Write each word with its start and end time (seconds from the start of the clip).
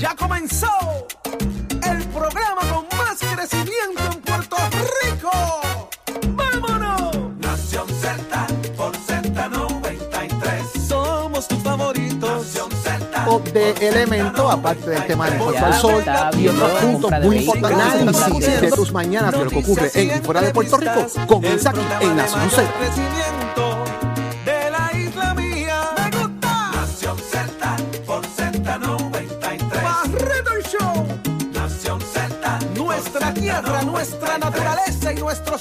Ya 0.00 0.16
comenzó 0.16 0.66
el 1.82 2.02
programa 2.08 2.62
con 2.72 2.86
más 2.96 3.18
crecimiento 3.18 4.02
en 4.10 4.20
Puerto 4.22 4.56
Rico. 5.02 5.30
¡Vámonos! 6.28 7.18
Nación 7.36 7.86
Z 8.00 8.46
por 8.78 8.96
Z93. 8.96 10.88
Somos 10.88 11.46
tus 11.48 11.58
favoritos. 11.58 12.46
Nación 12.46 12.70
Z. 12.82 13.52
De 13.52 13.72
elemento, 13.88 14.50
aparte 14.50 14.88
del 14.88 15.06
tema 15.06 15.28
del 15.28 15.38
Puerto 15.38 15.66
al 15.66 15.74
Sol 15.74 16.02
y 16.38 16.48
otros 16.48 16.70
puntos 16.80 17.10
muy 17.22 17.36
importantes 17.36 18.00
análisis 18.00 18.60
de 18.62 18.70
tus 18.70 18.92
mañanas 18.92 19.32
de 19.32 19.44
lo 19.44 19.50
que 19.50 19.58
ocurre 19.58 19.90
en 19.92 20.16
y 20.16 20.20
fuera 20.22 20.40
de 20.40 20.54
Puerto 20.54 20.78
Rico, 20.78 21.06
comienza 21.26 21.68
aquí 21.68 21.80
en 22.00 22.16
Nación 22.16 22.50
Z. 22.50 22.62
nuestros 35.30 35.60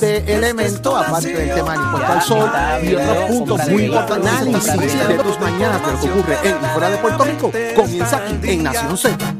de 0.00 0.18
elemento, 0.34 0.94
aparte 0.94 1.32
del 1.32 1.54
tema 1.54 1.72
del 1.72 2.04
al 2.04 2.22
Sol 2.22 2.50
y 2.82 2.94
otros 2.94 3.24
puntos 3.30 3.68
muy 3.68 3.84
importantes 3.84 4.32
análisis 4.32 5.08
de 5.08 5.18
tus 5.18 5.40
mañanas 5.40 5.80
de 5.80 5.92
lo 5.92 6.00
que 6.00 6.10
ocurre 6.10 6.36
en 6.44 6.56
y 6.56 6.66
fuera 6.74 6.90
de 6.90 6.96
Puerto 6.98 7.24
Rico, 7.24 7.52
comienza 7.74 8.16
aquí 8.18 8.38
en 8.42 8.62
Nación 8.64 8.98
Z. 8.98 9.37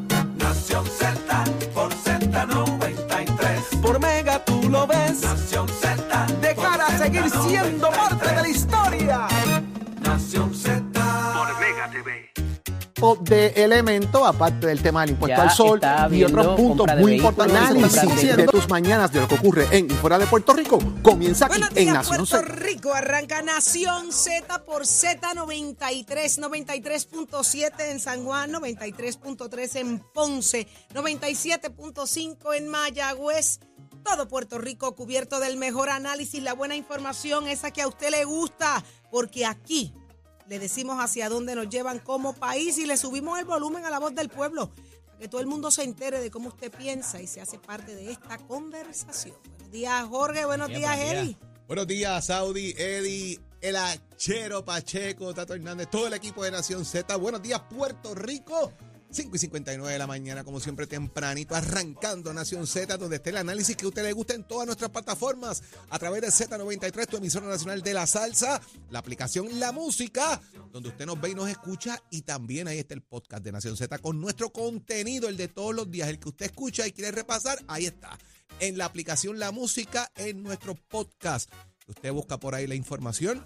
de 13.29 13.49
elemento, 13.57 14.25
aparte 14.25 14.67
del 14.67 14.81
tema 14.81 15.03
del 15.03 15.11
impuesto 15.11 15.37
Ya 15.37 15.43
al 15.43 15.51
sol 15.51 15.81
y 16.11 16.25
otros 16.25 16.57
puntos 16.57 16.87
muy 16.99 17.15
importantes 17.15 17.53
de 17.53 17.59
análisis 17.59 18.37
de 18.37 18.47
tus 18.47 18.69
mañanas 18.69 19.13
de 19.13 19.21
lo 19.21 19.29
que 19.29 19.35
ocurre 19.35 19.69
en 19.71 19.87
y 19.87 19.95
fuera 19.95 20.19
de 20.19 20.27
Puerto 20.27 20.53
Rico, 20.53 20.79
comienza 21.03 21.47
aquí 21.47 21.59
Buenos 21.59 21.71
en 21.71 21.85
días, 21.85 21.95
Nación 21.95 22.27
Puerto 22.27 22.37
Z. 22.39 22.43
Rico. 22.43 22.95
Arranca 22.95 23.43
Nación 23.43 24.13
Z 24.13 24.65
por 24.65 24.83
Z93, 24.83 26.07
93.7 26.07 27.73
en 27.91 28.01
San 28.01 28.25
Juan, 28.25 28.53
93.3 28.53 29.77
en 29.77 29.99
Ponce, 30.15 30.67
97.5 30.95 32.57
en 32.57 32.69
Mayagüez. 32.69 33.61
Todo 34.05 34.29
Puerto 34.29 34.59
Rico 34.59 34.95
cubierto 34.95 35.41
del 35.41 35.57
mejor 35.57 35.91
análisis, 35.91 36.43
la 36.43 36.55
buena 36.55 36.77
información, 36.77 37.47
esa 37.47 37.73
que 37.73 37.83
a 37.83 37.89
usted 37.89 38.11
le 38.11 38.25
gusta, 38.25 38.83
porque 39.11 39.45
aquí 39.45 39.93
le 40.49 40.59
decimos 40.59 40.97
hacia 40.99 41.29
dónde 41.29 41.55
nos 41.55 41.69
llevan 41.69 41.99
como 41.99 42.33
país 42.35 42.79
y 42.79 42.87
le 42.87 42.97
subimos 42.97 43.39
el 43.39 43.45
volumen 43.45 43.85
a 43.85 43.91
la 43.91 43.99
voz 43.99 44.15
del 44.15 44.29
pueblo, 44.29 44.71
para 45.07 45.19
que 45.19 45.29
todo 45.29 45.41
el 45.41 45.47
mundo 45.47 45.71
se 45.71 45.83
entere 45.83 46.21
de 46.21 46.31
cómo 46.31 46.49
usted 46.49 46.73
piensa 46.73 47.21
y 47.21 47.27
se 47.27 47.41
hace 47.41 47.59
parte 47.59 47.95
de 47.95 48.11
esta 48.11 48.39
conversación. 48.39 49.37
Buenos 49.49 49.71
días, 49.71 50.05
Jorge. 50.09 50.45
Buenos 50.47 50.69
días, 50.69 50.99
Eddie. 50.99 51.37
Buenos 51.67 51.87
días, 51.87 52.25
Saudi, 52.25 52.75
Eddie, 52.79 53.39
el 53.61 53.77
Achero 53.77 54.65
Pacheco, 54.65 55.35
Tato 55.35 55.55
Hernández, 55.55 55.89
todo 55.91 56.07
el 56.07 56.15
equipo 56.15 56.43
de 56.43 56.51
Nación 56.51 56.87
Z. 56.87 57.15
Buenos 57.17 57.43
días, 57.43 57.61
Puerto 57.69 58.15
Rico. 58.15 58.73
5 59.11 59.37
y 59.37 59.39
59 59.39 59.93
de 59.93 59.99
la 59.99 60.07
mañana, 60.07 60.45
como 60.45 60.61
siempre, 60.61 60.87
tempranito, 60.87 61.55
arrancando 61.55 62.33
Nación 62.33 62.67
Z, 62.67 62.97
donde 62.99 63.17
esté 63.17 63.31
el 63.31 63.39
análisis 63.39 63.77
que 63.77 63.87
a 63.87 63.89
usted 63.89 64.03
le 64.03 64.13
gusta 64.13 64.35
en 64.35 64.45
todas 64.45 64.67
nuestras 64.67 64.91
plataformas, 64.91 65.63
a 65.89 65.99
través 65.99 66.21
de 66.21 66.29
Z93, 66.29 67.07
tu 67.07 67.17
emisora 67.17 67.47
nacional 67.47 67.83
de 67.83 67.95
la 67.95 68.07
salsa, 68.07 68.61
la 68.91 68.99
aplicación 68.99 69.59
La 69.59 69.73
Música, 69.73 70.41
donde 70.73 70.91
usted 70.91 71.07
nos 71.07 71.21
ve 71.21 71.31
y 71.31 71.35
nos 71.35 71.49
escucha, 71.49 72.03
y 72.11 72.23
también 72.23 72.69
ahí 72.69 72.79
está 72.79 72.95
el 72.95 73.03
podcast 73.03 73.43
de 73.43 73.53
Nación 73.53 73.77
Z 73.77 73.99
con 73.99 74.21
nuestro 74.21 74.51
contenido, 74.51 75.29
el 75.29 75.37
de 75.37 75.49
todos 75.49 75.75
los 75.75 75.91
días, 75.91 76.09
el 76.09 76.19
que 76.19 76.29
usted 76.29 76.47
escucha 76.47 76.87
y 76.87 76.93
quiere 76.93 77.11
repasar, 77.11 77.63
ahí 77.67 77.87
está, 77.87 78.19
en 78.61 78.77
la 78.77 78.85
aplicación 78.85 79.39
La 79.39 79.53
Música, 79.53 80.11
en 80.17 80.43
nuestro 80.43 80.75
podcast. 80.75 81.51
Usted 81.87 82.13
busca 82.13 82.39
por 82.39 82.55
ahí 82.55 82.67
la 82.67 82.75
información. 82.75 83.43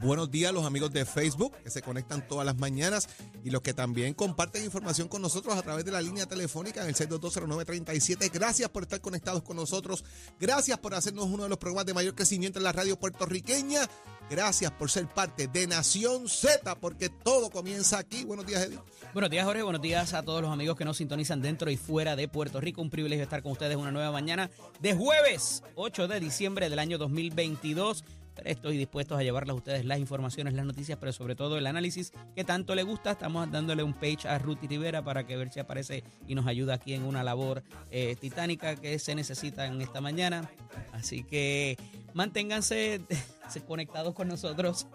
Buenos 0.00 0.30
días 0.30 0.50
a 0.50 0.52
los 0.52 0.64
amigos 0.64 0.92
de 0.92 1.04
Facebook 1.04 1.56
que 1.64 1.70
se 1.70 1.82
conectan 1.82 2.26
todas 2.28 2.46
las 2.46 2.56
mañanas 2.56 3.08
y 3.42 3.50
los 3.50 3.62
que 3.62 3.74
también 3.74 4.14
comparten 4.14 4.64
información 4.64 5.08
con 5.08 5.20
nosotros 5.20 5.56
a 5.56 5.62
través 5.62 5.84
de 5.84 5.90
la 5.90 6.00
línea 6.00 6.24
telefónica 6.24 6.82
en 6.82 6.88
el 6.88 6.94
6220937. 6.94 8.30
Gracias 8.32 8.68
por 8.68 8.84
estar 8.84 9.00
conectados 9.00 9.42
con 9.42 9.56
nosotros. 9.56 10.04
Gracias 10.38 10.78
por 10.78 10.94
hacernos 10.94 11.24
uno 11.24 11.42
de 11.42 11.48
los 11.48 11.58
programas 11.58 11.86
de 11.86 11.94
mayor 11.94 12.14
crecimiento 12.14 12.60
en 12.60 12.64
la 12.64 12.70
radio 12.70 12.96
puertorriqueña. 12.96 13.88
Gracias 14.30 14.70
por 14.70 14.88
ser 14.88 15.08
parte 15.08 15.48
de 15.48 15.66
Nación 15.66 16.28
Z 16.28 16.76
porque 16.76 17.08
todo 17.08 17.50
comienza 17.50 17.98
aquí. 17.98 18.24
Buenos 18.24 18.46
días, 18.46 18.62
Eddie. 18.62 18.78
Buenos 19.14 19.30
días, 19.30 19.46
Jorge. 19.46 19.62
Buenos 19.62 19.82
días 19.82 20.14
a 20.14 20.22
todos 20.22 20.42
los 20.42 20.52
amigos 20.52 20.76
que 20.76 20.84
nos 20.84 20.98
sintonizan 20.98 21.42
dentro 21.42 21.72
y 21.72 21.76
fuera 21.76 22.14
de 22.14 22.28
Puerto 22.28 22.60
Rico. 22.60 22.82
Un 22.82 22.90
privilegio 22.90 23.24
estar 23.24 23.42
con 23.42 23.50
ustedes 23.50 23.76
una 23.76 23.90
nueva 23.90 24.12
mañana 24.12 24.48
de 24.80 24.94
jueves 24.94 25.64
8 25.74 26.06
de 26.06 26.20
diciembre 26.20 26.70
del 26.70 26.78
año 26.78 26.98
2022. 26.98 28.04
Estoy 28.44 28.76
dispuesto 28.76 29.16
a 29.16 29.22
llevarles 29.22 29.52
a 29.52 29.56
ustedes 29.56 29.84
las 29.84 29.98
informaciones, 29.98 30.54
las 30.54 30.64
noticias, 30.64 30.98
pero 30.98 31.12
sobre 31.12 31.34
todo 31.34 31.58
el 31.58 31.66
análisis 31.66 32.12
que 32.34 32.44
tanto 32.44 32.74
le 32.74 32.82
gusta. 32.82 33.12
Estamos 33.12 33.50
dándole 33.50 33.82
un 33.82 33.94
page 33.94 34.28
a 34.28 34.38
Ruth 34.38 34.58
Rivera 34.62 35.02
para 35.02 35.26
que 35.26 35.36
ver 35.36 35.50
si 35.52 35.60
aparece 35.60 36.04
y 36.26 36.34
nos 36.34 36.46
ayuda 36.46 36.74
aquí 36.74 36.94
en 36.94 37.04
una 37.04 37.22
labor 37.22 37.62
eh, 37.90 38.16
titánica 38.20 38.76
que 38.76 38.98
se 38.98 39.14
necesita 39.14 39.66
en 39.66 39.80
esta 39.80 40.00
mañana. 40.00 40.50
Así 40.92 41.24
que 41.24 41.76
manténganse 42.14 43.00
conectados 43.66 44.14
con 44.14 44.28
nosotros 44.28 44.86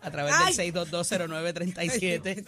a 0.00 0.10
través 0.10 0.34
Ay. 0.36 0.70
del 0.70 0.74
6220937. 0.88 2.44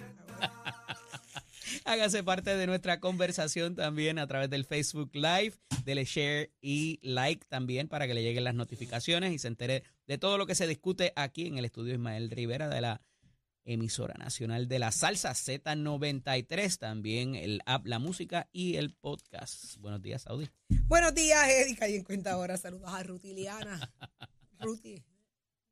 Hágase 1.91 2.23
parte 2.23 2.56
de 2.56 2.69
nuestra 2.69 3.01
conversación 3.01 3.75
también 3.75 4.21
a 4.21 4.27
través 4.28 4.49
del 4.49 4.65
Facebook 4.65 5.11
Live. 5.12 5.55
Dele 5.84 6.05
share 6.05 6.53
y 6.61 7.01
like 7.03 7.45
también 7.49 7.89
para 7.89 8.06
que 8.06 8.15
le 8.15 8.23
lleguen 8.23 8.45
las 8.45 8.55
notificaciones 8.55 9.33
y 9.33 9.41
se 9.41 9.49
entere 9.49 9.83
de 10.06 10.17
todo 10.17 10.39
lo 10.39 10.47
que 10.47 10.55
se 10.55 10.69
discute 10.69 11.12
aquí 11.17 11.49
en 11.49 11.59
el 11.59 11.65
estudio 11.65 11.93
Ismael 11.93 12.31
Rivera 12.31 12.69
de 12.69 12.81
la 12.81 13.03
emisora 13.65 14.15
nacional 14.15 14.69
de 14.69 14.79
la 14.79 14.93
salsa 14.93 15.33
Z93. 15.33 16.79
También 16.79 17.35
el 17.35 17.61
app 17.67 17.85
La 17.87 17.99
Música 17.99 18.49
y 18.53 18.76
el 18.76 18.93
podcast. 18.93 19.76
Buenos 19.79 20.00
días, 20.00 20.23
Saudi. 20.23 20.49
Buenos 20.87 21.12
días, 21.12 21.44
Erika. 21.49 21.88
Y 21.88 21.97
en 21.97 22.05
cuenta 22.05 22.35
ahora 22.35 22.56
saludos 22.56 22.88
a 22.94 23.03
Ruti 23.03 23.35
Liana. 23.35 23.93
Ruti, 24.61 25.03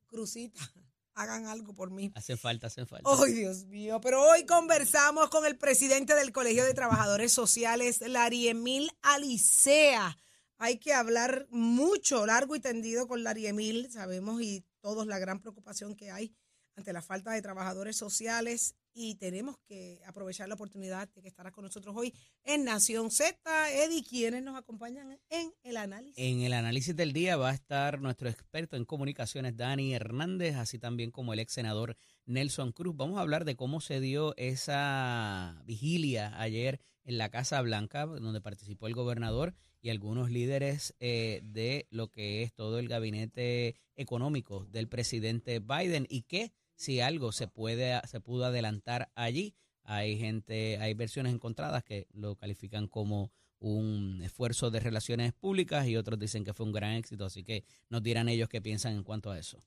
Crucita, 0.09 0.69
hagan 1.19 1.47
algo 1.47 1.75
por 1.75 1.91
mí. 1.91 2.13
Hacen 2.15 2.39
falta, 2.39 2.69
hacen 2.69 2.87
falta. 2.87 3.11
Ay, 3.23 3.33
Dios 3.33 3.65
mío. 3.67 4.01
Pero 4.01 4.23
hoy 4.23 4.47
conversamos 4.47 5.29
con 5.31 5.45
el 5.45 5.59
presidente 5.59 6.15
del 6.15 6.33
Colegio 6.33 6.65
de 6.65 6.75
Trabajadores 6.75 7.33
Sociales, 7.33 8.01
Lari 8.01 8.49
Emil 8.49 8.91
Alicea. 9.03 10.17
Hay 10.59 10.79
que 10.79 10.95
hablar 10.95 11.47
mucho, 11.51 12.25
largo 12.25 12.57
y 12.57 12.61
tendido 12.61 13.09
con 13.09 13.25
Lari 13.25 13.47
Emil. 13.47 13.91
Sabemos 13.91 14.41
y 14.41 14.65
todos 14.81 15.07
la 15.07 15.19
gran 15.19 15.41
preocupación 15.41 15.95
que 15.97 16.11
hay 16.11 16.35
ante 16.77 16.93
la 16.93 17.03
falta 17.03 17.33
de 17.33 17.43
trabajadores 17.43 17.97
sociales 17.97 18.77
y 18.95 19.15
tenemos 19.17 19.57
que 19.67 20.01
aprovechar 20.07 20.49
la 20.49 20.55
oportunidad 20.55 21.09
de 21.15 21.23
que 21.23 21.29
estará 21.29 21.51
con 21.53 21.65
nosotros 21.65 21.95
hoy 21.97 22.15
en 22.45 22.65
Nación 22.65 23.11
Z. 23.11 23.37
Eddie, 23.73 24.03
¿quiénes 24.03 24.43
nos 24.43 24.57
acompañan 24.57 25.19
en 25.31 25.53
el 25.63 25.77
análisis? 25.77 26.15
En 26.17 26.41
el 26.41 26.53
análisis 26.53 26.97
del 26.97 27.13
día 27.13 27.37
va 27.37 27.51
a 27.51 27.55
estar 27.55 28.01
nuestro 28.01 28.29
experto 28.29 28.77
en 28.77 28.85
comunicaciones, 28.85 29.57
Dani 29.57 29.95
Hernández, 29.95 30.57
así 30.57 30.79
también 30.79 31.11
como 31.11 31.33
el 31.33 31.39
ex 31.39 31.53
senador 31.53 31.97
Nelson 32.27 32.73
Cruz. 32.73 32.97
Vamos 32.97 33.19
a 33.19 33.23
hablar 33.23 33.45
de 33.45 33.57
cómo 33.57 33.81
se 33.81 34.01
dio 34.01 34.35
esa 34.37 35.63
vigilia 35.65 36.39
ayer 36.41 36.81
en 37.05 37.19
la 37.19 37.31
Casa 37.31 37.61
Blanca, 37.63 38.05
donde 38.05 38.41
participó 38.41 38.87
el 38.87 38.95
gobernador 38.95 39.55
y 39.81 39.91
algunos 39.91 40.31
líderes 40.31 40.95
eh, 41.01 41.41
de 41.43 41.87
lo 41.91 42.11
que 42.11 42.43
es 42.43 42.53
todo 42.53 42.79
el 42.79 42.89
gabinete 42.89 43.77
económico 43.97 44.67
del 44.67 44.89
presidente 44.89 45.61
Biden 45.61 46.07
y 46.11 46.23
que 46.23 46.53
si 46.79 47.01
algo 47.01 47.33
se 47.33 47.49
puede 47.49 48.01
se 48.07 48.21
pudo 48.21 48.47
adelantar 48.47 49.11
allí. 49.17 49.55
Hay 49.83 50.17
gente, 50.19 50.79
hay 50.79 50.95
versiones 50.95 51.35
encontradas 51.35 51.83
que 51.83 52.07
lo 52.13 52.37
califican 52.37 52.87
como 52.87 53.33
un 53.59 54.21
esfuerzo 54.23 54.71
de 54.71 54.79
relaciones 54.79 55.33
públicas 55.33 55.87
y 55.89 55.97
otros 55.97 56.19
dicen 56.19 56.45
que 56.45 56.55
fue 56.55 56.67
un 56.67 56.73
gran 56.73 56.93
éxito, 56.93 57.25
así 57.25 57.43
que 57.43 57.65
nos 57.89 58.03
dirán 58.03 58.29
ellos 58.29 58.49
qué 58.49 58.61
piensan 58.63 58.95
en 58.95 59.03
cuanto 59.03 59.31
a 59.31 59.39
eso. 59.39 59.63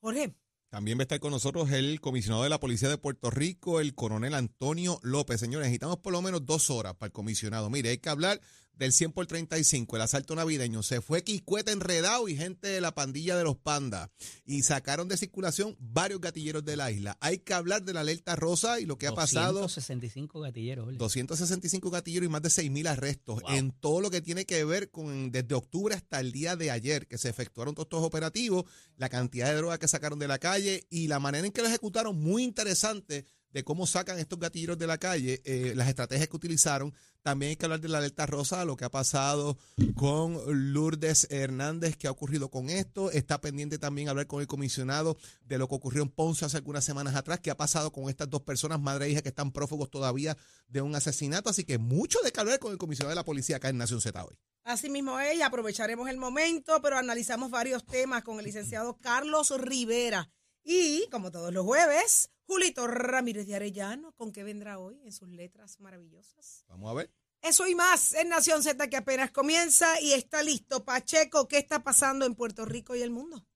Jorge. 0.00 0.34
También 0.70 0.98
va 0.98 1.00
a 1.00 1.04
estar 1.04 1.20
con 1.20 1.30
nosotros 1.30 1.70
el 1.70 1.98
comisionado 1.98 2.42
de 2.42 2.50
la 2.50 2.60
Policía 2.60 2.90
de 2.90 2.98
Puerto 2.98 3.30
Rico, 3.30 3.80
el 3.80 3.94
coronel 3.94 4.34
Antonio 4.34 5.00
López. 5.02 5.40
Señores, 5.40 5.66
necesitamos 5.66 5.96
por 5.98 6.12
lo 6.12 6.20
menos 6.20 6.44
dos 6.44 6.68
horas 6.68 6.94
para 6.94 7.06
el 7.06 7.12
comisionado. 7.12 7.70
Mire, 7.70 7.88
hay 7.88 7.98
que 7.98 8.10
hablar 8.10 8.38
del 8.78 8.92
100 8.92 9.12
por 9.12 9.26
35, 9.26 9.96
el 9.96 10.02
asalto 10.02 10.34
navideño, 10.34 10.82
se 10.82 11.00
fue 11.00 11.24
Quiscueta 11.24 11.72
enredado 11.72 12.28
y 12.28 12.36
gente 12.36 12.68
de 12.68 12.80
la 12.80 12.94
pandilla 12.94 13.36
de 13.36 13.44
los 13.44 13.56
pandas. 13.56 14.10
Y 14.46 14.62
sacaron 14.62 15.08
de 15.08 15.16
circulación 15.16 15.76
varios 15.80 16.20
gatilleros 16.20 16.64
de 16.64 16.76
la 16.76 16.90
isla. 16.90 17.18
Hay 17.20 17.38
que 17.38 17.54
hablar 17.54 17.82
de 17.82 17.92
la 17.92 18.00
alerta 18.00 18.36
rosa 18.36 18.80
y 18.80 18.86
lo 18.86 18.96
que 18.96 19.08
ha 19.08 19.12
pasado. 19.12 19.60
265 19.60 20.40
gatilleros. 20.40 20.88
Ole. 20.88 20.96
265 20.96 21.90
gatilleros 21.90 22.26
y 22.26 22.30
más 22.30 22.42
de 22.42 22.50
6 22.50 22.70
mil 22.70 22.86
arrestos 22.86 23.42
en 23.48 23.72
todo 23.72 24.00
lo 24.00 24.10
que 24.10 24.20
tiene 24.20 24.46
que 24.46 24.64
ver 24.64 24.90
con 24.90 25.32
desde 25.32 25.54
octubre 25.54 25.94
hasta 25.94 26.20
el 26.20 26.30
día 26.30 26.54
de 26.54 26.70
ayer, 26.70 27.06
que 27.08 27.18
se 27.18 27.28
efectuaron 27.28 27.74
todos 27.74 27.86
estos 27.86 28.04
operativos, 28.04 28.64
la 28.96 29.08
cantidad 29.08 29.48
de 29.48 29.56
drogas 29.56 29.78
que 29.78 29.88
sacaron 29.88 30.18
de 30.18 30.28
la 30.28 30.38
calle 30.38 30.86
y 30.88 31.08
la 31.08 31.18
manera 31.18 31.46
en 31.46 31.52
que 31.52 31.62
lo 31.62 31.68
ejecutaron, 31.68 32.16
muy 32.16 32.44
interesante 32.44 33.26
de 33.52 33.64
cómo 33.64 33.86
sacan 33.86 34.18
estos 34.18 34.38
gatilleros 34.38 34.78
de 34.78 34.86
la 34.86 34.98
calle, 34.98 35.40
eh, 35.44 35.72
las 35.74 35.88
estrategias 35.88 36.28
que 36.28 36.36
utilizaron. 36.36 36.94
También 37.22 37.50
hay 37.50 37.56
que 37.56 37.66
hablar 37.66 37.80
de 37.80 37.88
la 37.88 37.98
alerta 37.98 38.26
rosa, 38.26 38.64
lo 38.64 38.76
que 38.76 38.84
ha 38.84 38.90
pasado 38.90 39.58
con 39.94 40.38
Lourdes 40.72 41.26
Hernández, 41.30 41.96
que 41.96 42.06
ha 42.06 42.10
ocurrido 42.10 42.50
con 42.50 42.70
esto. 42.70 43.10
Está 43.10 43.40
pendiente 43.40 43.78
también 43.78 44.08
hablar 44.08 44.26
con 44.26 44.40
el 44.40 44.46
comisionado 44.46 45.16
de 45.44 45.58
lo 45.58 45.68
que 45.68 45.74
ocurrió 45.74 46.02
en 46.02 46.08
Ponce 46.08 46.44
hace 46.44 46.56
algunas 46.58 46.84
semanas 46.84 47.14
atrás, 47.14 47.40
que 47.40 47.50
ha 47.50 47.56
pasado 47.56 47.92
con 47.92 48.08
estas 48.08 48.30
dos 48.30 48.42
personas, 48.42 48.80
madre 48.80 49.06
e 49.06 49.10
hija, 49.10 49.22
que 49.22 49.30
están 49.30 49.52
prófugos 49.52 49.90
todavía 49.90 50.36
de 50.68 50.80
un 50.80 50.94
asesinato. 50.94 51.50
Así 51.50 51.64
que 51.64 51.78
mucho 51.78 52.18
de 52.22 52.32
que 52.32 52.40
hablar 52.40 52.58
con 52.58 52.72
el 52.72 52.78
comisionado 52.78 53.10
de 53.10 53.16
la 53.16 53.24
policía 53.24 53.56
acá 53.56 53.68
en 53.68 53.78
Nación 53.78 54.00
Z 54.00 54.24
hoy. 54.24 54.38
Así 54.64 54.90
mismo 54.90 55.18
ella, 55.18 55.46
aprovecharemos 55.46 56.10
el 56.10 56.18
momento, 56.18 56.80
pero 56.82 56.98
analizamos 56.98 57.50
varios 57.50 57.86
temas 57.86 58.22
con 58.22 58.38
el 58.38 58.44
licenciado 58.44 58.98
Carlos 58.98 59.50
Rivera. 59.58 60.30
Y, 60.64 61.08
como 61.10 61.30
todos 61.30 61.52
los 61.52 61.64
jueves, 61.64 62.30
Julito 62.46 62.86
Ramírez 62.86 63.46
de 63.46 63.56
Arellano, 63.56 64.12
¿con 64.12 64.32
qué 64.32 64.42
vendrá 64.42 64.78
hoy 64.78 65.00
en 65.04 65.12
sus 65.12 65.28
letras 65.28 65.80
maravillosas? 65.80 66.64
Vamos 66.68 66.90
a 66.90 66.94
ver. 66.94 67.10
Eso 67.42 67.66
y 67.68 67.74
más 67.74 68.14
en 68.14 68.28
Nación 68.30 68.62
Z 68.62 68.88
que 68.88 68.96
apenas 68.96 69.30
comienza 69.30 70.00
y 70.00 70.12
está 70.12 70.42
listo. 70.42 70.84
Pacheco, 70.84 71.46
¿qué 71.46 71.58
está 71.58 71.82
pasando 71.82 72.26
en 72.26 72.34
Puerto 72.34 72.64
Rico 72.64 72.96
y 72.96 73.02
el 73.02 73.10
mundo? 73.10 73.46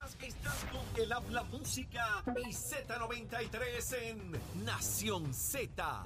Estás 0.00 0.64
con 0.70 1.02
el 1.02 1.12
habla 1.12 1.42
música 1.44 2.24
y 2.36 2.52
Z93 2.52 3.96
en 4.02 4.64
Nación 4.64 5.34
Z. 5.34 6.04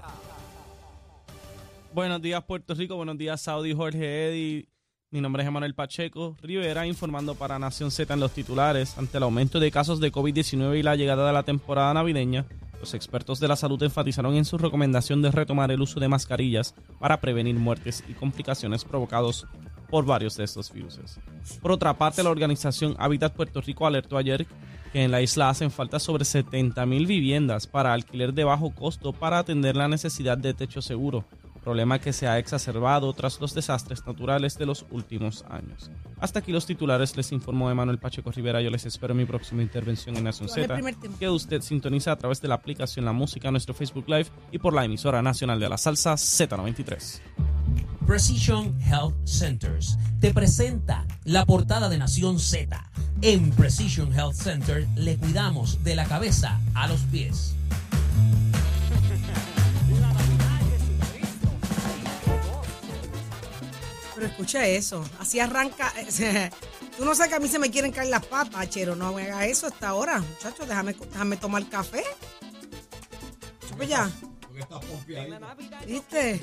Buenos 1.92 2.22
días 2.22 2.42
Puerto 2.44 2.74
Rico, 2.74 2.96
buenos 2.96 3.18
días 3.18 3.40
Saudi, 3.40 3.74
Jorge 3.74 4.28
Eddy. 4.28 4.71
Mi 5.12 5.20
nombre 5.20 5.42
es 5.42 5.46
Emanuel 5.46 5.74
Pacheco 5.74 6.38
Rivera, 6.40 6.86
informando 6.86 7.34
para 7.34 7.58
Nación 7.58 7.90
Z 7.90 8.14
en 8.14 8.18
los 8.18 8.32
titulares. 8.32 8.96
Ante 8.96 9.18
el 9.18 9.24
aumento 9.24 9.60
de 9.60 9.70
casos 9.70 10.00
de 10.00 10.10
COVID-19 10.10 10.78
y 10.78 10.82
la 10.82 10.96
llegada 10.96 11.26
de 11.26 11.34
la 11.34 11.42
temporada 11.42 11.92
navideña, 11.92 12.46
los 12.80 12.94
expertos 12.94 13.38
de 13.38 13.46
la 13.46 13.56
salud 13.56 13.82
enfatizaron 13.82 14.36
en 14.36 14.46
su 14.46 14.56
recomendación 14.56 15.20
de 15.20 15.30
retomar 15.30 15.70
el 15.70 15.82
uso 15.82 16.00
de 16.00 16.08
mascarillas 16.08 16.74
para 16.98 17.20
prevenir 17.20 17.56
muertes 17.56 18.02
y 18.08 18.14
complicaciones 18.14 18.86
provocados 18.86 19.46
por 19.90 20.06
varios 20.06 20.38
de 20.38 20.44
estos 20.44 20.72
virus. 20.72 20.98
Por 21.60 21.72
otra 21.72 21.92
parte, 21.92 22.22
la 22.22 22.30
organización 22.30 22.96
Habitat 22.98 23.34
Puerto 23.34 23.60
Rico 23.60 23.86
alertó 23.86 24.16
ayer 24.16 24.46
que 24.94 25.04
en 25.04 25.10
la 25.10 25.20
isla 25.20 25.50
hacen 25.50 25.70
falta 25.70 25.98
sobre 25.98 26.24
70.000 26.24 27.06
viviendas 27.06 27.66
para 27.66 27.92
alquiler 27.92 28.32
de 28.32 28.44
bajo 28.44 28.74
costo 28.74 29.12
para 29.12 29.40
atender 29.40 29.76
la 29.76 29.88
necesidad 29.88 30.38
de 30.38 30.54
techo 30.54 30.80
seguro 30.80 31.26
problema 31.62 31.98
que 31.98 32.12
se 32.12 32.26
ha 32.26 32.38
exacerbado 32.38 33.12
tras 33.12 33.40
los 33.40 33.54
desastres 33.54 34.04
naturales 34.06 34.58
de 34.58 34.66
los 34.66 34.84
últimos 34.90 35.44
años. 35.48 35.90
Hasta 36.20 36.40
aquí 36.40 36.52
los 36.52 36.66
titulares, 36.66 37.16
les 37.16 37.32
informó 37.32 37.70
Emanuel 37.70 37.98
Pacheco 37.98 38.30
Rivera. 38.30 38.60
Yo 38.60 38.70
les 38.70 38.84
espero 38.84 39.12
en 39.12 39.18
mi 39.18 39.24
próxima 39.24 39.62
intervención 39.62 40.16
en 40.16 40.24
Nación 40.24 40.48
Z, 40.48 40.78
que 41.18 41.30
usted 41.30 41.62
sintoniza 41.62 42.12
a 42.12 42.16
través 42.16 42.40
de 42.40 42.48
la 42.48 42.56
aplicación 42.56 43.04
La 43.04 43.12
Música, 43.12 43.50
nuestro 43.50 43.74
Facebook 43.74 44.08
Live 44.08 44.26
y 44.50 44.58
por 44.58 44.74
la 44.74 44.84
emisora 44.84 45.22
nacional 45.22 45.58
de 45.58 45.68
la 45.68 45.78
salsa 45.78 46.14
Z93. 46.14 47.20
Precision 48.06 48.76
Health 48.82 49.14
Centers 49.24 49.96
te 50.20 50.34
presenta 50.34 51.06
la 51.24 51.46
portada 51.46 51.88
de 51.88 51.98
Nación 51.98 52.38
Z. 52.38 52.90
En 53.22 53.50
Precision 53.50 54.12
Health 54.12 54.34
Center 54.34 54.86
le 54.96 55.16
cuidamos 55.16 55.82
de 55.84 55.94
la 55.94 56.04
cabeza 56.04 56.60
a 56.74 56.88
los 56.88 57.00
pies. 57.02 57.54
Pero 64.22 64.30
escucha 64.30 64.64
eso, 64.68 65.04
así 65.18 65.40
arranca. 65.40 65.92
Tú 66.96 67.04
no 67.04 67.12
sabes 67.12 67.30
que 67.30 67.34
a 67.34 67.40
mí 67.40 67.48
se 67.48 67.58
me 67.58 67.72
quieren 67.72 67.90
caer 67.90 68.08
las 68.08 68.24
papas, 68.24 68.70
chero. 68.70 68.94
No 68.94 69.12
me 69.12 69.24
hagas 69.24 69.46
eso 69.46 69.66
hasta 69.66 69.88
ahora, 69.88 70.20
muchachos. 70.20 70.68
Déjame, 70.68 70.92
déjame 70.92 71.36
tomar 71.38 71.68
café. 71.68 72.04
Pues 73.76 73.88
ya. 73.88 74.08
¿Viste? 75.88 76.40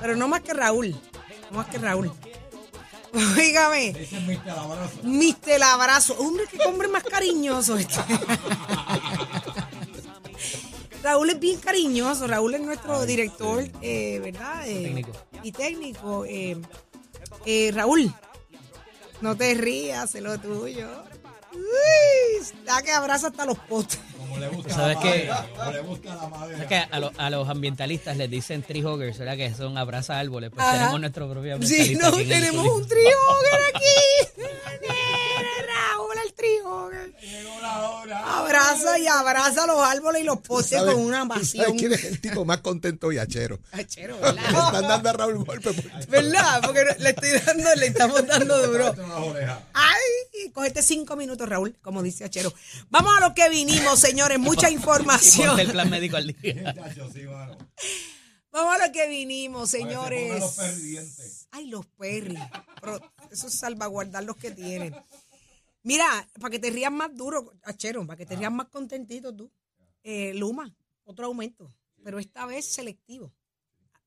Pero 0.00 0.16
no 0.16 0.26
más 0.26 0.40
que 0.40 0.54
Raúl. 0.54 0.90
No 1.52 1.58
más 1.58 1.68
que 1.68 1.78
Raúl. 1.78 2.10
Oígame. 3.36 3.94
Mister 5.04 5.62
Abrazo. 5.62 6.16
Hombre, 6.18 6.46
qué 6.50 6.58
hombre 6.66 6.88
más 6.88 7.04
cariñoso 7.04 7.76
este. 7.76 7.94
Raúl 11.04 11.28
es 11.28 11.38
bien 11.38 11.60
cariñoso. 11.60 12.26
Raúl 12.26 12.54
es 12.54 12.62
nuestro 12.62 13.04
director, 13.04 13.62
eh, 13.82 14.18
¿verdad? 14.20 14.66
Eh, 14.66 14.82
técnico. 14.82 15.12
Y 15.42 15.52
técnico. 15.52 16.24
Eh, 16.24 16.56
eh, 17.46 17.70
Raúl, 17.74 18.12
no 19.20 19.36
te 19.36 19.54
rías, 19.54 20.14
es 20.14 20.22
lo 20.22 20.38
tuyo. 20.38 20.88
Uy, 21.52 22.46
da 22.64 22.82
que 22.82 22.90
abraza 22.92 23.28
hasta 23.28 23.44
los 23.46 23.58
potes. 23.58 23.98
¿Sabes 24.68 24.96
qué? 25.00 25.30
Como 25.56 25.70
le 25.70 25.80
gusta 25.82 26.14
la 26.16 26.28
madera. 26.28 26.56
¿Sabes 26.58 26.68
que 26.68 26.76
a, 26.94 26.98
lo- 26.98 27.12
a 27.16 27.30
los 27.30 27.48
ambientalistas 27.48 28.16
les 28.16 28.28
dicen 28.28 28.62
tree 28.64 28.84
huggers, 28.84 29.18
¿verdad? 29.18 29.36
Que 29.36 29.54
son 29.54 29.78
abraza 29.78 30.18
árboles. 30.18 30.50
Pues 30.52 30.66
Ajá. 30.66 30.76
tenemos 30.78 31.00
nuestro 31.00 31.30
propio 31.30 31.56
Sí, 31.62 31.92
ambientalista 31.92 32.10
no, 32.10 32.14
en 32.18 32.20
el 32.22 32.28
tenemos 32.28 32.66
un 32.66 32.88
trihogger 32.88 33.60
aquí. 33.74 34.33
Abraza 38.54 38.98
y 38.98 39.06
abraza 39.06 39.66
los 39.66 39.78
árboles 39.80 40.22
y 40.22 40.24
los 40.24 40.38
potes 40.40 40.70
¿Sabes- 40.70 40.94
con 40.94 41.02
una 41.02 41.26
pasión. 41.26 41.64
¿Sabes 41.66 41.80
quién 41.80 41.92
es 41.92 42.04
el 42.04 42.20
tipo 42.20 42.44
más 42.44 42.58
contento 42.58 43.10
y 43.12 43.18
achero? 43.18 43.58
Achero, 43.72 44.14
Le 44.16 44.20
¿verdad? 44.22 44.44
están 44.66 44.88
dando 44.88 45.08
a 45.10 45.12
Raúl 45.12 45.44
golpe. 45.44 45.72
por- 45.72 46.06
¿Verdad? 46.08 46.60
Porque 46.64 46.84
le 46.98 47.10
estoy 47.10 47.30
dando, 47.44 47.74
le 47.74 47.86
estamos 47.86 48.26
dando 48.26 48.66
duro. 48.66 48.94
Ay, 49.72 50.50
cogete 50.52 50.82
cinco 50.82 51.16
minutos, 51.16 51.48
Raúl, 51.48 51.76
como 51.82 52.02
dice 52.02 52.24
Achero. 52.24 52.52
Vamos 52.90 53.12
a 53.16 53.20
lo 53.28 53.34
que 53.34 53.48
vinimos, 53.48 53.98
señores. 53.98 54.38
Mucha 54.38 54.70
información. 54.78 55.58
el 55.58 55.70
plan 55.70 55.90
médico 55.90 56.16
al 56.16 56.28
día. 56.28 56.74
Vamos 58.52 58.76
a 58.80 58.86
lo 58.86 58.92
que 58.92 59.08
vinimos, 59.08 59.68
señores. 59.68 60.38
los. 60.38 60.56
Ay, 61.50 61.66
los 61.66 61.86
perris. 61.86 62.38
Pero 62.80 63.00
eso 63.32 63.48
es 63.48 63.54
salvaguardar 63.54 64.22
los 64.22 64.36
que 64.36 64.52
tienen. 64.52 64.94
Mira, 65.84 66.26
para 66.40 66.50
que 66.50 66.58
te 66.58 66.70
rías 66.70 66.90
más 66.90 67.14
duro, 67.14 67.52
Achero, 67.62 68.06
para 68.06 68.16
que 68.16 68.24
te 68.24 68.36
rías 68.36 68.50
más 68.50 68.68
contentito 68.68 69.34
tú. 69.36 69.52
Eh, 70.02 70.32
Luma, 70.34 70.74
otro 71.04 71.26
aumento, 71.26 71.72
pero 72.02 72.18
esta 72.18 72.46
vez 72.46 72.64
selectivo. 72.66 73.32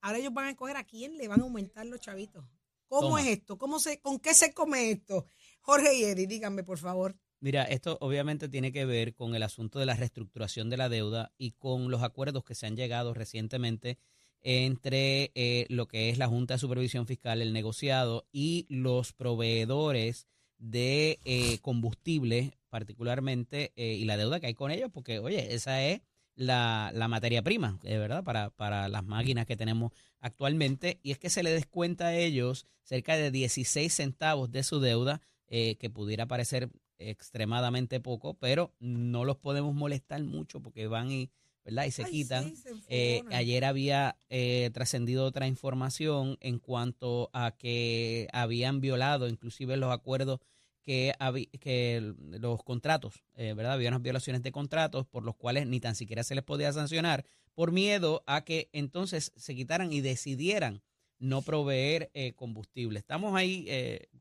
Ahora 0.01 0.17
ellos 0.17 0.34
van 0.34 0.46
a 0.46 0.50
escoger 0.50 0.75
a 0.75 0.84
quién 0.84 1.17
le 1.17 1.27
van 1.27 1.39
a 1.39 1.43
aumentar 1.43 1.86
los 1.86 2.00
chavitos. 2.01 2.43
¿Cómo 2.88 3.10
Toma. 3.10 3.22
es 3.22 3.27
esto? 3.27 3.57
¿Cómo 3.60 3.79
se, 3.79 4.00
¿Con 4.00 4.19
qué 4.19 4.34
se 4.34 4.53
come 4.53 4.89
esto? 4.89 5.27
Jorge 5.62 5.93
y 5.96 6.03
Eddie, 6.03 6.25
díganme, 6.25 6.63
por 6.63 6.79
favor. 6.79 7.15
Mira, 7.39 7.63
esto 7.65 8.00
obviamente 8.01 8.50
tiene 8.50 8.72
que 8.72 8.86
ver 8.86 9.13
con 9.13 9.36
el 9.36 9.43
asunto 9.43 9.77
de 9.77 9.86
la 9.86 9.96
reestructuración 9.96 10.72
de 10.72 10.77
la 10.77 10.89
deuda 10.89 11.31
y 11.38 11.51
con 11.51 11.91
los 11.91 12.01
acuerdos 12.01 12.43
que 12.43 12.55
se 12.55 12.65
han 12.65 12.75
llegado 12.75 13.13
recientemente 13.13 14.00
entre 14.41 15.31
eh, 15.36 15.67
lo 15.69 15.88
que 15.88 16.10
es 16.10 16.17
la 16.17 16.27
Junta 16.27 16.55
de 16.55 16.60
Supervisión 16.60 17.05
Fiscal, 17.05 17.41
el 17.41 17.53
negociado 17.53 18.27
y 18.31 18.65
los 18.69 19.13
proveedores 19.13 20.25
de 20.57 21.19
eh, 21.25 21.59
combustible, 21.59 22.57
particularmente, 22.69 23.71
eh, 23.75 23.93
y 23.95 24.05
la 24.05 24.17
deuda 24.17 24.39
que 24.39 24.47
hay 24.47 24.53
con 24.53 24.71
ellos, 24.71 24.89
porque, 24.93 25.19
oye, 25.19 25.53
esa 25.53 25.83
es 25.83 26.01
la, 26.35 26.91
la 26.93 27.07
materia 27.07 27.41
prima, 27.41 27.79
eh, 27.83 27.97
¿verdad? 27.97 28.23
Para, 28.23 28.51
para 28.51 28.87
las 28.87 29.03
máquinas 29.03 29.45
que 29.45 29.57
tenemos 29.57 29.91
actualmente, 30.19 30.99
y 31.03 31.11
es 31.11 31.19
que 31.19 31.29
se 31.29 31.43
le 31.43 31.51
descuenta 31.51 32.07
a 32.07 32.15
ellos 32.15 32.65
cerca 32.83 33.17
de 33.17 33.31
16 33.31 33.91
centavos 33.91 34.51
de 34.51 34.63
su 34.63 34.79
deuda, 34.79 35.21
eh, 35.49 35.75
que 35.77 35.89
pudiera 35.89 36.25
parecer 36.25 36.69
extremadamente 36.99 37.99
poco, 37.99 38.33
pero 38.33 38.73
no 38.79 39.23
los 39.23 39.37
podemos 39.37 39.73
molestar 39.73 40.21
mucho 40.23 40.61
porque 40.61 40.87
van 40.87 41.11
y, 41.11 41.29
¿verdad? 41.67 41.86
y 41.86 41.91
se 41.91 42.05
Ay, 42.05 42.12
quitan. 42.12 42.50
sí, 42.50 42.55
se 42.55 42.69
Eh, 42.88 43.24
ayer 43.31 43.65
había 43.65 44.17
eh, 44.29 44.69
trascendido 44.74 45.25
otra 45.25 45.47
información 45.47 46.38
en 46.39 46.59
cuanto 46.59 47.29
a 47.33 47.57
que 47.57 48.29
habían 48.31 48.79
violado 48.79 49.27
inclusive 49.27 49.75
los 49.75 49.91
acuerdos 49.91 50.39
que, 50.81 51.13
que 51.59 52.13
los 52.39 52.63
contratos, 52.63 53.25
eh, 53.36 53.53
¿verdad? 53.53 53.74
Había 53.74 53.89
unas 53.89 54.01
violaciones 54.01 54.41
de 54.41 54.53
contratos 54.53 55.05
por 55.05 55.24
los 55.25 55.36
cuales 55.36 55.67
ni 55.67 55.81
tan 55.81 55.95
siquiera 55.95 56.24
se 56.24 56.36
les 56.36 56.45
podía 56.45 56.71
sancionar 56.71 57.25
por 57.53 57.74
miedo 57.74 58.24
a 58.25 58.45
que 58.45 58.69
entonces 58.71 59.33
se 59.36 59.53
quitaran 59.53 59.91
y 59.91 60.00
decidieran 60.00 60.81
no 61.19 61.41
proveer 61.41 62.09
eh, 62.13 62.31
combustible. 62.33 63.00
Estamos 63.00 63.36
ahí 63.36 63.67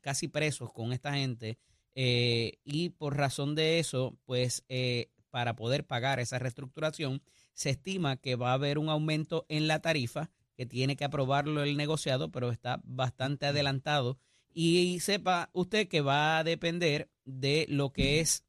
casi 0.01 0.27
presos 0.27 0.73
con 0.73 0.93
esta 0.93 1.15
gente 1.15 1.59
y 1.95 2.89
por 2.99 3.17
razón 3.17 3.55
de 3.55 3.79
eso, 3.79 4.19
pues 4.25 4.65
eh, 4.69 5.11
para 5.37 5.55
poder 5.55 5.85
pagar 5.87 6.19
esa 6.19 6.39
reestructuración, 6.39 7.21
se 7.57 7.71
estima 7.71 8.19
que 8.19 8.37
va 8.37 8.51
a 8.51 8.55
haber 8.55 8.79
un 8.79 8.91
aumento 8.91 9.47
en 9.49 9.67
la 9.67 9.81
tarifa 9.81 10.31
que 10.55 10.67
tiene 10.67 10.95
que 10.95 11.05
aprobarlo 11.05 11.63
el 11.63 11.77
negociado, 11.77 12.31
pero 12.31 12.51
está 12.51 12.81
bastante 12.85 13.47
adelantado. 13.47 14.19
Y 14.53 15.01
sepa 15.01 15.51
usted 15.53 15.89
que 15.89 16.03
va 16.03 16.39
a 16.39 16.45
depender 16.45 17.11
de 17.25 17.67
lo 17.69 17.93
que 17.93 18.21
es 18.21 18.45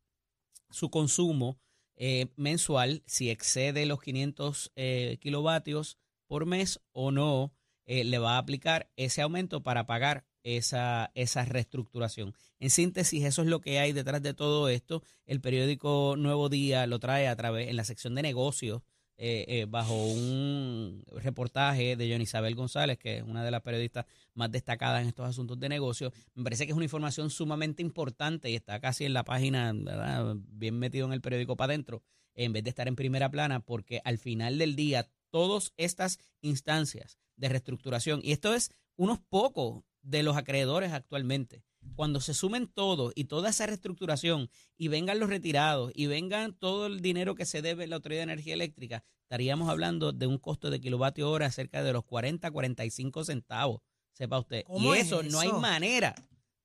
su 0.70 0.90
consumo 0.90 1.58
eh, 1.96 2.28
mensual, 2.36 3.02
si 3.06 3.30
excede 3.30 3.86
los 3.86 4.02
500 4.02 4.72
eh, 4.76 5.18
kilovatios 5.20 5.98
por 6.28 6.46
mes 6.46 6.80
o 6.92 7.12
no, 7.12 7.54
eh, 7.86 8.04
le 8.04 8.20
va 8.20 8.36
a 8.36 8.38
aplicar 8.40 8.92
ese 8.98 9.22
aumento 9.22 9.64
para 9.64 9.88
pagar 9.88 10.26
esa, 10.44 11.12
esa 11.16 11.46
reestructuración. 11.46 12.34
En 12.60 12.70
síntesis, 12.70 13.24
eso 13.24 13.42
es 13.42 13.48
lo 13.48 13.62
que 13.62 13.80
hay 13.80 13.94
detrás 13.94 14.22
de 14.22 14.34
todo 14.34 14.70
esto. 14.70 15.02
El 15.26 15.42
periódico 15.42 16.16
Nuevo 16.18 16.50
Día 16.50 16.86
lo 16.88 17.00
trae 17.00 17.28
a 17.28 17.36
través, 17.36 17.70
en 17.70 17.78
la 17.78 17.86
sección 17.86 18.16
de 18.16 18.22
negocios, 18.22 18.82
eh, 19.20 19.46
eh, 19.48 19.66
bajo 19.68 19.96
un 19.96 21.04
reportaje 21.12 21.96
de 21.96 22.12
John 22.12 22.22
Isabel 22.22 22.54
González, 22.54 23.00
que 23.00 23.18
es 23.18 23.24
una 23.24 23.44
de 23.44 23.50
las 23.50 23.62
periodistas 23.64 24.06
más 24.36 24.52
destacadas 24.52 25.02
en 25.02 25.08
estos 25.08 25.28
asuntos 25.28 25.60
de 25.60 25.70
negocios. 25.70 26.14
Me 26.36 26.44
parece 26.44 26.66
que 26.66 26.72
es 26.72 26.76
una 26.76 26.86
información 26.86 27.32
sumamente 27.32 27.82
importante 27.82 28.52
y 28.52 28.56
está 28.56 28.80
casi 28.80 29.06
en 29.06 29.14
la 29.14 29.24
página, 29.24 29.74
¿verdad? 29.74 30.36
bien 30.38 30.78
metido 30.78 31.08
en 31.08 31.14
el 31.14 31.22
periódico 31.22 31.58
para 31.58 31.74
adentro, 31.74 32.04
en 32.36 32.54
vez 32.54 32.64
de 32.64 32.70
estar 32.70 32.88
en 32.88 32.96
primera 32.96 33.32
plana, 33.32 33.60
porque 33.60 34.02
al 34.04 34.20
final 34.20 34.60
del 34.60 34.76
día, 34.76 35.10
todas 35.32 35.74
estas 35.78 36.20
instancias 36.42 37.18
de 37.38 37.50
reestructuración, 37.50 38.20
y 38.24 38.34
esto 38.34 38.54
es 38.54 38.72
unos 38.98 39.20
pocos 39.20 39.84
de 40.04 40.22
los 40.22 40.38
acreedores 40.38 40.94
actualmente, 40.94 41.64
cuando 41.96 42.20
se 42.22 42.34
sumen 42.34 42.68
todos 42.68 43.12
y 43.16 43.26
toda 43.26 43.50
esa 43.50 43.66
reestructuración 43.66 44.50
y 44.78 44.88
vengan 44.88 45.20
los 45.20 45.30
retirados 45.30 45.92
y 45.96 46.08
vengan 46.08 46.54
todo 46.54 46.86
el 46.88 47.02
dinero 47.02 47.36
que 47.36 47.46
se 47.46 47.62
debe 47.62 47.86
a 47.86 47.88
la 47.88 47.96
Autoridad 47.98 48.20
de 48.20 48.32
Energía 48.34 48.54
Eléctrica, 48.54 49.04
estaríamos 49.24 49.70
hablando 49.70 50.12
de 50.12 50.28
un 50.28 50.38
costo 50.38 50.70
de 50.70 50.80
kilovatio 50.80 51.30
hora 51.30 51.52
cerca 51.52 51.84
de 51.84 51.94
los 51.94 52.04
40, 52.06 52.50
45 52.52 53.24
centavos, 53.26 53.82
sepa 54.14 54.40
usted. 54.40 54.64
¿Cómo 54.66 54.94
Y 54.94 54.98
es 54.98 55.08
eso, 55.08 55.24
no 55.24 55.40
hay 55.40 55.50
eso? 55.50 55.60
manera 55.60 56.16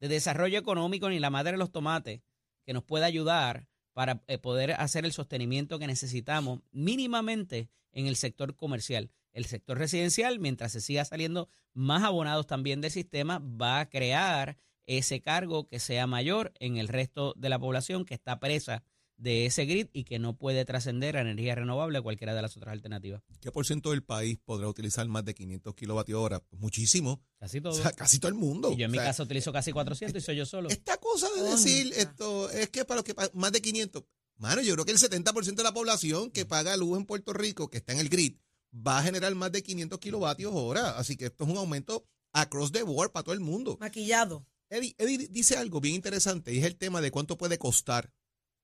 de 0.00 0.08
desarrollo 0.08 0.58
económico 0.58 1.08
ni 1.08 1.18
la 1.18 1.30
madre 1.30 1.52
de 1.52 1.58
los 1.58 1.70
tomates 1.70 2.20
que 2.64 2.72
nos 2.72 2.84
pueda 2.84 3.06
ayudar 3.06 3.68
para 3.92 4.22
eh, 4.26 4.38
poder 4.38 4.72
hacer 4.72 5.04
el 5.04 5.12
sostenimiento 5.12 5.78
que 5.78 5.86
necesitamos 5.86 6.60
mínimamente 6.70 7.68
en 7.92 8.06
el 8.06 8.16
sector 8.16 8.56
comercial. 8.56 9.10
El 9.32 9.44
sector 9.46 9.78
residencial, 9.78 10.38
mientras 10.38 10.72
se 10.72 10.80
siga 10.80 11.04
saliendo 11.04 11.48
más 11.72 12.02
abonados 12.02 12.46
también 12.46 12.80
del 12.80 12.90
sistema, 12.90 13.38
va 13.38 13.80
a 13.80 13.88
crear 13.88 14.58
ese 14.86 15.20
cargo 15.20 15.66
que 15.68 15.80
sea 15.80 16.06
mayor 16.06 16.52
en 16.60 16.76
el 16.76 16.88
resto 16.88 17.34
de 17.36 17.48
la 17.48 17.58
población 17.58 18.04
que 18.04 18.14
está 18.14 18.38
presa 18.40 18.82
de 19.16 19.46
ese 19.46 19.66
grid 19.66 19.86
y 19.92 20.02
que 20.02 20.18
no 20.18 20.36
puede 20.36 20.64
trascender 20.64 21.16
a 21.16 21.20
energía 21.20 21.54
renovable 21.54 21.98
o 21.98 22.02
cualquiera 22.02 22.34
de 22.34 22.42
las 22.42 22.56
otras 22.56 22.72
alternativas. 22.72 23.22
¿Qué 23.40 23.52
por 23.52 23.64
ciento 23.64 23.90
del 23.90 24.02
país 24.02 24.38
podrá 24.44 24.66
utilizar 24.68 25.06
más 25.06 25.24
de 25.24 25.32
500 25.34 25.74
kilovatios 25.76 26.18
hora? 26.20 26.40
Pues 26.40 26.60
muchísimo. 26.60 27.22
Casi 27.38 27.60
todo. 27.60 27.72
O 27.72 27.76
sea, 27.76 27.92
casi 27.92 28.18
todo 28.18 28.30
el 28.30 28.34
mundo. 28.34 28.72
y 28.72 28.76
yo 28.78 28.86
en 28.86 28.90
O 28.90 28.92
mi 28.92 28.98
sea, 28.98 29.06
casa 29.08 29.22
utilizo 29.22 29.52
casi 29.52 29.70
400 29.70 30.20
y 30.20 30.24
soy 30.24 30.36
yo 30.36 30.44
solo. 30.46 30.68
Esta 30.70 30.96
cosa 30.96 31.28
de 31.36 31.42
decir 31.50 31.92
esto 31.96 32.50
es 32.50 32.68
que 32.70 32.84
para 32.84 32.96
los 32.96 33.04
que 33.04 33.14
más 33.34 33.52
de 33.52 33.62
500, 33.62 34.02
mano, 34.38 34.60
yo 34.60 34.72
creo 34.74 34.84
que 34.84 34.92
el 34.92 34.98
70% 34.98 35.54
de 35.54 35.62
la 35.62 35.72
población 35.74 36.32
que 36.32 36.44
paga 36.44 36.76
luz 36.76 36.98
en 36.98 37.04
Puerto 37.06 37.32
Rico, 37.32 37.70
que 37.70 37.78
está 37.78 37.92
en 37.92 38.00
el 38.00 38.08
grid, 38.08 38.38
va 38.74 38.98
a 38.98 39.02
generar 39.04 39.32
más 39.36 39.52
de 39.52 39.62
500 39.62 40.00
kilovatios 40.00 40.50
hora. 40.52 40.98
Así 40.98 41.16
que 41.16 41.26
esto 41.26 41.44
es 41.44 41.50
un 41.50 41.58
aumento 41.58 42.04
across 42.32 42.72
the 42.72 42.82
board 42.82 43.12
para 43.12 43.22
todo 43.22 43.34
el 43.34 43.40
mundo. 43.40 43.76
Maquillado. 43.78 44.44
Eddie, 44.72 44.94
Eddie 44.96 45.28
dice 45.28 45.58
algo 45.58 45.82
bien 45.82 45.94
interesante 45.94 46.54
y 46.54 46.58
es 46.58 46.64
el 46.64 46.76
tema 46.76 47.02
de 47.02 47.10
cuánto 47.10 47.36
puede 47.36 47.58
costar. 47.58 48.10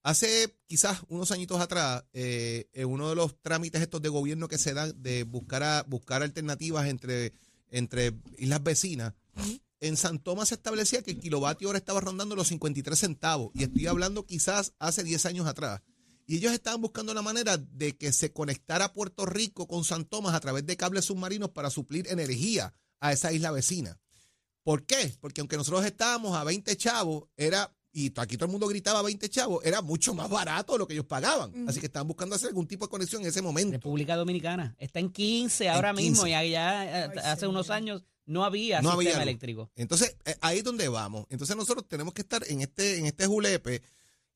Hace 0.02 0.56
quizás 0.66 1.02
unos 1.08 1.32
añitos 1.32 1.60
atrás, 1.60 2.04
eh, 2.14 2.66
en 2.72 2.88
uno 2.88 3.10
de 3.10 3.14
los 3.14 3.38
trámites 3.42 3.82
estos 3.82 4.00
de 4.00 4.08
gobierno 4.08 4.48
que 4.48 4.56
se 4.56 4.72
dan 4.72 4.94
de 5.02 5.24
buscar 5.24 5.62
a, 5.62 5.82
buscar 5.82 6.22
alternativas 6.22 6.86
entre, 6.86 7.34
entre 7.70 8.14
islas 8.38 8.62
vecinas, 8.62 9.12
en 9.80 9.98
San 9.98 10.18
Tomás 10.18 10.48
se 10.48 10.54
establecía 10.54 11.02
que 11.02 11.10
el 11.10 11.20
kilovatio 11.20 11.68
hora 11.68 11.78
estaba 11.78 12.00
rondando 12.00 12.34
los 12.34 12.48
53 12.48 12.98
centavos. 12.98 13.50
Y 13.54 13.64
estoy 13.64 13.86
hablando 13.86 14.24
quizás 14.24 14.72
hace 14.78 15.04
10 15.04 15.26
años 15.26 15.46
atrás. 15.46 15.82
Y 16.26 16.36
ellos 16.36 16.52
estaban 16.54 16.80
buscando 16.80 17.12
la 17.12 17.22
manera 17.22 17.58
de 17.58 17.98
que 17.98 18.12
se 18.14 18.32
conectara 18.32 18.94
Puerto 18.94 19.26
Rico 19.26 19.68
con 19.68 19.84
San 19.84 20.06
Tomás 20.06 20.34
a 20.34 20.40
través 20.40 20.64
de 20.64 20.76
cables 20.78 21.04
submarinos 21.04 21.50
para 21.50 21.68
suplir 21.68 22.08
energía 22.08 22.74
a 22.98 23.12
esa 23.12 23.30
isla 23.30 23.50
vecina. 23.50 24.00
¿Por 24.68 24.84
qué? 24.84 25.14
Porque 25.18 25.40
aunque 25.40 25.56
nosotros 25.56 25.82
estábamos 25.86 26.36
a 26.36 26.44
20 26.44 26.76
chavos, 26.76 27.24
era, 27.38 27.74
y 27.90 28.12
aquí 28.20 28.36
todo 28.36 28.44
el 28.44 28.50
mundo 28.50 28.68
gritaba 28.68 29.00
20 29.00 29.26
chavos, 29.30 29.64
era 29.64 29.80
mucho 29.80 30.12
más 30.12 30.28
barato 30.28 30.74
de 30.74 30.78
lo 30.80 30.86
que 30.86 30.92
ellos 30.92 31.06
pagaban. 31.06 31.66
Así 31.66 31.80
que 31.80 31.86
estaban 31.86 32.06
buscando 32.06 32.36
hacer 32.36 32.48
algún 32.48 32.66
tipo 32.66 32.84
de 32.84 32.90
conexión 32.90 33.22
en 33.22 33.28
ese 33.28 33.40
momento. 33.40 33.72
República 33.72 34.14
Dominicana 34.14 34.76
está 34.78 35.00
en 35.00 35.08
15 35.10 35.70
ahora 35.70 35.94
mismo 35.94 36.24
15. 36.24 36.28
y 36.28 36.34
allá 36.34 36.84
eh, 36.84 37.10
Ay, 37.14 37.18
hace 37.24 37.46
unos 37.46 37.70
años 37.70 38.04
no 38.26 38.44
había 38.44 38.82
No 38.82 38.90
sistema 38.90 39.10
había 39.12 39.22
eléctrico. 39.22 39.70
Entonces, 39.74 40.18
eh, 40.26 40.36
ahí 40.42 40.58
es 40.58 40.64
donde 40.64 40.86
vamos. 40.88 41.24
Entonces 41.30 41.56
nosotros 41.56 41.88
tenemos 41.88 42.12
que 42.12 42.20
estar 42.20 42.44
en 42.46 42.60
este, 42.60 42.98
en 42.98 43.06
este 43.06 43.24
julepe. 43.24 43.80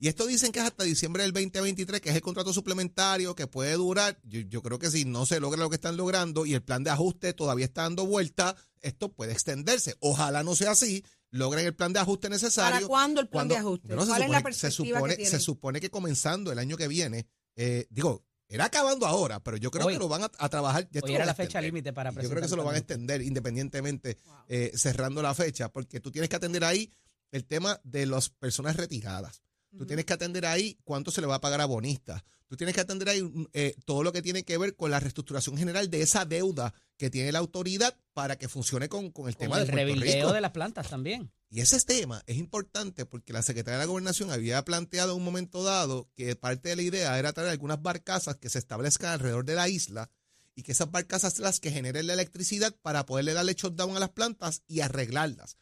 Y 0.02 0.09
esto 0.09 0.26
dicen 0.26 0.50
que 0.50 0.59
es 0.59 0.64
hasta 0.64 0.82
diciembre 0.82 1.23
del 1.23 1.32
2023, 1.32 2.00
que 2.00 2.11
es 2.11 2.16
el 2.16 2.23
contrato 2.23 2.52
suplementario 2.52 3.37
que 3.37 3.47
puede 3.47 3.75
durar. 3.75 4.18
Yo, 4.25 4.40
yo 4.40 4.61
creo 4.61 4.76
que 4.80 4.90
si 4.90 5.04
no 5.04 5.26
se 5.26 5.38
logra 5.38 5.61
lo 5.62 5.71
que 5.71 5.76
están 5.76 5.97
logrando 5.97 6.44
y 6.44 6.54
el 6.54 6.61
plan 6.64 6.82
de 6.82 6.90
ajuste 6.90 7.32
todavía 7.35 7.66
está 7.66 7.82
dando 7.82 8.04
vuelta, 8.04 8.56
esto 8.80 9.12
puede 9.12 9.30
extenderse. 9.30 9.94
Ojalá 10.00 10.42
no 10.42 10.56
sea 10.56 10.73
así. 10.73 11.04
Logren 11.30 11.64
el 11.66 11.76
plan 11.76 11.92
de 11.92 12.00
ajuste 12.00 12.28
necesario. 12.28 12.75
¿Para 12.78 12.87
cuándo 12.88 13.21
el 13.21 13.28
plan 13.28 13.42
Cuando- 13.47 13.54
de 13.54 13.61
ajuste? 13.61 13.87
Bueno, 13.87 14.02
se 14.02 14.09
¿Cuál 14.09 14.23
es 14.23 14.28
la 14.30 14.38
se 14.38 14.42
perspectiva 14.42 14.99
supone, 14.99 15.16
que 15.16 15.26
se 15.26 15.38
supone 15.38 15.80
que 15.80 15.88
comenzando 15.90 16.50
el 16.50 16.59
año 16.59 16.76
que 16.76 16.88
viene, 16.88 17.28
eh, 17.54 17.87
digo, 17.88 18.25
era 18.49 18.64
acabando 18.64 19.06
ahora, 19.06 19.38
pero 19.38 19.56
yo 19.56 19.71
creo 19.71 19.87
Hoy. 19.87 19.92
que 19.92 20.00
lo 20.00 20.09
van 20.09 20.25
a, 20.25 20.32
a 20.37 20.49
trabajar. 20.49 20.88
ya 20.90 21.00
Hoy 21.04 21.14
era 21.14 21.25
la 21.25 21.35
fecha 21.37 21.61
límite 21.61 21.92
para 21.92 22.11
Yo 22.11 22.14
creo 22.16 22.23
que 22.28 22.35
presentar 22.35 22.50
se 22.50 22.56
lo 22.56 22.64
van 22.64 22.75
a 22.75 22.78
extender 22.78 23.23
independientemente, 23.23 24.18
eh, 24.49 24.73
cerrando 24.75 25.23
la 25.23 25.32
fecha, 25.32 25.68
porque 25.73 26.00
tú 26.00 26.11
tienes 26.11 26.28
que 26.28 26.35
atender 26.35 26.64
ahí 26.64 26.92
el 27.30 27.44
tema 27.47 27.80
de 27.85 28.04
las 28.06 28.30
personas 28.30 28.75
retiradas. 28.75 29.42
Tú 29.76 29.86
tienes 29.86 30.04
que 30.04 30.12
atender 30.12 30.44
ahí 30.46 30.78
cuánto 30.84 31.10
se 31.10 31.20
le 31.20 31.26
va 31.26 31.36
a 31.36 31.40
pagar 31.40 31.60
a 31.60 31.66
bonistas. 31.66 32.22
Tú 32.46 32.56
tienes 32.56 32.74
que 32.74 32.82
atender 32.82 33.08
ahí 33.08 33.22
mm, 33.22 33.46
eh, 33.54 33.74
todo 33.86 34.02
lo 34.02 34.12
que 34.12 34.20
tiene 34.20 34.42
que 34.44 34.58
ver 34.58 34.76
con 34.76 34.90
la 34.90 35.00
reestructuración 35.00 35.56
general 35.56 35.88
de 35.88 36.02
esa 36.02 36.26
deuda 36.26 36.74
que 36.98 37.08
tiene 37.08 37.32
la 37.32 37.38
autoridad 37.38 37.96
para 38.12 38.36
que 38.36 38.48
funcione 38.48 38.88
con, 38.90 39.10
con 39.10 39.28
el 39.28 39.34
Con 39.36 39.44
tema 39.46 39.56
el 39.58 39.66
de 39.66 39.72
Puerto 39.72 39.86
rebildeo 39.86 40.14
Rico. 40.26 40.32
de 40.34 40.40
las 40.42 40.50
plantas 40.50 40.90
también. 40.90 41.32
Y 41.48 41.60
ese 41.60 41.80
tema 41.80 42.22
es 42.26 42.36
importante 42.36 43.06
porque 43.06 43.32
la 43.32 43.42
Secretaría 43.42 43.78
de 43.78 43.84
la 43.84 43.88
Gobernación 43.90 44.30
había 44.30 44.62
planteado 44.64 45.12
en 45.12 45.18
un 45.18 45.24
momento 45.24 45.62
dado 45.62 46.10
que 46.14 46.36
parte 46.36 46.68
de 46.70 46.76
la 46.76 46.82
idea 46.82 47.18
era 47.18 47.32
traer 47.32 47.50
algunas 47.50 47.80
barcazas 47.80 48.36
que 48.36 48.50
se 48.50 48.58
establezcan 48.58 49.12
alrededor 49.12 49.44
de 49.44 49.54
la 49.54 49.68
isla 49.68 50.10
y 50.54 50.62
que 50.62 50.73
esas 50.73 50.90
barcazas 50.90 51.38
las 51.38 51.61
que 51.61 51.71
generen 51.71 52.06
la 52.06 52.12
electricidad 52.12 52.75
para 52.82 53.06
poderle 53.06 53.32
darle 53.32 53.54
shutdown 53.54 53.97
a 53.97 54.00
las 54.00 54.11
plantas 54.11 54.62
y 54.66 54.80
arreglarlas. 54.80 55.56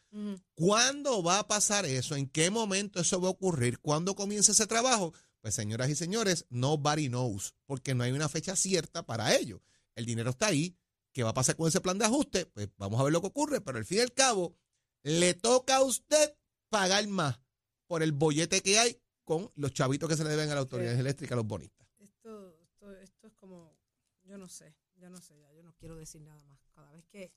¿Cuándo 0.53 1.23
va 1.23 1.39
a 1.39 1.47
pasar 1.47 1.85
eso? 1.85 2.15
¿En 2.15 2.27
qué 2.27 2.49
momento 2.49 2.99
eso 2.99 3.21
va 3.21 3.27
a 3.27 3.31
ocurrir? 3.31 3.79
¿Cuándo 3.79 4.15
comienza 4.15 4.51
ese 4.51 4.67
trabajo? 4.67 5.13
Pues 5.41 5.55
señoras 5.55 5.89
y 5.89 5.95
señores, 5.95 6.45
nobody 6.49 7.07
knows, 7.07 7.55
porque 7.65 7.95
no 7.95 8.03
hay 8.03 8.11
una 8.11 8.29
fecha 8.29 8.55
cierta 8.55 9.05
para 9.05 9.35
ello. 9.35 9.61
El 9.95 10.05
dinero 10.05 10.31
está 10.31 10.47
ahí. 10.47 10.77
¿Qué 11.13 11.23
va 11.23 11.31
a 11.31 11.33
pasar 11.33 11.55
con 11.55 11.67
ese 11.67 11.81
plan 11.81 11.97
de 11.97 12.05
ajuste? 12.05 12.45
Pues 12.45 12.69
vamos 12.77 12.99
a 12.99 13.03
ver 13.03 13.11
lo 13.11 13.21
que 13.21 13.27
ocurre, 13.27 13.59
pero 13.59 13.77
al 13.77 13.85
fin 13.85 13.97
y 13.97 14.01
al 14.01 14.13
cabo, 14.13 14.55
le 15.03 15.33
toca 15.33 15.77
a 15.77 15.83
usted 15.83 16.35
pagar 16.69 17.05
más 17.07 17.41
por 17.87 18.03
el 18.03 18.13
bollete 18.13 18.61
que 18.61 18.79
hay 18.79 18.97
con 19.23 19.49
los 19.55 19.73
chavitos 19.73 20.07
que 20.07 20.15
se 20.15 20.23
le 20.23 20.29
deben 20.29 20.49
a 20.49 20.55
la 20.55 20.61
autoridad 20.61 20.97
eléctrica, 20.97 21.35
a 21.35 21.37
los 21.37 21.47
bonistas. 21.47 21.87
Esto, 21.99 22.55
esto, 22.61 22.91
esto 22.91 23.27
es 23.27 23.33
como, 23.35 23.75
yo 24.23 24.37
no 24.37 24.47
sé, 24.47 24.75
yo 24.95 25.09
no 25.09 25.21
sé, 25.21 25.39
ya, 25.39 25.51
yo 25.53 25.63
no 25.63 25.73
quiero 25.73 25.95
decir 25.95 26.21
nada 26.21 26.43
más. 26.45 26.59
Cada 26.73 26.91
vez 26.91 27.05
que 27.07 27.31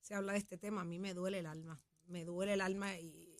se 0.00 0.14
habla 0.14 0.32
de 0.32 0.38
este 0.38 0.56
tema, 0.56 0.82
a 0.82 0.84
mí 0.84 0.98
me 0.98 1.14
duele 1.14 1.40
el 1.40 1.46
alma, 1.46 1.80
me 2.06 2.24
duele 2.24 2.54
el 2.54 2.60
alma 2.60 2.96
y 2.96 3.36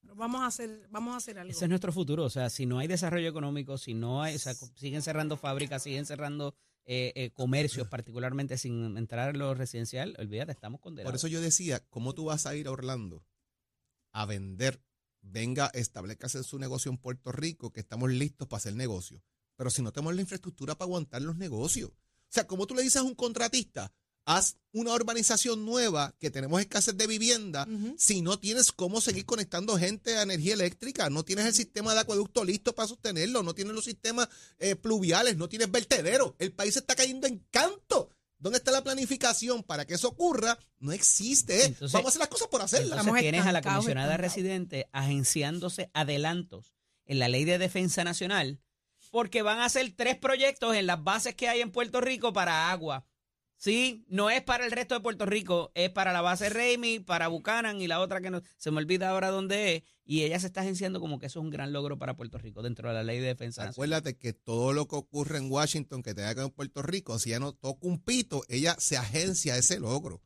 Pero 0.00 0.14
Vamos 0.14 0.42
a 0.42 0.46
hacer, 0.46 0.86
vamos 0.90 1.14
a 1.14 1.16
hacer 1.16 1.38
algo. 1.38 1.50
Ese 1.50 1.64
es 1.64 1.68
nuestro 1.68 1.92
futuro. 1.92 2.24
O 2.24 2.30
sea, 2.30 2.50
si 2.50 2.66
no 2.66 2.78
hay 2.78 2.86
desarrollo 2.86 3.28
económico, 3.28 3.78
si 3.78 3.94
no 3.94 4.22
hay, 4.22 4.36
o 4.36 4.38
sea, 4.38 4.54
siguen 4.54 5.02
cerrando 5.02 5.36
fábricas, 5.36 5.82
siguen 5.82 6.06
cerrando 6.06 6.54
eh, 6.90 7.12
eh, 7.16 7.30
comercios, 7.32 7.86
particularmente 7.88 8.56
sin 8.56 8.96
entrar 8.96 9.34
en 9.34 9.40
lo 9.40 9.52
residencial, 9.52 10.16
olvídate, 10.18 10.52
estamos 10.52 10.80
condenados. 10.80 11.10
Por 11.10 11.16
eso 11.16 11.28
yo 11.28 11.42
decía, 11.42 11.84
¿cómo 11.90 12.14
tú 12.14 12.24
vas 12.24 12.46
a 12.46 12.56
ir 12.56 12.66
a 12.66 12.70
Orlando 12.70 13.26
a 14.12 14.24
vender? 14.24 14.82
Venga, 15.20 15.70
establezcase 15.74 16.42
su 16.44 16.58
negocio 16.58 16.90
en 16.90 16.96
Puerto 16.96 17.30
Rico, 17.30 17.72
que 17.72 17.80
estamos 17.80 18.10
listos 18.10 18.48
para 18.48 18.56
hacer 18.56 18.74
negocio. 18.74 19.22
Pero 19.58 19.70
si 19.70 19.82
no 19.82 19.92
tenemos 19.92 20.14
la 20.14 20.22
infraestructura 20.22 20.76
para 20.78 20.86
aguantar 20.86 21.20
los 21.20 21.36
negocios. 21.36 21.90
O 21.90 22.30
sea, 22.30 22.46
¿cómo 22.46 22.66
tú 22.66 22.74
le 22.76 22.82
dices 22.82 22.98
a 22.98 23.02
un 23.02 23.16
contratista? 23.16 23.92
Haz 24.24 24.56
una 24.72 24.92
urbanización 24.92 25.64
nueva, 25.64 26.14
que 26.20 26.30
tenemos 26.30 26.60
escasez 26.60 26.96
de 26.96 27.06
vivienda, 27.06 27.66
si 27.96 28.20
no 28.22 28.38
tienes 28.38 28.70
cómo 28.72 29.00
seguir 29.00 29.24
conectando 29.24 29.76
gente 29.78 30.16
a 30.16 30.22
energía 30.22 30.52
eléctrica, 30.54 31.08
no 31.10 31.24
tienes 31.24 31.46
el 31.46 31.54
sistema 31.54 31.92
de 31.94 32.00
acueducto 32.00 32.44
listo 32.44 32.74
para 32.74 32.86
sostenerlo, 32.86 33.42
no 33.42 33.54
tienes 33.54 33.74
los 33.74 33.84
sistemas 33.86 34.28
eh, 34.58 34.76
pluviales, 34.76 35.36
no 35.38 35.48
tienes 35.48 35.70
vertederos. 35.72 36.34
El 36.38 36.52
país 36.52 36.76
está 36.76 36.94
cayendo 36.94 37.26
en 37.26 37.38
canto. 37.50 38.10
¿Dónde 38.38 38.58
está 38.58 38.70
la 38.70 38.84
planificación 38.84 39.64
para 39.64 39.84
que 39.86 39.94
eso 39.94 40.08
ocurra? 40.08 40.56
No 40.78 40.92
existe. 40.92 41.64
Entonces- 41.64 41.92
Vamos 41.92 42.06
a 42.06 42.10
hacer 42.10 42.20
las 42.20 42.28
cosas 42.28 42.46
por 42.48 42.60
hacerlas. 42.62 42.98
Entonces 43.00 43.22
tienes 43.22 43.46
a 43.46 43.52
la 43.52 43.62
comisionada 43.62 44.16
residente 44.18 44.88
agenciándose 44.92 45.90
adelantos 45.94 46.74
en 47.06 47.18
la 47.18 47.28
ley 47.28 47.44
de 47.44 47.58
defensa 47.58 48.04
nacional 48.04 48.60
porque 49.10 49.42
van 49.42 49.58
a 49.58 49.66
hacer 49.66 49.92
tres 49.96 50.16
proyectos 50.16 50.76
en 50.76 50.86
las 50.86 51.02
bases 51.02 51.34
que 51.34 51.48
hay 51.48 51.60
en 51.60 51.70
Puerto 51.70 52.00
Rico 52.00 52.32
para 52.32 52.70
agua. 52.70 53.06
Sí, 53.58 54.04
no 54.08 54.30
es 54.30 54.40
para 54.40 54.64
el 54.64 54.70
resto 54.70 54.94
de 54.94 55.00
Puerto 55.00 55.26
Rico, 55.26 55.72
es 55.74 55.90
para 55.90 56.12
la 56.12 56.20
base 56.20 56.48
Raimi, 56.48 57.00
para 57.00 57.26
Buchanan 57.26 57.80
y 57.80 57.88
la 57.88 57.98
otra 57.98 58.20
que 58.20 58.30
no, 58.30 58.40
se 58.56 58.70
me 58.70 58.78
olvida 58.78 59.10
ahora 59.10 59.30
dónde 59.30 59.74
es. 59.74 59.82
Y 60.04 60.22
ella 60.22 60.38
se 60.38 60.46
está 60.46 60.60
agenciando 60.60 61.00
como 61.00 61.18
que 61.18 61.26
eso 61.26 61.40
es 61.40 61.44
un 61.44 61.50
gran 61.50 61.72
logro 61.72 61.98
para 61.98 62.16
Puerto 62.16 62.38
Rico 62.38 62.62
dentro 62.62 62.88
de 62.88 62.94
la 62.94 63.02
ley 63.02 63.18
de 63.18 63.26
defensa. 63.26 63.68
Acuérdate 63.68 64.16
que 64.16 64.32
todo 64.32 64.72
lo 64.72 64.86
que 64.86 64.94
ocurre 64.94 65.38
en 65.38 65.50
Washington 65.50 66.04
que 66.04 66.14
que 66.14 66.22
ver 66.22 66.38
en 66.38 66.50
Puerto 66.50 66.82
Rico, 66.82 67.18
si 67.18 67.30
ella 67.30 67.40
no 67.40 67.52
toca 67.52 67.80
un 67.86 67.98
pito, 67.98 68.44
ella 68.48 68.76
se 68.78 68.96
agencia 68.96 69.56
ese 69.56 69.80
logro. 69.80 70.22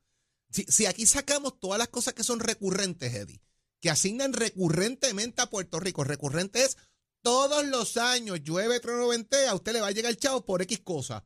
Si, 0.51 0.65
si 0.65 0.85
aquí 0.85 1.07
sacamos 1.07 1.59
todas 1.59 1.79
las 1.79 1.89
cosas 1.89 2.13
que 2.13 2.25
son 2.25 2.39
recurrentes, 2.39 3.15
Eddie, 3.15 3.41
que 3.81 3.89
asignan 3.89 4.35
recurrentemente 4.35 5.41
a 5.41 5.47
Puerto 5.47 5.81
Rico, 5.81 6.05
recurrente 6.05 6.63
es 6.63 6.77
todos 7.23 7.65
los 7.67 7.97
años, 7.97 8.41
llueve, 8.43 8.81
trueno, 8.81 9.09
ventea, 9.09 9.51
a 9.51 9.55
usted 9.55 9.73
le 9.73 9.81
va 9.81 9.89
a 9.89 9.93
llegar 9.93 10.11
el 10.11 10.17
chavo 10.19 10.45
por 10.45 10.61
X 10.63 10.81
cosa. 10.81 11.25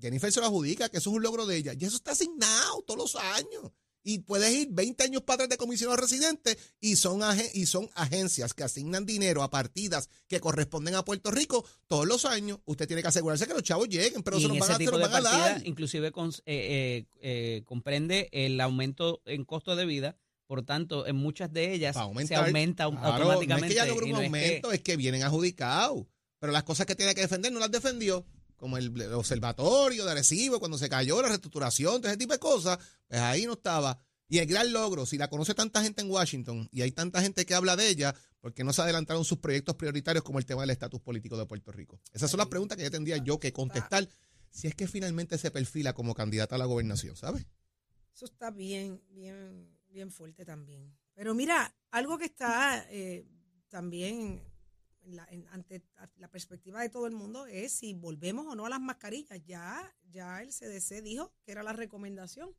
Jennifer 0.00 0.32
se 0.32 0.40
lo 0.40 0.46
adjudica, 0.46 0.88
que 0.88 0.98
eso 0.98 1.10
es 1.10 1.16
un 1.16 1.22
logro 1.22 1.46
de 1.46 1.56
ella. 1.56 1.72
Y 1.78 1.84
eso 1.84 1.96
está 1.96 2.12
asignado 2.12 2.82
todos 2.86 2.98
los 2.98 3.16
años. 3.16 3.70
Y 4.02 4.20
puedes 4.20 4.50
ir 4.54 4.68
20 4.70 5.04
años 5.04 5.22
para 5.22 5.34
atrás 5.44 5.50
de 5.50 5.56
comisionado 5.58 5.98
residente 6.00 6.56
y 6.80 6.96
son, 6.96 7.20
y 7.52 7.66
son 7.66 7.90
agencias 7.94 8.54
que 8.54 8.62
asignan 8.64 9.04
dinero 9.04 9.42
a 9.42 9.50
partidas 9.50 10.08
que 10.26 10.40
corresponden 10.40 10.94
a 10.94 11.04
Puerto 11.04 11.30
Rico 11.30 11.66
todos 11.86 12.06
los 12.06 12.24
años. 12.24 12.60
Usted 12.64 12.86
tiene 12.86 13.02
que 13.02 13.08
asegurarse 13.08 13.46
que 13.46 13.52
los 13.52 13.62
chavos 13.62 13.90
lleguen, 13.90 14.22
pero 14.22 14.38
y 14.38 14.42
se 14.42 14.48
los 14.48 14.58
van 14.58 14.70
a, 14.72 14.76
se 14.78 14.84
los 14.84 15.00
van 15.02 15.10
a 15.10 15.12
partida 15.22 15.38
dar. 15.50 15.66
inclusive 15.66 16.12
cons- 16.12 16.40
eh, 16.46 17.04
eh, 17.06 17.06
eh, 17.20 17.62
comprende 17.66 18.30
el 18.32 18.58
aumento 18.62 19.20
en 19.26 19.44
costo 19.44 19.76
de 19.76 19.84
vida. 19.84 20.16
Por 20.50 20.64
tanto, 20.64 21.06
en 21.06 21.14
muchas 21.14 21.52
de 21.52 21.72
ellas 21.72 21.94
Para 21.94 22.06
se 22.06 22.08
aumentar. 22.08 22.44
aumenta 22.46 22.84
au- 22.88 22.90
Claro, 22.90 23.06
automáticamente. 23.30 23.60
No 23.60 23.66
es 23.66 23.72
que 23.72 23.72
ella 23.72 23.86
logró 23.86 24.06
un 24.06 24.10
no 24.10 24.16
es 24.16 24.20
que- 24.22 24.26
aumento, 24.26 24.72
es 24.72 24.80
que, 24.80 24.96
vienen 24.96 25.22
adjudicados. 25.22 26.06
Pero 26.40 26.52
las 26.52 26.64
cosas 26.64 26.86
que 26.86 26.96
tiene 26.96 27.14
que 27.14 27.20
defender 27.20 27.52
no 27.52 27.60
las 27.60 27.70
defendió. 27.70 28.26
Como 28.56 28.76
el, 28.76 28.86
el 29.00 29.12
observatorio 29.12 30.04
de 30.04 30.10
Arecibo, 30.10 30.58
cuando 30.58 30.76
se 30.76 30.88
cayó 30.88 31.22
la 31.22 31.28
reestructuración, 31.28 32.00
todo 32.00 32.08
ese 32.08 32.16
tipo 32.16 32.32
de 32.32 32.40
cosas, 32.40 32.80
pues 33.06 33.20
ahí 33.20 33.46
no 33.46 33.52
estaba. 33.52 33.96
Y 34.28 34.38
el 34.38 34.46
gran 34.46 34.72
logro, 34.72 35.06
si 35.06 35.18
la 35.18 35.30
conoce 35.30 35.54
tanta 35.54 35.84
gente 35.84 36.02
en 36.02 36.10
Washington 36.10 36.68
y 36.72 36.82
hay 36.82 36.90
tanta 36.90 37.22
gente 37.22 37.46
que 37.46 37.54
habla 37.54 37.76
de 37.76 37.88
ella, 37.88 38.12
¿por 38.40 38.52
qué 38.52 38.64
no 38.64 38.72
se 38.72 38.82
adelantaron 38.82 39.24
sus 39.24 39.38
proyectos 39.38 39.76
prioritarios 39.76 40.24
como 40.24 40.40
el 40.40 40.46
tema 40.46 40.62
del 40.62 40.70
estatus 40.70 41.00
político 41.00 41.36
de 41.38 41.46
Puerto 41.46 41.70
Rico? 41.70 42.00
Esas 42.12 42.28
son 42.28 42.38
las 42.38 42.48
preguntas 42.48 42.76
que 42.76 42.82
yo 42.82 42.90
tendría 42.90 43.18
yo 43.18 43.38
que 43.38 43.52
contestar 43.52 44.08
si 44.50 44.66
es 44.66 44.74
que 44.74 44.88
finalmente 44.88 45.38
se 45.38 45.52
perfila 45.52 45.92
como 45.92 46.12
candidata 46.12 46.56
a 46.56 46.58
la 46.58 46.64
gobernación, 46.64 47.14
¿sabes? 47.14 47.46
Eso 48.12 48.24
está 48.24 48.50
bien, 48.50 49.00
bien, 49.10 49.68
bien 49.90 50.10
fuerte 50.10 50.44
también. 50.44 50.96
Pero 51.14 51.34
mira, 51.34 51.74
algo 51.90 52.18
que 52.18 52.24
está 52.26 52.86
eh, 52.90 53.26
también 53.68 54.42
en 55.02 55.16
la- 55.16 55.26
en- 55.30 55.46
ante 55.48 55.82
la 56.16 56.28
perspectiva 56.30 56.80
de 56.80 56.88
todo 56.88 57.06
el 57.06 57.14
mundo 57.14 57.46
es 57.46 57.72
si 57.72 57.94
volvemos 57.94 58.46
o 58.46 58.54
no 58.54 58.66
a 58.66 58.70
las 58.70 58.80
mascarillas. 58.80 59.40
Ya, 59.44 59.94
ya 60.10 60.42
el 60.42 60.52
CDC 60.52 61.02
dijo 61.02 61.32
que 61.44 61.52
era 61.52 61.62
la 61.62 61.72
recomendación. 61.72 62.54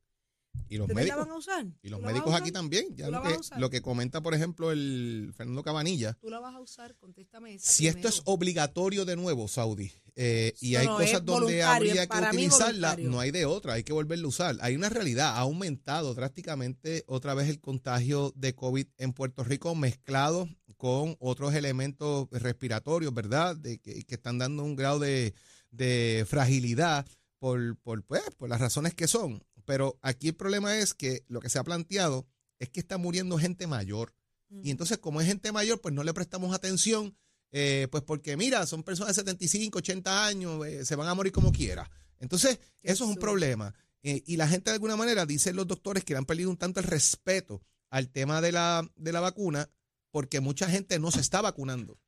Y 0.70 0.78
los 0.78 0.88
¿Ustedes 0.88 1.08
la 1.08 1.16
médicos. 1.16 1.28
van 1.28 1.36
a 1.36 1.38
usar? 1.38 1.66
Y 1.84 1.90
los 1.90 2.00
¿Tú 2.00 2.06
la 2.06 2.08
vas 2.08 2.10
a 2.10 2.14
médicos 2.14 2.34
aquí 2.34 2.52
también. 2.52 2.96
Ya 2.96 3.06
¿Tú 3.08 3.12
la 3.12 3.20
lo 3.20 3.24
que, 3.24 3.60
lo 3.60 3.70
que 3.70 3.82
comenta, 3.82 4.22
por 4.22 4.34
ejemplo, 4.34 4.72
el 4.72 5.34
Fernando 5.36 5.64
Cabanilla. 5.64 6.14
¿Tú 6.22 6.30
la 6.30 6.40
vas 6.40 6.56
a 6.56 6.60
usar? 6.62 6.96
Contéstame 6.96 7.56
esa 7.56 7.70
Si 7.70 7.88
esto 7.88 8.08
es 8.08 8.22
obligatorio 8.26 9.04
de 9.04 9.18
nuevo, 9.18 9.50
Saudi, 9.50 9.92
eh, 10.16 10.54
y 10.62 10.74
No, 10.74 10.80
hay 10.80 10.88
no, 10.88 10.98
cosas 10.98 11.26
donde 11.26 11.64
habría 11.64 12.08
que 12.08 12.18
utilizarla, 12.18 12.96
no 12.98 13.20
hay 13.20 13.32
de 13.32 13.46
otra, 13.46 13.74
hay 13.74 13.84
que 13.84 13.94
volverla 13.94 14.26
a 14.26 14.30
usar. 14.30 14.58
Hay 14.62 14.76
una 14.76 14.90
realidad, 14.90 15.36
ha 15.36 15.40
aumentado 15.40 16.14
drásticamente 16.14 17.04
otra 17.08 17.34
vez 17.34 17.50
el 17.50 17.60
contagio 17.60 18.32
de 18.36 18.56
COVID 18.56 18.88
en 18.98 19.14
Puerto 19.14 19.44
Rico 19.44 19.76
mezclado 19.76 20.48
con 20.78 21.16
otros 21.20 21.54
elementos 21.54 22.28
respiratorios, 22.32 23.14
¿verdad? 23.14 23.56
De 23.56 23.80
que, 23.80 24.04
que 24.04 24.16
están 24.16 24.38
dando 24.38 24.64
un 24.64 24.76
grado 24.76 25.00
de, 25.00 25.34
de 25.70 26.26
fragilidad 26.28 27.06
por, 27.40 27.76
por, 27.78 28.04
pues, 28.04 28.22
por 28.38 28.50
las 28.50 28.62
razones 28.62 28.94
que 28.94 29.08
son. 29.08 29.44
Pero 29.66 30.00
aquí 30.02 30.30
el 30.30 30.36
problema 30.36 30.78
es 30.78 30.94
que 30.94 31.24
lo 31.28 31.40
que 31.40 31.50
se 31.50 31.60
ha 31.60 31.64
planteado 31.64 32.28
es 32.60 32.70
que 32.70 32.80
está 32.80 32.98
muriendo 32.98 33.38
gente 33.38 33.68
mayor. 33.68 34.14
Y 34.50 34.70
entonces, 34.70 34.98
como 34.98 35.22
es 35.22 35.28
gente 35.28 35.54
mayor, 35.54 35.80
pues 35.80 35.96
no 35.96 36.04
le 36.04 36.14
prestamos 36.14 36.54
atención, 36.54 37.16
eh, 37.54 37.88
pues 37.90 38.04
porque 38.04 38.36
mira, 38.36 38.66
son 38.66 38.84
personas 38.84 39.16
de 39.16 39.22
75, 39.22 39.78
80 39.78 40.26
años, 40.26 40.66
eh, 40.68 40.86
se 40.86 40.98
van 40.98 41.08
a 41.08 41.14
morir 41.14 41.32
como 41.32 41.54
quiera. 41.54 41.90
Entonces, 42.20 42.60
eso 42.82 43.06
es 43.06 43.10
un 43.10 43.16
problema. 43.16 43.74
Eh, 44.04 44.24
y 44.26 44.36
la 44.36 44.48
gente 44.48 44.70
de 44.70 44.76
alguna 44.76 44.98
manera, 44.98 45.26
dicen 45.26 45.56
los 45.56 45.68
doctores, 45.68 46.04
que 46.04 46.14
le 46.14 46.18
han 46.18 46.26
perdido 46.26 46.50
un 46.50 46.58
tanto 46.58 46.82
el 46.82 46.86
respeto 46.86 47.62
al 47.90 48.10
tema 48.10 48.42
de 48.42 48.52
la, 48.52 48.90
de 48.96 49.12
la 49.14 49.22
vacuna, 49.22 49.70
porque 50.12 50.42
mucha 50.42 50.68
gente 50.70 51.00
no 51.00 51.12
se 51.12 51.22
está 51.22 51.42
vacunando. 51.42 52.00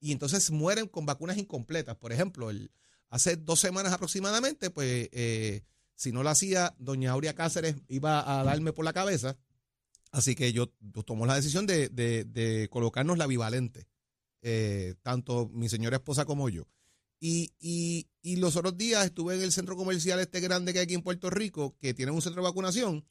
Y 0.00 0.12
entonces 0.12 0.50
mueren 0.50 0.88
con 0.88 1.06
vacunas 1.06 1.36
incompletas. 1.36 1.96
Por 1.96 2.12
ejemplo, 2.12 2.50
el, 2.50 2.72
hace 3.08 3.36
dos 3.36 3.60
semanas 3.60 3.92
aproximadamente, 3.92 4.70
pues 4.70 5.08
eh, 5.12 5.62
si 6.02 6.12
no 6.12 6.22
lo 6.22 6.30
hacía, 6.30 6.74
doña 6.78 7.12
Aurea 7.12 7.34
Cáceres 7.34 7.76
iba 7.88 8.40
a 8.40 8.42
darme 8.44 8.72
por 8.72 8.84
la 8.84 8.92
cabeza. 8.92 9.36
Así 10.10 10.34
que 10.34 10.52
yo, 10.52 10.66
tomo 11.06 11.24
la 11.26 11.36
decisión 11.36 11.66
de, 11.66 11.88
de- 11.88 12.24
de 12.24 12.68
colocarnos 12.68 13.16
la 13.16 13.26
bivalente, 13.26 13.88
eh, 14.42 14.94
tanto 15.02 15.48
mi 15.52 15.68
señora 15.68 15.96
esposa 15.96 16.24
como 16.24 16.48
yo. 16.48 16.66
Y, 17.20 17.52
y, 17.60 18.08
y 18.20 18.36
los 18.36 18.56
otros 18.56 18.76
días 18.76 19.04
estuve 19.04 19.36
en 19.36 19.42
el 19.42 19.52
centro 19.52 19.76
comercial 19.76 20.18
este 20.18 20.40
grande 20.40 20.72
que 20.72 20.80
hay 20.80 20.84
aquí 20.84 20.94
en 20.94 21.02
Puerto 21.02 21.30
Rico, 21.30 21.76
que 21.78 21.94
tiene 21.94 22.10
un 22.12 22.20
centro 22.20 22.42
de 22.42 22.48
vacunación, 22.48 23.06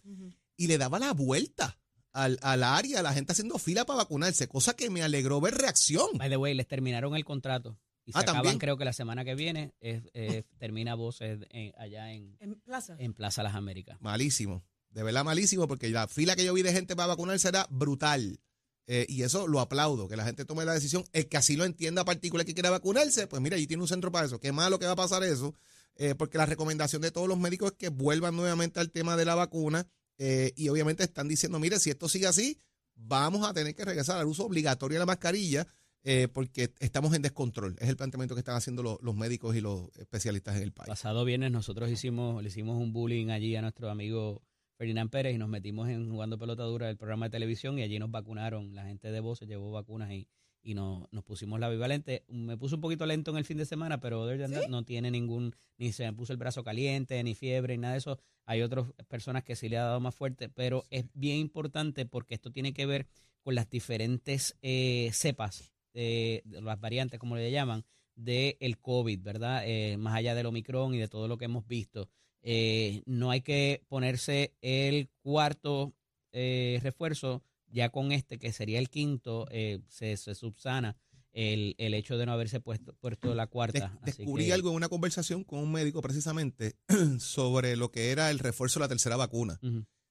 y 0.57 0.67
le 0.67 0.77
daba 0.77 0.99
la 0.99 1.13
vuelta 1.13 1.79
al, 2.11 2.37
al 2.41 2.61
área, 2.63 3.01
la 3.01 3.13
gente 3.13 3.31
haciendo 3.31 3.57
fila 3.57 3.85
para 3.85 3.97
vacunarse, 3.99 4.47
cosa 4.49 4.75
que 4.75 4.89
me 4.89 5.01
alegró 5.01 5.39
ver 5.39 5.55
reacción. 5.55 6.07
By 6.15 6.29
the 6.29 6.35
way, 6.37 6.53
les 6.53 6.67
terminaron 6.67 7.15
el 7.15 7.23
contrato. 7.23 7.79
Y 8.05 8.11
se 8.13 8.17
Ah, 8.17 8.21
acaban, 8.21 8.41
¿también? 8.43 8.59
creo 8.59 8.77
que 8.77 8.85
la 8.85 8.93
semana 8.93 9.23
que 9.23 9.35
viene, 9.35 9.73
es- 9.79 10.03
eh, 10.13 10.43
termina 10.57 10.95
voces 10.95 11.39
en- 11.51 11.73
allá 11.77 12.11
en, 12.11 12.35
En 12.39 12.55
plaza. 12.55 12.95
en 12.99 13.13
Plaza 13.13 13.43
Las 13.43 13.55
Américas. 13.55 13.97
Malísimo, 14.01 14.63
de 14.89 15.03
verdad 15.03 15.23
malísimo, 15.23 15.67
porque 15.67 15.87
la 15.89 16.07
fila 16.07 16.35
que 16.35 16.43
yo 16.43 16.53
vi 16.53 16.63
de 16.63 16.73
gente 16.73 16.95
para 16.95 17.07
vacunarse 17.07 17.47
era 17.47 17.67
brutal. 17.69 18.39
Eh, 18.87 19.05
y 19.07 19.21
eso 19.21 19.47
lo 19.47 19.59
aplaudo, 19.61 20.07
que 20.07 20.17
la 20.17 20.25
gente 20.25 20.43
tome 20.43 20.65
la 20.65 20.73
decisión. 20.73 21.05
El 21.13 21.29
que 21.29 21.37
así 21.37 21.55
lo 21.55 21.63
entienda 21.63 22.03
particular 22.03 22.45
que 22.45 22.53
quiera 22.55 22.71
vacunarse, 22.71 23.27
pues 23.27 23.41
mira, 23.41 23.55
allí 23.55 23.67
tiene 23.67 23.83
un 23.83 23.87
centro 23.87 24.11
para 24.11 24.25
eso. 24.25 24.39
Qué 24.39 24.51
malo 24.51 24.79
que 24.79 24.85
va 24.87 24.93
a 24.93 24.95
pasar 24.97 25.23
eso, 25.23 25.53
eh, 25.95 26.15
porque 26.15 26.37
la 26.39 26.45
recomendación 26.47 27.01
de 27.01 27.11
todos 27.11 27.27
los 27.27 27.37
médicos 27.37 27.71
es 27.71 27.77
que 27.77 27.89
vuelvan 27.89 28.35
nuevamente 28.35 28.79
al 28.79 28.89
tema 28.91 29.15
de 29.15 29.25
la 29.25 29.35
vacuna. 29.35 29.87
eh, 30.23 30.53
y 30.55 30.69
obviamente 30.69 31.03
están 31.03 31.27
diciendo, 31.27 31.57
mire, 31.59 31.79
si 31.79 31.89
esto 31.89 32.07
sigue 32.07 32.27
así, 32.27 32.59
vamos 32.93 33.47
a 33.47 33.53
tener 33.55 33.73
que 33.73 33.83
regresar 33.85 34.19
al 34.19 34.27
uso 34.27 34.45
obligatorio 34.45 34.95
de 34.95 34.99
la 34.99 35.05
mascarilla, 35.07 35.65
eh, 36.03 36.27
porque 36.27 36.73
estamos 36.79 37.13
en 37.13 37.21
descontrol. 37.21 37.75
Es 37.79 37.89
el 37.89 37.97
planteamiento 37.97 38.35
que 38.35 38.39
están 38.39 38.55
haciendo 38.55 38.83
los, 38.83 39.01
los 39.01 39.15
médicos 39.15 39.55
y 39.55 39.61
los 39.61 39.95
especialistas 39.97 40.57
en 40.57 40.63
el 40.63 40.71
país. 40.71 40.87
Pasado 40.87 41.23
viernes 41.25 41.51
nosotros 41.51 41.89
hicimos, 41.89 42.41
le 42.41 42.49
hicimos 42.49 42.81
un 42.81 42.93
bullying 42.93 43.29
allí 43.29 43.55
a 43.55 43.61
nuestro 43.61 43.89
amigo 43.89 44.41
Ferdinand 44.77 45.11
Pérez 45.11 45.35
y 45.35 45.37
nos 45.37 45.47
metimos 45.47 45.89
en 45.89 46.09
jugando 46.09 46.39
pelota 46.39 46.63
dura 46.63 46.87
del 46.87 46.97
programa 46.97 47.27
de 47.27 47.29
televisión 47.29 47.77
y 47.77 47.83
allí 47.83 47.99
nos 47.99 48.09
vacunaron. 48.09 48.73
La 48.73 48.85
gente 48.85 49.11
de 49.11 49.19
voz 49.19 49.37
se 49.37 49.45
llevó 49.45 49.71
vacunas 49.71 50.11
y, 50.11 50.27
y 50.63 50.73
nos, 50.73 51.07
nos 51.11 51.23
pusimos 51.23 51.59
la 51.59 51.69
bivalente. 51.69 52.25
Me 52.27 52.57
puse 52.57 52.75
un 52.75 52.81
poquito 52.81 53.05
lento 53.05 53.29
en 53.29 53.37
el 53.37 53.45
fin 53.45 53.57
de 53.57 53.65
semana, 53.65 53.99
pero 53.99 54.21
other 54.21 54.39
than 54.39 54.51
that, 54.51 54.69
no 54.69 54.83
tiene 54.83 55.11
ningún, 55.11 55.55
ni 55.77 55.91
se 55.91 56.03
me 56.05 56.13
puso 56.13 56.33
el 56.33 56.37
brazo 56.37 56.63
caliente, 56.63 57.21
ni 57.23 57.35
fiebre, 57.35 57.77
ni 57.77 57.81
nada 57.81 57.93
de 57.93 57.99
eso. 57.99 58.19
Hay 58.45 58.63
otras 58.63 58.87
personas 59.07 59.43
que 59.43 59.55
sí 59.55 59.69
le 59.69 59.77
ha 59.77 59.83
dado 59.83 59.99
más 59.99 60.15
fuerte, 60.15 60.49
pero 60.49 60.83
es 60.89 61.05
bien 61.13 61.37
importante 61.37 62.07
porque 62.07 62.33
esto 62.33 62.51
tiene 62.51 62.73
que 62.73 62.87
ver 62.87 63.07
con 63.43 63.53
las 63.53 63.69
diferentes 63.69 64.57
eh, 64.61 65.09
cepas, 65.13 65.71
eh, 65.93 66.41
de 66.45 66.61
las 66.61 66.79
variantes, 66.79 67.19
como 67.19 67.35
le 67.35 67.51
llaman, 67.51 67.85
del 68.15 68.57
el 68.59 68.77
COVID, 68.79 69.21
¿verdad? 69.21 69.63
Eh, 69.65 69.97
más 69.97 70.15
allá 70.15 70.35
del 70.35 70.45
Omicron 70.45 70.93
y 70.93 70.99
de 70.99 71.07
todo 71.07 71.27
lo 71.27 71.37
que 71.37 71.45
hemos 71.45 71.65
visto. 71.67 72.09
Eh, 72.43 73.03
no 73.05 73.31
hay 73.31 73.41
que 73.41 73.83
ponerse 73.87 74.53
el 74.61 75.09
cuarto 75.21 75.93
eh, 76.31 76.79
refuerzo 76.81 77.43
ya 77.67 77.89
con 77.89 78.11
este, 78.11 78.37
que 78.39 78.51
sería 78.51 78.79
el 78.79 78.89
quinto, 78.89 79.47
se, 79.87 80.17
se 80.17 80.35
subsana 80.35 80.97
el, 81.33 81.75
el 81.77 81.93
hecho 81.93 82.17
de 82.17 82.25
no 82.25 82.33
haberse 82.33 82.59
puesto, 82.59 82.93
puesto 82.99 83.33
la 83.33 83.47
cuarta. 83.47 83.97
Des- 84.03 84.17
descubrí 84.17 84.47
que- 84.47 84.53
algo 84.53 84.69
en 84.71 84.75
una 84.75 84.89
conversación 84.89 85.45
con 85.45 85.59
un 85.59 85.71
médico 85.71 86.01
precisamente 86.01 86.75
sobre 87.19 87.77
lo 87.77 87.89
que 87.91 88.11
era 88.11 88.29
el 88.29 88.39
refuerzo 88.39 88.79
de 88.79 88.83
la 88.85 88.89
tercera 88.89 89.15
vacuna. 89.15 89.59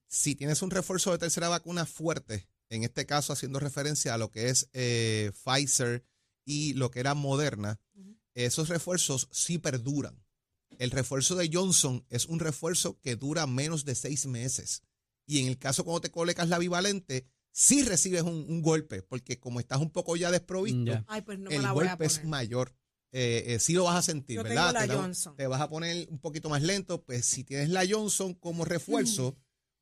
Si 0.07 0.35
tienes 0.35 0.63
un 0.63 0.71
refuerzo 0.71 1.13
de 1.13 1.19
tercera 1.19 1.49
vacuna 1.51 1.85
fuerte, 1.85 2.47
en 2.71 2.85
este 2.85 3.05
caso 3.05 3.33
haciendo 3.33 3.61
referencia 3.61 4.15
a 4.15 4.19
lo 4.19 4.31
que 4.31 4.49
es 4.49 4.71
eh, 4.73 5.33
Pfizer 5.45 6.05
y 6.45 6.73
lo 6.75 6.91
que 6.91 7.01
era 7.01 7.15
Moderna, 7.15 7.81
esos 8.35 8.69
refuerzos 8.69 9.29
sí 9.31 9.59
perduran. 9.59 10.25
El 10.79 10.91
refuerzo 10.91 11.37
de 11.37 11.51
Johnson 11.53 12.07
es 12.09 12.27
un 12.27 12.39
refuerzo 12.39 12.99
que 13.01 13.17
dura 13.17 13.47
menos 13.47 13.85
de 13.85 13.95
seis 13.95 14.27
meses. 14.27 14.83
Y 15.27 15.41
en 15.41 15.49
el 15.49 15.59
caso 15.59 15.85
cuando 15.85 16.01
te 16.01 16.11
colocas 16.11 16.49
la 16.49 16.59
bivalente, 16.59 17.27
sí 17.53 17.83
recibes 17.83 18.23
un, 18.23 18.47
un 18.49 18.63
golpe, 18.63 19.03
porque 19.03 19.39
como 19.39 19.61
estás 19.61 19.79
un 19.81 19.91
poco 19.91 20.17
ya 20.17 20.31
desprovisto. 20.31 21.05
Ay, 21.09 21.23
pues 21.23 21.39
no 21.39 21.51
el 21.51 21.69
golpe 21.69 22.07
es 22.07 22.25
mayor. 22.25 22.75
Eh, 23.13 23.45
eh, 23.55 23.59
sí 23.59 23.73
lo 23.73 23.85
vas 23.85 23.97
a 23.97 24.03
sentir, 24.03 24.37
Yo 24.37 24.43
tengo 24.45 24.55
¿verdad? 24.55 24.87
la 24.87 25.13
te, 25.13 25.37
te 25.37 25.47
vas 25.49 25.61
a 25.61 25.69
poner 25.69 26.09
un 26.09 26.21
poquito 26.21 26.49
más 26.49 26.63
lento. 26.63 27.03
Pues 27.03 27.27
si 27.27 27.45
tienes 27.45 27.69
la 27.69 27.85
Johnson 27.89 28.35
como 28.35 28.65
refuerzo, 28.65 29.37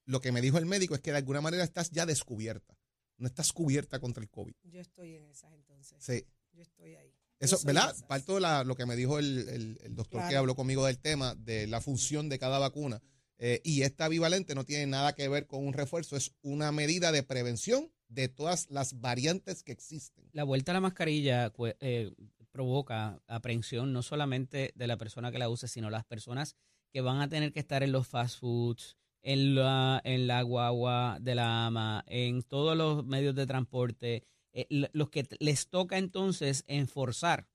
lo 0.09 0.21
que 0.21 0.33
me 0.33 0.41
dijo 0.41 0.59
el 0.59 0.67
médico 0.67 0.95
es 0.95 1.01
que 1.01 1.11
de 1.13 1.19
alguna 1.19 1.41
manera 1.41 1.63
estás 1.65 1.91
ya 1.91 2.07
descubierta. 2.07 2.77
No 3.19 3.27
estás 3.27 3.53
cubierta 3.53 3.99
contra 4.01 4.23
el 4.23 4.31
COVID. 4.31 4.55
Yo 4.65 4.81
estoy 4.81 5.15
en 5.17 5.27
esas 5.27 5.53
entonces. 5.53 5.99
Sí. 6.05 6.25
Yo 6.53 6.63
estoy 6.63 6.95
ahí. 6.95 7.15
Eso, 7.41 7.59
¿verdad? 7.65 7.91
esas. 7.91 8.03
Parto 8.05 8.35
de 8.37 8.41
la- 8.41 8.65
lo 8.65 8.75
que 8.75 8.87
me 8.87 8.97
dijo 8.97 9.19
el, 9.19 9.49
el- 9.49 9.79
el 9.83 9.95
doctor 9.95 10.27
que 10.29 10.37
habló 10.37 10.55
conmigo 10.57 10.85
del 10.87 10.99
tema, 10.99 11.35
de 11.37 11.67
la 11.67 11.81
función 11.81 12.29
de 12.29 12.39
cada 12.39 12.59
vacuna. 12.59 13.01
Eh, 13.39 13.61
y 13.65 13.83
esta 13.83 14.09
bivalente 14.09 14.55
no 14.57 14.65
tiene 14.65 14.87
nada 14.87 15.15
que 15.15 15.29
ver 15.29 15.47
con 15.47 15.65
un 15.65 15.73
refuerzo, 15.73 16.17
es 16.17 16.33
una 16.43 16.73
medida 16.73 17.13
de 17.13 17.23
prevención 17.23 17.93
de 18.09 18.29
todas 18.29 18.69
las 18.71 19.01
variantes 19.01 19.63
que 19.63 19.71
existen. 19.73 20.29
La 20.33 20.43
vuelta 20.45 20.73
a 20.73 20.75
la 20.75 20.81
mascarilla 20.81 21.53
cue- 21.53 21.77
eh, 21.81 22.11
provoca 22.51 23.21
aprehensión 23.27 23.93
no 23.93 24.03
solamente 24.03 24.73
de 24.75 24.87
la 24.87 24.97
persona 24.97 25.31
que 25.31 25.39
la 25.39 25.49
use, 25.49 25.69
sino 25.69 25.91
las 25.91 26.05
personas 26.05 26.57
que 26.93 27.01
van 27.03 27.21
a 27.21 27.29
tener 27.29 27.53
que 27.53 27.61
estar 27.61 27.83
en 27.83 27.93
los 27.93 28.09
fast 28.09 28.41
foods, 28.41 28.97
en 29.23 29.55
la, 29.55 30.01
en 30.05 30.27
la 30.27 30.43
guagua 30.43 31.19
de 31.21 31.35
la 31.35 31.67
ama, 31.67 32.05
en 32.07 32.43
todos 32.43 32.77
los 32.77 33.05
medios 33.05 33.35
de 33.35 33.47
transporte, 33.47 34.25
eh, 34.53 34.67
los 34.93 35.11
que 35.11 35.27
les 35.41 35.69
toca 35.69 35.99
entonces 35.99 36.65
enforzar 36.67 37.47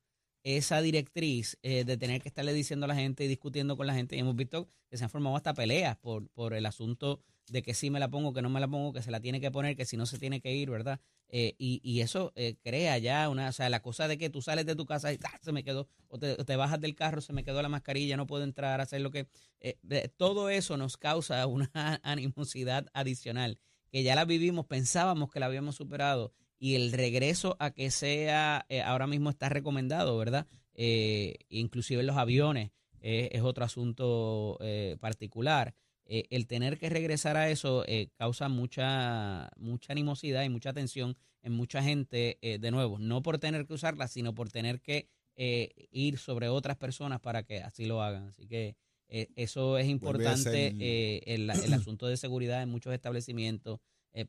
esa 0.44 0.82
directriz 0.82 1.58
eh, 1.64 1.86
de 1.86 1.98
tener 1.98 2.22
que 2.22 2.28
estarle 2.28 2.54
diciendo 2.54 2.86
a 2.86 2.88
la 2.88 2.96
gente 2.96 3.24
y 3.24 3.28
discutiendo 3.28 3.78
con 3.78 3.88
la 3.88 3.94
gente. 3.94 4.16
Y 4.16 4.20
hemos 4.20 4.36
visto 4.36 4.68
que 4.90 4.98
se 4.98 5.04
han 5.04 5.10
formado 5.10 5.36
hasta 5.36 5.54
peleas 5.54 5.98
por, 5.98 6.30
por 6.30 6.54
el 6.54 6.66
asunto 6.66 7.22
de 7.48 7.62
que 7.62 7.74
sí 7.74 7.90
me 7.90 8.00
la 8.00 8.10
pongo, 8.10 8.34
que 8.34 8.42
no 8.42 8.50
me 8.50 8.60
la 8.60 8.68
pongo, 8.68 8.94
que 8.94 9.02
se 9.02 9.12
la 9.12 9.20
tiene 9.20 9.42
que 9.42 9.52
poner, 9.52 9.76
que 9.76 9.86
si 9.86 9.98
no 9.98 10.06
se 10.06 10.18
tiene 10.18 10.40
que 10.42 10.54
ir, 10.54 10.70
¿verdad? 10.70 11.00
Eh, 11.28 11.56
y, 11.58 11.82
y 11.84 12.02
eso 12.02 12.32
eh, 12.36 12.56
crea 12.64 12.98
ya 13.00 13.28
una, 13.28 13.50
o 13.50 13.52
sea, 13.52 13.70
la 13.70 13.82
cosa 13.82 14.08
de 14.08 14.18
que 14.18 14.30
tú 14.30 14.42
sales 14.42 14.66
de 14.66 14.76
tu 14.76 14.86
casa 14.86 15.12
y 15.12 15.20
¡ah! 15.24 15.40
se 15.42 15.52
me 15.52 15.64
quedó, 15.64 15.88
o 16.08 16.20
te, 16.20 16.36
te 16.36 16.56
bajas 16.56 16.80
del 16.80 16.96
carro, 16.96 17.22
se 17.22 17.34
me 17.34 17.44
quedó 17.44 17.62
la 17.62 17.70
mascarilla, 17.70 18.18
no 18.18 18.28
puedo 18.28 18.44
entrar 18.44 18.80
a 18.80 18.84
hacer 18.84 19.02
lo 19.02 19.12
que... 19.12 19.28
eh, 19.60 19.78
todo 20.16 20.50
eso 20.50 20.78
nos 20.78 20.96
causa 20.98 21.46
una 21.48 22.00
animosidad 22.04 22.88
adicional, 22.94 23.60
que 23.92 24.04
ya 24.04 24.16
la 24.16 24.26
vivimos, 24.26 24.66
pensábamos 24.68 25.32
que 25.32 25.40
la 25.40 25.48
habíamos 25.48 25.76
superado, 25.76 26.34
y 26.60 26.76
el 26.76 26.94
regreso 26.94 27.58
a 27.60 27.72
que 27.72 27.92
sea, 27.92 28.66
eh, 28.70 28.82
ahora 28.82 29.08
mismo 29.08 29.30
está 29.30 29.50
recomendado, 29.50 30.18
¿verdad? 30.18 30.48
Inclusive 30.76 32.02
en 32.02 32.08
los 32.08 32.18
aviones 32.18 32.72
es 33.02 33.42
otro 33.42 33.66
asunto 33.66 34.58
particular. 35.00 35.76
Eh, 36.06 36.26
el 36.32 36.48
tener 36.48 36.78
que 36.78 36.90
regresar 36.90 37.38
a 37.38 37.50
eso 37.50 37.84
eh, 37.88 38.10
causa 38.18 38.50
mucha, 38.50 39.50
mucha 39.58 39.94
animosidad 39.94 40.44
y 40.44 40.50
mucha 40.50 40.74
tensión 40.74 41.16
en 41.42 41.54
mucha 41.54 41.82
gente, 41.84 42.38
eh, 42.42 42.58
de 42.60 42.72
nuevo, 42.72 43.00
no 43.00 43.22
por 43.22 43.38
tener 43.38 43.66
que 43.66 43.74
usarla, 43.74 44.08
sino 44.08 44.34
por 44.34 44.50
tener 44.50 44.82
que 44.82 45.08
eh, 45.36 45.72
ir 45.92 46.18
sobre 46.20 46.48
otras 46.50 46.78
personas 46.78 47.20
para 47.20 47.44
que 47.44 47.62
así 47.62 47.86
lo 47.86 48.02
hagan. 48.02 48.28
Así 48.28 48.48
que 48.48 48.76
eh, 49.08 49.28
eso 49.36 49.78
es 49.78 49.88
importante, 49.88 50.76
eh, 50.80 51.22
el, 51.26 51.50
el 51.50 51.74
asunto 51.74 52.08
de 52.08 52.18
seguridad 52.18 52.62
en 52.64 52.70
muchos 52.70 52.94
establecimientos 52.94 53.80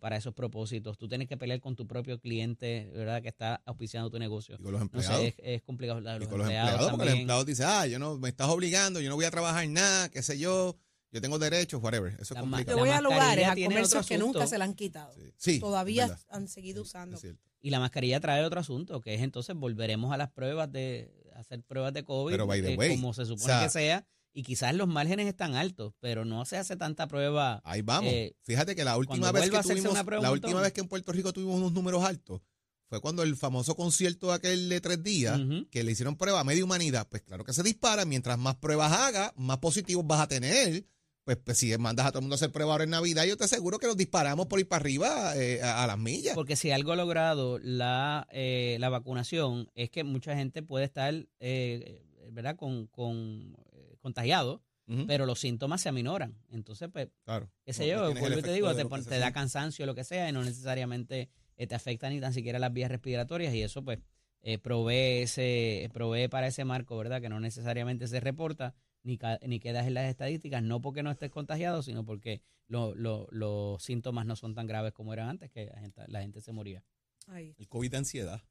para 0.00 0.16
esos 0.16 0.32
propósitos. 0.32 0.96
Tú 0.96 1.08
tienes 1.08 1.28
que 1.28 1.36
pelear 1.36 1.60
con 1.60 1.76
tu 1.76 1.86
propio 1.86 2.18
cliente, 2.18 2.90
¿verdad? 2.94 3.20
Que 3.20 3.28
está 3.28 3.56
auspiciando 3.66 4.08
tu 4.08 4.18
negocio. 4.18 4.56
Y 4.58 4.62
con 4.62 4.72
los 4.72 4.80
No 4.80 4.84
empleados. 4.86 5.16
sé, 5.20 5.26
es, 5.26 5.34
es 5.42 5.62
complicado. 5.62 6.00
y 6.00 6.02
Los 6.04 6.26
con 6.26 6.38
los 6.38 6.46
empleados, 6.46 6.70
empleados, 6.70 6.90
porque 6.90 7.04
los 7.10 7.14
empleados 7.18 7.46
dicen, 7.46 7.66
ah, 7.68 7.86
yo 7.86 7.98
no, 7.98 8.16
me 8.16 8.30
estás 8.30 8.48
obligando, 8.48 9.02
yo 9.02 9.10
no 9.10 9.16
voy 9.16 9.26
a 9.26 9.30
trabajar 9.30 9.68
nada, 9.68 10.08
qué 10.08 10.22
sé 10.22 10.38
yo, 10.38 10.74
yo 11.14 11.20
tengo 11.20 11.38
derechos, 11.38 11.80
whatever. 11.82 12.12
Eso 12.20 12.34
es 12.34 12.40
complicado. 12.40 12.76
Yo 12.76 12.80
voy 12.82 12.90
La 12.90 12.98
a 12.98 13.00
lugares, 13.00 13.20
mascarilla 13.26 13.52
a 13.52 13.54
tiene 13.54 13.74
comercios 13.76 14.06
que 14.06 14.18
nunca 14.18 14.46
se 14.48 14.58
la 14.58 14.64
han 14.64 14.74
quitado. 14.74 15.14
Sí, 15.14 15.32
sí, 15.36 15.60
Todavía 15.60 16.08
verdad. 16.08 16.24
han 16.28 16.48
seguido 16.48 16.82
usando. 16.82 17.18
Y 17.60 17.70
la 17.70 17.78
mascarilla 17.80 18.20
trae 18.20 18.44
otro 18.44 18.60
asunto, 18.60 19.00
que 19.00 19.14
es 19.14 19.22
entonces 19.22 19.54
volveremos 19.56 20.12
a 20.12 20.16
las 20.16 20.30
pruebas 20.30 20.70
de 20.70 21.10
hacer 21.36 21.62
pruebas 21.62 21.94
de 21.94 22.04
COVID, 22.04 22.32
Pero, 22.32 22.46
by 22.46 22.60
the 22.60 22.74
eh, 22.74 22.76
way, 22.76 22.90
como 22.96 23.14
se 23.14 23.24
supone 23.24 23.44
o 23.44 23.46
sea- 23.46 23.62
que 23.64 23.70
sea, 23.70 24.06
y 24.32 24.42
quizás 24.42 24.74
los 24.74 24.88
márgenes 24.88 25.28
están 25.28 25.54
altos, 25.54 25.94
pero 26.00 26.24
no 26.24 26.44
se 26.44 26.56
hace 26.58 26.76
tanta 26.76 27.06
prueba. 27.06 27.62
Ahí 27.64 27.82
vamos. 27.82 28.12
Eh, 28.12 28.34
Fíjate 28.42 28.74
que 28.74 28.84
la 28.84 28.96
última 28.98 29.30
vez 29.30 29.48
que 29.48 29.62
tuvimos, 29.62 29.92
una 29.92 30.04
prueba 30.04 30.22
la 30.22 30.32
última 30.32 30.60
vez 30.60 30.72
que 30.72 30.80
en 30.80 30.88
Puerto 30.88 31.12
Rico 31.12 31.32
tuvimos 31.32 31.54
unos 31.56 31.72
números 31.72 32.02
altos 32.04 32.42
fue 32.88 33.00
cuando 33.00 33.22
el 33.22 33.36
famoso 33.36 33.76
concierto 33.76 34.32
aquel 34.32 34.68
de 34.68 34.80
tres 34.80 35.02
días 35.02 35.40
que 35.70 35.84
le 35.84 35.92
hicieron 35.92 36.16
prueba 36.16 36.40
a 36.40 36.44
media 36.44 36.64
humanidad. 36.64 37.06
Pues 37.08 37.22
claro 37.22 37.44
que 37.44 37.52
se 37.52 37.62
dispara. 37.62 38.04
Mientras 38.04 38.36
más 38.36 38.56
pruebas 38.56 38.92
haga, 38.92 39.32
más 39.36 39.58
positivos 39.58 40.04
vas 40.06 40.20
a 40.20 40.26
tener. 40.28 40.84
Pues, 41.24 41.38
pues, 41.38 41.56
si 41.56 41.76
mandas 41.78 42.06
a 42.06 42.10
todo 42.10 42.18
el 42.18 42.24
mundo 42.24 42.34
a 42.34 42.36
hacer 42.36 42.52
prueba 42.52 42.72
ahora 42.72 42.84
en 42.84 42.90
Navidad, 42.90 43.24
yo 43.24 43.36
te 43.36 43.44
aseguro 43.44 43.78
que 43.78 43.86
nos 43.86 43.96
disparamos 43.96 44.46
por 44.46 44.60
ir 44.60 44.68
para 44.68 44.80
arriba 44.80 45.34
eh, 45.36 45.62
a, 45.62 45.82
a 45.82 45.86
las 45.86 45.98
millas. 45.98 46.34
Porque 46.34 46.54
si 46.54 46.70
algo 46.70 46.92
ha 46.92 46.96
logrado 46.96 47.58
la, 47.58 48.26
eh, 48.30 48.76
la 48.78 48.90
vacunación 48.90 49.70
es 49.74 49.88
que 49.88 50.04
mucha 50.04 50.36
gente 50.36 50.62
puede 50.62 50.84
estar, 50.84 51.14
eh, 51.40 52.04
¿verdad?, 52.30 52.56
con, 52.56 52.88
con 52.88 53.56
eh, 53.72 53.96
contagiado, 54.00 54.62
pero 55.06 55.24
los 55.24 55.40
síntomas 55.40 55.80
se 55.80 55.88
aminoran. 55.88 56.36
Entonces, 56.50 56.90
pues, 56.92 57.08
claro. 57.24 57.50
qué 57.64 57.72
sé 57.72 57.88
yo, 57.88 58.12
vuelvo 58.14 58.40
y 58.40 58.42
te 58.42 58.52
digo, 58.52 58.70
te, 58.74 59.18
da 59.18 59.32
cansancio, 59.32 59.86
lo 59.86 59.94
que 59.94 60.04
sea, 60.04 60.28
y 60.28 60.32
no 60.32 60.44
necesariamente 60.44 61.30
eh, 61.56 61.66
te 61.66 61.74
afecta 61.74 62.10
ni 62.10 62.20
tan 62.20 62.34
siquiera 62.34 62.58
las 62.58 62.70
vías 62.70 62.90
respiratorias, 62.90 63.54
y 63.54 63.62
eso, 63.62 63.82
pues, 63.82 64.00
eh, 64.42 64.58
provee, 64.58 65.22
ese, 65.22 65.88
provee 65.94 66.28
para 66.28 66.48
ese 66.48 66.66
marco, 66.66 66.98
¿verdad?, 66.98 67.22
que 67.22 67.30
no 67.30 67.40
necesariamente 67.40 68.06
se 68.08 68.20
reporta 68.20 68.74
ni, 69.04 69.16
ca- 69.18 69.38
ni 69.46 69.60
quedas 69.60 69.86
en 69.86 69.94
las 69.94 70.06
estadísticas, 70.10 70.62
no 70.62 70.80
porque 70.80 71.02
no 71.04 71.10
estés 71.12 71.30
contagiado, 71.30 71.82
sino 71.82 72.04
porque 72.04 72.42
lo- 72.66 72.94
lo- 72.94 73.28
los 73.30 73.82
síntomas 73.82 74.26
no 74.26 74.34
son 74.34 74.54
tan 74.54 74.66
graves 74.66 74.92
como 74.92 75.12
eran 75.12 75.28
antes, 75.28 75.50
que 75.52 75.66
la 75.66 75.78
gente, 75.80 76.02
la 76.08 76.20
gente 76.22 76.40
se 76.40 76.50
moría. 76.52 76.82
Ay. 77.28 77.54
El 77.58 77.68
COVID 77.68 77.90
de 77.90 77.96
ansiedad. 77.98 78.42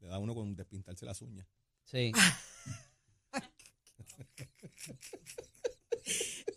Le 0.00 0.06
da 0.08 0.14
a 0.16 0.18
uno 0.18 0.34
con 0.34 0.54
despintarse 0.56 1.04
las 1.04 1.20
uñas. 1.22 1.46
Sí. 1.84 2.12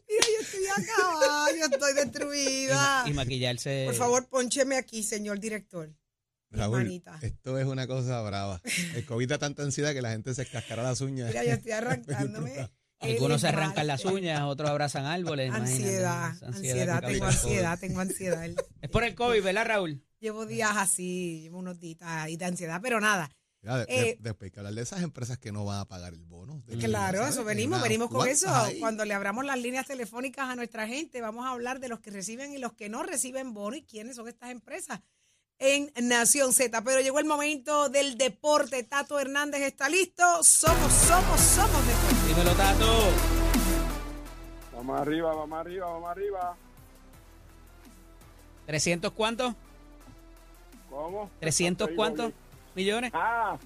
Mira, 0.07 0.25
yo 0.27 0.41
estoy 0.41 0.65
acabada, 0.83 1.47
yo 1.57 1.65
estoy 1.65 1.91
Y, 1.91 1.95
destruida. 1.95 3.03
ma- 3.03 3.09
y 3.09 3.13
maquillarse. 3.13 3.83
Por 3.85 3.95
favor, 3.95 4.27
poncheme 4.29 4.75
aquí, 4.77 5.03
señor 5.03 5.39
director. 5.39 5.93
Raúl, 6.51 7.01
esto 7.21 7.57
es 7.57 7.65
una 7.65 7.87
cosa 7.87 8.21
brava. 8.21 8.61
El 8.93 9.05
COVID 9.05 9.29
da 9.29 9.37
tanta 9.37 9.63
ansiedad 9.63 9.93
que 9.93 10.01
la 10.01 10.11
gente 10.11 10.33
se 10.33 10.45
cascará 10.45 10.83
las 10.83 10.99
uñas. 10.99 11.29
Mira, 11.29 11.45
yo 11.45 11.51
estoy 11.51 11.71
arrancándome. 12.41 12.69
Algunos 13.01 13.41
se 13.41 13.47
arrancan 13.47 13.87
las 13.87 14.05
uñas, 14.05 14.41
otros 14.43 14.69
abrazan 14.69 15.05
árboles. 15.05 15.51
Ansiedad, 15.51 16.33
ansiedad, 16.43 17.01
tengo 17.03 17.25
ansiedad, 17.25 17.79
tengo 17.79 17.99
ansiedad. 18.01 18.49
Es 18.81 18.89
por 18.89 19.03
el 19.03 19.15
COVID, 19.15 19.43
¿verdad, 19.43 19.65
Raúl? 19.65 20.03
Llevo 20.19 20.45
días 20.45 20.71
así, 20.75 21.41
llevo 21.41 21.57
unos 21.59 21.79
días 21.79 21.97
ahí 22.03 22.37
de 22.37 22.45
ansiedad, 22.45 22.79
pero 22.81 22.99
nada. 23.01 23.29
Mira, 23.63 23.77
de- 23.77 23.85
Eh, 23.89 24.01
de- 24.03 24.17
después 24.19 24.47
hay 24.47 24.51
que 24.51 24.59
hablar 24.59 24.73
de 24.75 24.81
esas 24.81 25.01
empresas 25.01 25.37
que 25.39 25.51
no 25.51 25.65
van 25.65 25.79
a 25.79 25.85
pagar 25.87 26.13
el 26.13 26.23
bono. 26.25 26.61
De 26.67 26.77
Claro, 26.77 27.25
eso 27.27 27.43
venimos, 27.43 27.81
venimos 27.81 28.07
con 28.09 28.17
¿cuántas 28.17 28.41
eso. 28.43 28.79
Cuando 28.79 29.05
le 29.05 29.13
abramos 29.13 29.45
las 29.45 29.57
líneas 29.59 29.85
telefónicas 29.87 30.49
a 30.49 30.55
nuestra 30.55 30.87
gente, 30.87 31.21
vamos 31.21 31.45
a 31.45 31.51
hablar 31.51 31.79
de 31.79 31.87
los 31.89 31.99
que 31.99 32.11
reciben 32.11 32.53
y 32.53 32.57
los 32.59 32.73
que 32.73 32.89
no 32.89 33.03
reciben 33.03 33.53
bono 33.53 33.75
y 33.77 33.83
quiénes 33.83 34.15
son 34.15 34.27
estas 34.27 34.49
empresas 34.51 34.99
en 35.59 35.91
Nación 36.07 36.53
Z. 36.53 36.83
Pero 36.83 37.01
llegó 37.01 37.19
el 37.19 37.25
momento 37.25 37.89
del 37.89 38.17
deporte. 38.17 38.81
Tato 38.83 39.19
Hernández 39.19 39.61
está 39.61 39.89
listo. 39.89 40.23
Somos, 40.43 40.91
somos, 40.91 41.39
somos 41.41 41.87
deporte. 41.87 42.20
Dímelo, 42.41 42.57
Tato. 42.57 42.85
Vamos 44.75 44.99
arriba, 44.99 45.35
vamos 45.35 45.59
arriba, 45.59 45.85
vamos 45.85 46.09
arriba. 46.09 46.55
¿300 48.67 49.11
cuántos? 49.11 49.53
¿Cómo? 50.89 51.29
¿300 51.39 51.71
Estoy 51.81 51.95
cuántos 51.95 52.31
millones? 52.73 53.11
Ah, 53.13 53.59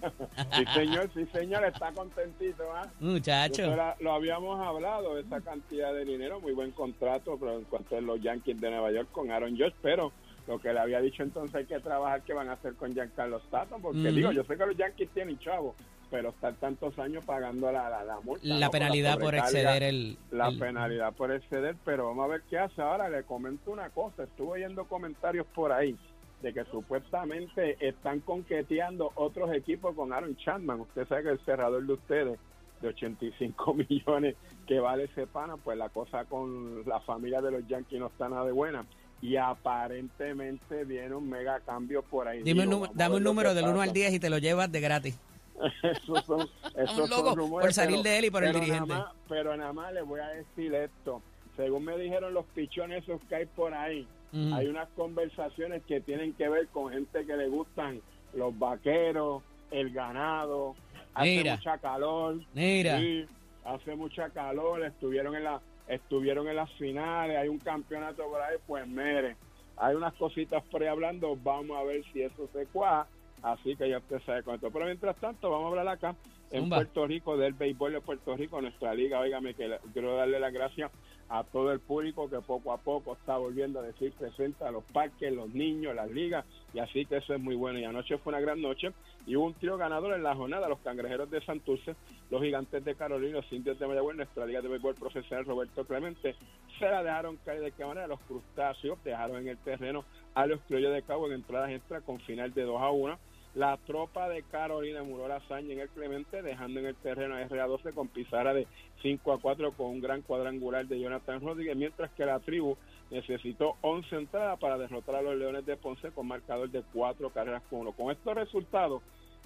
sí 0.58 0.66
señor, 0.74 1.10
sí 1.14 1.26
señor, 1.32 1.64
está 1.64 1.94
contentito, 1.94 2.64
¿ah? 2.76 2.86
Muchacho. 3.00 3.62
Eso 3.64 3.72
era- 3.72 3.96
lo 4.02 4.12
habíamos 4.12 4.60
hablado, 4.60 5.18
esa 5.20 5.40
cantidad 5.40 5.94
de 5.94 6.04
dinero, 6.04 6.42
muy 6.42 6.52
buen 6.52 6.72
contrato, 6.72 7.38
pero 7.40 7.58
en 7.60 7.64
cuanto 7.64 7.96
a 7.96 8.02
los 8.02 8.20
Yankees 8.22 8.60
de 8.60 8.72
Nueva 8.72 8.92
York 8.92 9.08
con 9.14 9.32
Aaron 9.32 9.52
Judge, 9.52 9.76
pero 9.82 10.12
lo 10.48 10.60
que 10.60 10.74
le 10.74 10.80
había 10.82 11.00
dicho 11.00 11.24
entonces 11.24 11.56
hay 11.56 11.66
que 11.66 11.80
trabajar 11.80 12.24
qué 12.24 12.34
van 12.34 12.50
a 12.50 12.54
hacer 12.54 12.74
con 12.76 12.94
Giancarlo 12.94 13.38
Stanton, 13.38 13.82
porque 13.82 14.12
digo, 14.12 14.34
yo 14.34 14.44
sé 14.44 14.58
que 14.58 14.66
los 14.66 14.76
Yankees 14.76 15.10
tienen 15.14 15.40
chavo, 15.40 15.76
pero 16.16 16.30
estar 16.30 16.54
tantos 16.54 16.98
años 16.98 17.26
pagando 17.26 17.70
la, 17.74 17.90
la, 17.90 18.06
la 18.06 18.20
multa. 18.22 18.48
La 18.48 18.68
¿no? 18.68 18.72
penalidad 18.72 19.20
por 19.20 19.36
exceder 19.36 19.84
el. 19.84 20.18
La 20.32 20.48
el- 20.48 20.58
penalidad 20.58 21.12
por 21.14 21.30
exceder, 21.34 21.76
pero 21.84 22.06
vamos 22.08 22.24
a 22.24 22.28
ver 22.30 22.42
qué 22.50 22.58
hace. 22.58 22.82
Ahora 22.82 23.10
le 23.10 23.24
comento 23.24 23.70
una 23.72 23.90
cosa, 23.90 24.24
estuve 24.24 24.52
oyendo 24.64 24.86
comentarios 24.86 25.46
por 25.54 25.74
ahí 25.74 25.98
de 26.42 26.54
que 26.54 26.64
supuestamente 26.72 27.76
están 27.86 28.22
conqueteando 28.22 29.12
otros 29.16 29.52
equipos 29.54 29.94
con 29.94 30.14
Aaron 30.14 30.38
Chapman. 30.38 30.80
Usted 30.80 31.06
sabe 31.06 31.24
que 31.24 31.30
el 31.32 31.40
cerrador 31.40 31.86
de 31.86 31.94
ustedes 31.94 32.40
de 32.82 32.88
85 32.88 33.74
millones 33.90 34.36
que 34.66 34.80
vale 34.80 35.04
ese 35.06 35.28
pana, 35.28 35.58
pues 35.58 35.78
la 35.78 35.90
cosa 35.90 36.24
con 36.24 36.88
la 36.88 37.02
familia 37.02 37.42
de 37.42 37.52
los 37.52 37.68
Yankees 37.68 38.00
no 38.00 38.08
está 38.08 38.30
nada 38.30 38.46
de 38.46 38.54
buena. 38.54 38.86
Y 39.22 39.36
aparentemente 39.38 40.86
viene 40.86 41.14
un 41.16 41.30
mega 41.30 41.60
cambio 41.60 42.04
por 42.04 42.28
ahí. 42.30 42.42
Dime 42.44 42.64
un 42.64 42.70
Digo, 42.70 42.86
a 42.86 42.90
dame 42.94 43.16
un 43.16 43.24
número 43.24 43.54
del 43.54 43.66
1 43.66 43.72
al 43.82 43.88
pasa. 43.88 43.94
10 43.94 44.14
y 44.14 44.20
te 44.20 44.30
lo 44.30 44.38
llevas 44.38 44.72
de 44.72 44.80
gratis. 44.82 45.18
esos 45.84 46.26
son, 46.26 46.42
esos 46.76 46.98
Un 47.00 47.10
loco 47.10 47.30
son 47.30 47.36
rumores, 47.38 47.66
por 47.66 47.74
salir 47.74 47.98
pero- 47.98 48.04
de 48.04 48.20
él 48.20 48.26
y 48.26 48.30
por 48.30 48.44
el 48.44 48.54
dirigente. 48.54 48.90
Nada 48.90 49.06
más, 49.06 49.14
pero 49.28 49.58
nada 49.58 49.74
más 49.74 49.94
les 49.94 50.06
voy 50.06 50.20
a 50.20 50.28
decir 50.30 50.74
esto. 50.74 51.22
Según 51.56 51.86
me 51.86 51.98
dijeron 51.98 52.34
los 52.34 52.46
pichones 52.48 53.04
esos 53.04 53.22
que 53.30 53.36
hay 53.36 53.46
por 53.46 53.74
ahí, 53.74 54.06
hay 54.34 54.68
unas 54.68 54.90
conversaciones 54.98 55.82
que 55.86 56.02
tienen 56.02 56.34
que 56.34 56.50
ver 56.50 56.68
con 56.68 56.92
gente 56.92 57.26
que 57.26 57.38
le 57.38 57.48
gustan 57.48 58.02
los 58.34 58.58
vaqueros, 58.60 59.42
el 59.72 59.92
ganado, 59.92 60.76
hace 61.14 61.38
Mira. 61.38 61.56
mucha 61.56 61.78
calor. 61.78 62.42
Mira. 62.54 63.00
Sí, 63.00 63.26
hace 63.64 63.96
mucha 63.96 64.30
calor, 64.32 64.84
estuvieron 64.84 65.36
en 65.38 65.46
la 65.46 65.62
estuvieron 65.88 66.48
en 66.50 66.56
las 66.58 66.70
finales, 66.74 67.38
hay 67.38 67.48
un 67.48 67.60
campeonato 67.60 68.24
por 68.28 68.42
ahí, 68.42 68.58
pues 68.68 68.86
mire, 68.88 69.38
hay 69.78 69.96
unas 69.96 70.14
cositas 70.16 70.64
por 70.66 70.82
ahí 70.82 70.88
hablando, 70.90 71.38
vamos 71.42 71.78
a 71.78 71.84
ver 71.84 72.04
si 72.12 72.24
eso 72.24 72.50
se 72.52 72.66
cuaja, 72.66 73.08
así 73.46 73.76
que 73.76 73.88
ya 73.88 74.00
usted 74.00 74.20
sabe 74.26 74.44
cuánto. 74.44 74.72
Pero 74.72 74.86
mientras 74.86 75.16
tanto, 75.18 75.50
vamos 75.50 75.66
a 75.66 75.70
hablar 75.70 75.88
acá 75.88 76.16
en 76.52 76.62
Zumba. 76.62 76.78
Puerto 76.78 77.08
Rico 77.08 77.38
del 77.38 77.54
béisbol 77.54 77.94
de 77.94 78.02
Puerto 78.02 78.36
Rico, 78.36 78.60
nuestra 78.60 78.94
liga, 78.94 79.20
óigame 79.20 79.54
que 79.54 79.78
quiero 79.94 80.16
darle 80.16 80.40
las 80.40 80.52
gracias 80.52 80.92
a 81.28 81.44
todo 81.44 81.72
el 81.72 81.80
público 81.80 82.30
que 82.30 82.40
poco 82.42 82.72
a 82.72 82.78
poco 82.78 83.14
está 83.14 83.38
volviendo 83.38 83.80
a 83.80 83.84
decir 83.84 84.14
presente 84.14 84.64
a 84.64 84.72
los 84.72 84.84
parques, 84.84 85.34
los 85.34 85.50
niños, 85.50 85.96
las 85.96 86.10
ligas, 86.12 86.46
y 86.74 86.80
así 86.80 87.06
que 87.06 87.18
eso 87.18 87.34
es 87.34 87.40
muy 87.40 87.56
bueno. 87.56 87.80
Y 87.80 87.84
anoche 87.84 88.18
fue 88.18 88.32
una 88.32 88.40
gran 88.40 88.62
noche 88.62 88.92
y 89.26 89.36
hubo 89.36 89.46
un 89.46 89.54
trío 89.56 89.78
ganador 89.78 90.14
en 90.14 90.24
la 90.24 90.36
jornada, 90.36 90.70
los 90.70 90.80
cangrejeros 90.80 91.30
de 91.32 91.44
Santurce, 91.44 91.96
los 92.30 92.42
gigantes 92.42 92.84
de 92.84 92.96
Carolina, 92.96 93.38
los 93.38 93.52
indios 93.52 93.80
de 93.80 93.88
Mayagüez, 93.88 94.18
nuestra 94.18 94.46
liga 94.46 94.62
de 94.62 94.70
béisbol 94.70 94.96
profesional 94.96 95.46
Roberto 95.46 95.86
Clemente, 95.86 96.36
se 96.80 96.86
la 96.86 97.04
dejaron 97.04 97.38
caer 97.38 97.62
de 97.62 97.72
qué 97.72 97.86
manera, 97.86 98.08
los 98.08 98.20
crustáceos 98.22 99.04
dejaron 99.04 99.38
en 99.38 99.50
el 99.50 99.58
terreno 99.58 100.06
a 100.36 100.46
los 100.46 100.62
criollos 100.62 100.94
de 100.94 101.02
Cabo 101.02 101.28
en 101.28 101.34
entradas 101.34 101.72
extra 101.72 102.02
con 102.02 102.20
final 102.20 102.54
de 102.54 102.64
2 102.64 102.82
a 102.82 102.92
1. 102.92 103.20
La 103.56 103.78
tropa 103.78 104.28
de 104.28 104.44
Carolina 104.44 105.02
muró 105.04 105.30
la 105.30 105.38
hazaña 105.38 105.72
en 105.72 105.80
el 105.80 105.88
Clemente, 105.88 106.42
dejando 106.42 106.82
en 106.82 106.88
el 106.88 106.96
terreno 106.96 107.36
a 107.36 107.48
RA12 107.48 107.94
con 107.94 108.10
pizarra 108.10 108.54
de 108.54 108.68
5 109.02 109.32
a 109.32 109.40
4 109.40 109.72
con 109.72 109.88
un 109.88 110.02
gran 110.02 110.24
cuadrangular 110.24 110.86
de 110.86 111.00
Jonathan 111.00 111.40
Rodríguez, 111.40 111.78
mientras 111.78 112.12
que 112.12 112.26
la 112.26 112.42
tribu 112.42 112.76
necesitó 113.12 113.78
11 113.80 114.14
entradas 114.14 114.60
para 114.60 114.78
derrotar 114.78 115.16
a 115.16 115.22
los 115.22 115.38
Leones 115.38 115.66
de 115.66 115.78
Ponce 115.78 116.12
con 116.12 116.28
marcador 116.28 116.70
de 116.70 116.84
4 116.94 117.30
carreras 117.30 117.64
con 117.70 117.80
1. 117.80 117.94
Con 117.94 118.12
estos 118.12 118.36
resultados, 118.36 119.02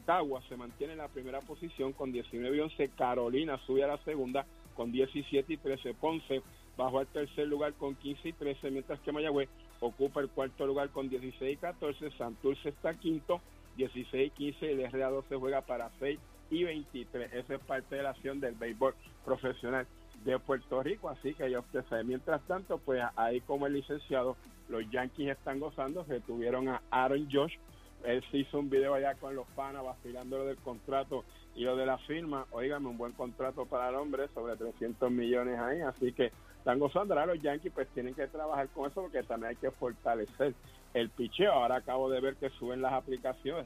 Cagua 0.07 0.41
se 0.49 0.57
mantiene 0.57 0.93
en 0.93 0.99
la 0.99 1.07
primera 1.07 1.41
posición 1.41 1.93
con 1.93 2.11
19 2.11 2.57
y 2.57 2.59
11, 2.61 2.89
Carolina 2.97 3.59
sube 3.67 3.83
a 3.83 3.87
la 3.87 3.97
segunda 3.99 4.43
con 4.75 4.91
17 4.91 5.53
y 5.53 5.57
13, 5.57 5.93
Ponce 5.93 6.41
bajó 6.75 6.97
al 6.97 7.07
tercer 7.07 7.47
lugar 7.47 7.73
con 7.73 7.93
15 7.93 8.29
y 8.29 8.33
13, 8.33 8.71
mientras 8.71 8.99
que 9.01 9.11
Mayagüez 9.11 9.49
ocupa 9.81 10.21
el 10.21 10.29
cuarto 10.29 10.65
lugar 10.65 10.89
con 10.89 11.09
16 11.09 11.53
y 11.53 11.57
14, 11.57 12.09
Santurce 12.17 12.69
está 12.69 12.95
quinto, 12.95 13.39
16 13.79 14.27
y 14.27 14.29
15, 14.31 14.73
y 14.73 14.81
el 14.81 14.91
RA12 14.91 15.39
juega 15.39 15.61
para 15.61 15.89
6 15.99 16.19
y 16.51 16.63
23. 16.63 17.33
Esa 17.33 17.55
es 17.55 17.61
parte 17.61 17.95
de 17.95 18.03
la 18.03 18.09
acción 18.09 18.39
del 18.39 18.55
béisbol 18.55 18.93
profesional 19.23 19.87
de 20.25 20.37
Puerto 20.37 20.83
Rico, 20.83 21.09
así 21.09 21.33
que 21.33 21.49
ya 21.49 21.59
usted 21.59 21.83
sabe. 21.89 22.03
Mientras 22.03 22.41
tanto, 22.41 22.77
pues 22.77 23.01
ahí 23.15 23.39
como 23.41 23.67
el 23.67 23.73
licenciado, 23.73 24.35
los 24.67 24.89
Yankees 24.91 25.29
están 25.29 25.59
gozando, 25.59 26.03
retuvieron 26.07 26.67
a 26.67 26.81
Aaron 26.91 27.29
Josh, 27.31 27.55
él 28.03 28.23
se 28.29 28.39
hizo 28.39 28.59
un 28.59 28.69
video 28.69 28.93
allá 28.93 29.15
con 29.15 29.35
los 29.35 29.47
panas 29.47 29.83
vacilando 29.83 30.37
lo 30.37 30.45
del 30.45 30.57
contrato 30.57 31.23
y 31.55 31.63
lo 31.63 31.75
de 31.75 31.85
la 31.85 31.97
firma, 31.99 32.45
oígame, 32.51 32.87
un 32.87 32.97
buen 32.97 33.13
contrato 33.13 33.65
para 33.65 33.89
el 33.89 33.95
hombre, 33.95 34.27
sobre 34.33 34.55
300 34.55 35.09
millones 35.09 35.57
ahí, 35.59 35.81
así 35.81 36.11
que 36.11 36.31
están 36.57 36.79
gozando. 36.79 37.13
Ahora 37.13 37.33
los 37.33 37.41
Yankees 37.41 37.71
pues 37.73 37.87
tienen 37.89 38.13
que 38.13 38.27
trabajar 38.27 38.67
con 38.69 38.89
eso 38.89 39.01
porque 39.01 39.23
también 39.23 39.51
hay 39.51 39.55
que 39.55 39.71
fortalecer 39.71 40.53
el 40.93 41.09
picheo. 41.09 41.51
Ahora 41.51 41.77
acabo 41.77 42.09
de 42.09 42.21
ver 42.21 42.35
que 42.35 42.49
suben 42.51 42.81
las 42.81 42.93
aplicaciones. 42.93 43.65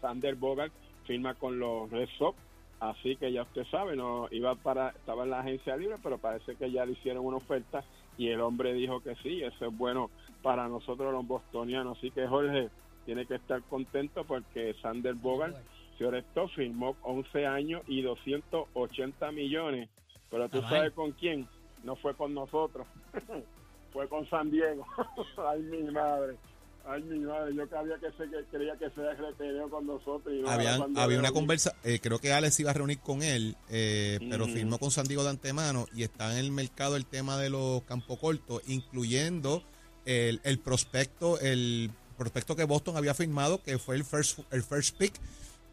Sander 0.00 0.34
Bogart 0.34 0.72
firma 1.06 1.34
con 1.34 1.58
los 1.58 1.90
Red 1.90 2.08
Sox, 2.18 2.38
así 2.78 3.16
que 3.16 3.32
ya 3.32 3.42
usted 3.42 3.64
sabe, 3.70 3.96
no 3.96 4.28
iba 4.30 4.54
para 4.54 4.90
estaba 4.90 5.24
en 5.24 5.30
la 5.30 5.40
agencia 5.40 5.76
libre, 5.76 5.96
pero 6.02 6.18
parece 6.18 6.56
que 6.56 6.70
ya 6.70 6.86
le 6.86 6.92
hicieron 6.92 7.24
una 7.26 7.38
oferta 7.38 7.84
y 8.16 8.28
el 8.28 8.40
hombre 8.40 8.72
dijo 8.72 9.00
que 9.00 9.14
sí, 9.16 9.42
eso 9.42 9.66
es 9.66 9.76
bueno 9.76 10.10
para 10.42 10.68
nosotros 10.68 11.12
los 11.12 11.26
bostonianos, 11.26 11.98
así 11.98 12.10
que 12.10 12.26
Jorge 12.26 12.68
tiene 13.04 13.26
que 13.26 13.34
estar 13.34 13.62
contento 13.62 14.24
porque 14.24 14.74
Sander 14.80 15.14
Bogart 15.14 15.56
Fioresto 15.98 16.48
firmó 16.48 16.96
11 17.02 17.46
años 17.46 17.82
y 17.86 18.02
280 18.02 19.32
millones, 19.32 19.88
pero 20.30 20.48
tú 20.48 20.62
sabes 20.62 20.92
con 20.92 21.12
quién, 21.12 21.46
no 21.84 21.96
fue 21.96 22.14
con 22.14 22.34
nosotros, 22.34 22.86
fue 23.92 24.08
con 24.08 24.28
San 24.28 24.50
Diego. 24.50 24.86
Ay, 25.50 25.60
mi 25.62 25.90
madre. 25.90 26.36
Ay, 26.86 27.02
mi 27.02 27.18
madre, 27.20 27.54
yo 27.54 27.68
creía 27.68 27.98
que 28.00 28.06
se 28.16 28.30
que 28.30 28.44
creía 28.50 28.76
que 28.78 28.88
se 28.90 29.00
había 29.00 29.68
con 29.68 29.86
nosotros. 29.86 30.34
Y 30.34 30.40
no, 30.40 30.48
Habían- 30.48 30.78
cuando 30.78 31.00
había 31.00 31.18
una 31.18 31.30
conversa, 31.30 31.74
eh, 31.84 31.98
creo 32.02 32.18
que 32.18 32.32
Alex 32.32 32.58
iba 32.60 32.70
a 32.70 32.74
reunir 32.74 33.00
con 33.00 33.22
él, 33.22 33.54
eh, 33.68 34.18
pero 34.30 34.46
firmó 34.46 34.78
con 34.78 34.90
San 34.90 35.06
Diego 35.06 35.22
de 35.22 35.30
antemano 35.30 35.86
y 35.94 36.02
está 36.04 36.32
en 36.32 36.38
el 36.38 36.50
mercado 36.50 36.96
el 36.96 37.04
tema 37.04 37.36
de 37.38 37.50
los 37.50 37.82
campos 37.82 38.18
cortos, 38.18 38.62
incluyendo 38.66 39.62
el, 40.06 40.40
el 40.42 40.58
prospecto, 40.58 41.38
el 41.40 41.90
prospecto 42.16 42.56
que 42.56 42.64
Boston 42.64 42.96
había 42.96 43.12
firmado, 43.14 43.62
que 43.62 43.78
fue 43.78 43.96
el 43.96 44.04
first, 44.04 44.40
el 44.50 44.62
first 44.62 44.96
pick, 44.96 45.12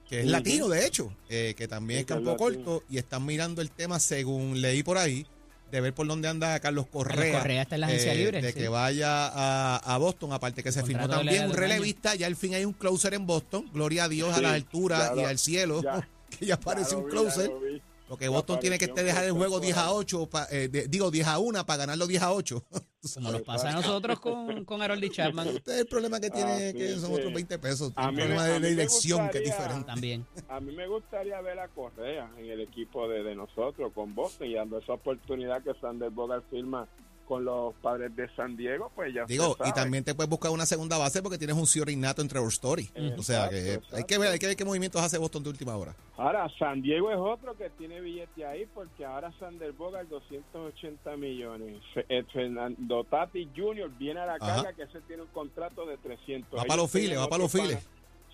que 0.10 0.20
es 0.22 0.26
latino 0.26 0.68
de 0.68 0.86
hecho, 0.86 1.14
eh, 1.30 1.54
que 1.58 1.68
también 1.70 2.00
Sí, 2.00 2.02
es 2.02 2.08
campo 2.08 2.36
corto, 2.38 2.84
y 2.90 2.98
están 2.98 3.26
mirando 3.26 3.62
el 3.62 3.72
tema, 3.72 4.00
según 4.00 4.62
leí 4.62 4.84
por 4.84 4.98
ahí, 4.98 5.26
de 5.72 5.82
ver 5.82 5.94
por 5.94 6.08
dónde 6.08 6.28
anda 6.28 6.60
Carlos 6.60 6.88
Correa. 6.88 7.40
Correa 7.40 7.62
está 7.64 7.76
en 7.76 7.82
la 7.82 7.88
agencia 7.88 8.14
eh, 8.14 8.18
libre, 8.18 8.42
De 8.42 8.54
sí. 8.54 8.60
que 8.60 8.68
vaya 8.70 9.28
a, 9.28 9.78
a 9.78 9.98
Boston, 9.98 10.32
aparte 10.34 10.64
que 10.64 10.72
se 10.72 10.84
firmó 10.84 11.08
también 11.10 11.46
un 11.48 11.54
relevista, 11.54 12.16
ya 12.16 12.28
al 12.28 12.36
fin 12.36 12.54
hay 12.56 12.64
un 12.66 12.74
closer 12.74 13.14
en 13.14 13.26
Boston, 13.28 13.70
gloria 13.74 14.06
a 14.06 14.10
Dios 14.10 14.32
a 14.32 14.36
Sí, 14.38 14.42
las 14.42 14.54
alturas 14.54 15.12
y 15.14 15.22
lo- 15.22 15.28
al 15.28 15.38
cielo, 15.38 15.82
ya- 15.84 16.08
que 16.40 16.46
ya 16.46 16.60
parece 16.60 16.92
ya 16.92 16.98
un 16.98 17.06
vi, 17.06 17.12
closer. 17.12 17.48
ya 17.48 17.54
lo 17.54 17.60
vi. 17.60 17.82
Porque 18.08 18.28
Boston 18.30 18.60
tiene 18.60 18.78
que 18.78 18.88
dejar 18.88 19.26
el 19.26 19.34
juego 19.34 19.56
por 19.56 19.62
10 19.64 19.78
a 19.78 19.86
ahí. 19.88 19.92
8, 19.94 20.30
pa- 20.30 20.48
eh, 20.50 20.68
de- 20.70 20.88
digo 20.88 21.12
10 21.12 21.28
a 21.28 21.40
1 21.40 21.66
para 21.66 21.78
ganar 21.78 21.98
los 21.98 22.08
10 22.08 22.22
a 22.22 22.32
8. 22.34 22.64
Como 23.14 23.32
nos 23.32 23.42
pasa 23.44 23.70
a 23.70 23.74
nosotros 23.74 24.20
con, 24.20 24.66
con 24.66 24.82
Harold 24.82 25.10
Chapman 25.12 25.48
Este 25.48 25.72
es 25.76 25.80
el 25.82 25.88
problema 25.88 26.20
que 26.20 26.30
tiene, 26.30 26.52
Ah, 26.52 26.72
sí, 26.72 26.78
que 26.78 26.90
son 26.96 27.10
sí. 27.10 27.14
otros 27.14 27.34
20 27.34 27.60
pesos. 27.60 27.94
A 27.96 28.10
un 28.10 28.16
mí 28.16 28.18
me- 28.18 28.22
problema 28.24 28.46
de, 28.46 28.60
me 28.60 28.70
dirección 28.70 29.30
que 29.30 29.38
es 29.38 29.44
gustaría- 29.46 29.54
diferente. 29.56 29.88
también. 29.88 30.26
A 30.50 30.60
mí 30.60 30.76
me 30.76 30.88
gustaría 30.88 31.40
ver 31.42 31.60
a 31.60 31.68
Correa 31.70 32.30
en 32.38 32.46
el 32.50 32.62
equipo 32.62 33.08
de, 33.08 33.24
de 33.24 33.36
nosotros, 33.36 33.92
con 33.94 34.14
Boston, 34.16 34.48
y 34.48 34.56
dando 34.56 34.78
esa 34.80 34.94
oportunidad 34.94 35.64
que 35.64 35.74
Sander 35.80 36.10
Bogart 36.10 36.44
firma 36.50 36.88
con 37.28 37.44
los 37.44 37.74
padres 37.76 38.16
de 38.16 38.34
San 38.36 38.56
Diego, 38.56 38.92
pues 38.96 39.14
ya 39.14 39.26
Digo, 39.26 39.58
y 39.66 39.74
también 39.74 40.04
te 40.04 40.16
puedes 40.16 40.30
buscar 40.30 40.52
una 40.52 40.66
segunda 40.66 40.98
base 40.98 41.22
porque 41.22 41.38
tienes 41.38 41.58
un 41.58 41.68
Cior 41.68 41.90
innato 41.90 42.22
en 42.22 42.28
Trevor 42.30 42.48
Story. 42.50 42.90
O 43.18 43.22
sea 43.22 43.50
que 43.50 43.74
Exacto, 43.74 43.96
hay 43.98 44.04
que 44.06 44.18
ver, 44.18 44.32
hay 44.32 44.40
que 44.40 44.48
ver 44.48 44.56
qué 44.56 44.66
movimientos 44.66 45.02
hace 45.02 45.18
Boston 45.18 45.44
de 45.44 45.50
última 45.50 45.76
hora. 45.76 45.94
Ahora, 46.18 46.48
San 46.58 46.82
Diego 46.82 47.12
es 47.12 47.18
otro 47.18 47.56
que 47.58 47.70
tiene 47.72 48.00
billete 48.02 48.46
ahí 48.46 48.66
porque 48.74 49.06
ahora 49.06 49.32
Sander 49.40 49.72
Bogart 49.74 50.08
280 50.10 51.18
millones. 51.18 51.82
Eh, 52.10 52.24
Fernando 52.32 53.04
Tati 53.04 53.50
Jr. 53.56 53.90
viene 54.00 54.20
a 54.22 54.26
la 54.26 54.36
Ajá. 54.36 54.64
carga 54.64 54.74
que 54.74 54.84
ese 54.84 55.02
tiene 55.02 55.24
un 55.24 55.30
contrato 55.30 55.86
de 55.86 55.98
300. 55.98 56.52
Va 56.52 56.56
Ellos 56.64 56.68
para 56.68 56.82
los 56.82 56.92
files, 56.92 57.20
va 57.20 57.28
para 57.28 57.44
los 57.44 57.52
files. 57.52 57.88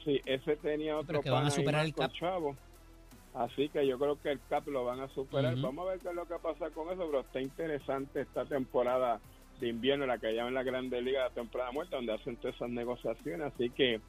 Sí, 0.05 0.21
ese 0.25 0.55
tenía 0.57 0.95
otro 0.95 1.07
Pero 1.07 1.21
que 1.21 1.29
van 1.29 1.45
a 1.45 1.51
superar 1.51 1.85
el 1.85 1.93
cap. 1.93 2.11
Chavo. 2.13 2.55
Así 3.33 3.69
que 3.69 3.87
yo 3.87 3.97
creo 3.97 4.21
que 4.21 4.31
el 4.31 4.39
cap 4.47 4.67
lo 4.67 4.85
van 4.85 4.99
a 4.99 5.07
superar. 5.09 5.55
Vamos 5.57 5.87
a 5.87 5.91
ver 5.91 5.99
qué 5.99 6.09
es 6.09 6.15
lo 6.15 6.27
que 6.27 6.35
pasa 6.35 6.69
con 6.69 6.89
eso, 6.89 7.07
pero 7.07 7.21
está 7.21 7.41
interesante 7.41 8.21
esta 8.21 8.45
temporada 8.45 9.19
de 9.59 9.69
invierno, 9.69 10.05
la 10.05 10.19
que 10.19 10.33
llaman 10.33 10.53
la 10.53 10.63
Grande 10.63 11.01
Liga 11.01 11.23
de 11.23 11.35
temporada 11.35 11.71
muerta, 11.71 11.95
donde 11.95 12.13
hacen 12.13 12.35
todas 12.37 12.55
esas 12.55 12.69
negociaciones. 12.69 13.53
Así 13.53 13.71
que 13.71 14.01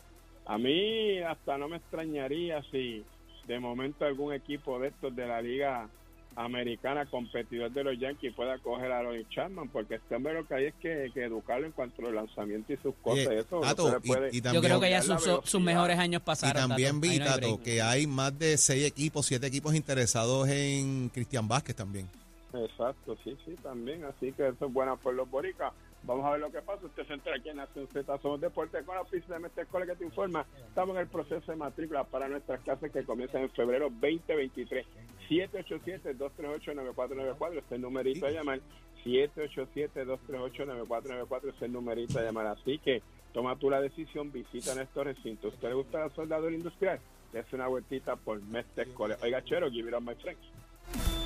a 0.44 0.58
mí 0.58 1.20
hasta 1.20 1.56
no 1.56 1.68
me 1.68 1.78
extrañaría 1.78 2.62
si 2.70 3.04
de 3.46 3.58
momento 3.60 4.04
algún 4.04 4.34
equipo 4.34 4.78
de 4.78 4.88
estos 4.88 5.14
de 5.16 5.26
la 5.26 5.40
Liga 5.40 5.88
Americana, 6.36 7.06
competidor 7.06 7.70
de 7.70 7.84
los 7.84 7.98
Yankees, 7.98 8.34
pueda 8.34 8.58
coger 8.58 8.90
a 8.92 9.02
Ronnie 9.02 9.26
Chapman, 9.30 9.68
porque 9.68 9.96
este 9.96 10.14
hombre 10.16 10.34
lo 10.34 10.46
que 10.46 10.54
hay 10.54 10.64
es 10.66 10.74
que, 10.74 11.10
que 11.14 11.24
educarlo 11.24 11.66
en 11.66 11.72
cuanto 11.72 12.02
a 12.02 12.04
los 12.06 12.14
lanzamientos 12.14 12.70
y 12.78 12.82
sus 12.82 12.94
cosas. 12.96 13.26
Oye, 13.28 13.38
eso 13.40 13.56
no 13.56 13.60
Tato, 13.62 14.00
se 14.00 14.20
le 14.20 14.28
y- 14.32 14.36
y 14.36 14.36
Yo 14.38 14.42
también- 14.42 14.64
creo 14.64 14.80
que 14.80 14.90
ya 14.90 15.02
sus, 15.02 15.22
sus 15.44 15.60
mejores 15.60 15.98
años 15.98 16.22
Y 16.22 16.24
pasaron. 16.24 16.68
también 16.68 16.88
Tato. 16.94 17.00
vi, 17.00 17.08
Ahí 17.10 17.18
no 17.18 17.24
hay 17.24 17.30
Tato, 17.40 17.60
que 17.62 17.82
hay 17.82 18.06
más 18.06 18.38
de 18.38 18.56
seis 18.56 18.84
equipos, 18.86 19.26
siete 19.26 19.46
equipos 19.46 19.74
interesados 19.74 20.48
en 20.48 21.08
Cristian 21.10 21.46
Vázquez 21.46 21.76
también. 21.76 22.08
Exacto, 22.52 23.16
sí, 23.24 23.36
sí, 23.44 23.54
también. 23.62 24.04
Así 24.04 24.32
que 24.32 24.46
eso 24.48 24.66
es 24.66 24.72
bueno 24.72 24.96
por 24.96 25.14
los 25.14 25.28
boricas. 25.28 25.72
Vamos 26.04 26.26
a 26.26 26.32
ver 26.32 26.40
lo 26.40 26.52
que 26.52 26.60
pasa. 26.60 26.84
Usted 26.84 27.06
se 27.06 27.14
entera 27.14 27.36
aquí 27.36 27.48
en 27.48 27.56
Nación 27.56 27.88
Z. 27.90 28.18
Somos 28.18 28.38
Deportes 28.40 28.84
con 28.84 28.94
la 28.94 29.00
oficina 29.00 29.36
de 29.36 29.40
Mestre 29.42 29.62
Escuela 29.62 29.86
que 29.86 29.96
te 29.96 30.04
informa. 30.04 30.44
Estamos 30.68 30.94
en 30.96 31.00
el 31.02 31.08
proceso 31.08 31.50
de 31.50 31.56
matrícula 31.56 32.04
para 32.04 32.28
nuestras 32.28 32.60
clases 32.60 32.92
que 32.92 33.02
comienzan 33.04 33.42
en 33.42 33.50
febrero 33.50 33.88
2023. 33.90 34.84
787-238-9494 35.28 37.58
es 37.58 37.64
el 37.72 37.80
numerito 37.80 38.26
a 38.26 38.30
llamar. 38.30 38.60
787-238-9494 39.04 41.54
es 41.56 41.62
el 41.62 41.72
numerito 41.72 42.18
a 42.18 42.22
llamar. 42.22 42.46
Así 42.48 42.78
que 42.78 43.02
toma 43.32 43.56
tú 43.56 43.70
la 43.70 43.80
decisión, 43.80 44.30
visita 44.32 44.74
nuestro 44.74 45.04
recinto. 45.04 45.48
¿Usted 45.48 45.68
le 45.68 45.74
gusta 45.74 46.00
la 46.00 46.10
soldadura 46.14 46.54
industrial? 46.54 47.00
Es 47.32 47.50
una 47.52 47.66
vueltita 47.66 48.14
por 48.16 48.40
Mestre 48.42 48.86
College. 48.94 49.20
Oiga, 49.24 49.42
Chero, 49.44 49.70
give 49.70 49.88
it 49.88 49.94
up, 49.94 50.02
my 50.02 50.14
friends. 50.14 50.40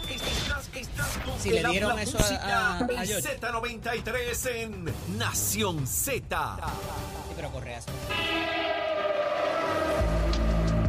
Estás, 0.08 0.70
estás 0.74 1.18
con 1.18 1.38
Si 1.38 1.50
le 1.50 1.62
dieron 1.68 1.94
la 1.94 2.02
eso 2.02 2.16
música 2.16 2.40
a- 2.44 2.78
a 2.78 2.80
en 2.80 2.88
George. 3.06 3.38
Z93 3.40 4.46
en 4.62 4.84
Nación 5.18 5.86
Z. 5.86 6.56
Sí, 6.56 7.32
pero 7.36 7.50
Correa 7.50 7.80
sí. 7.82 7.90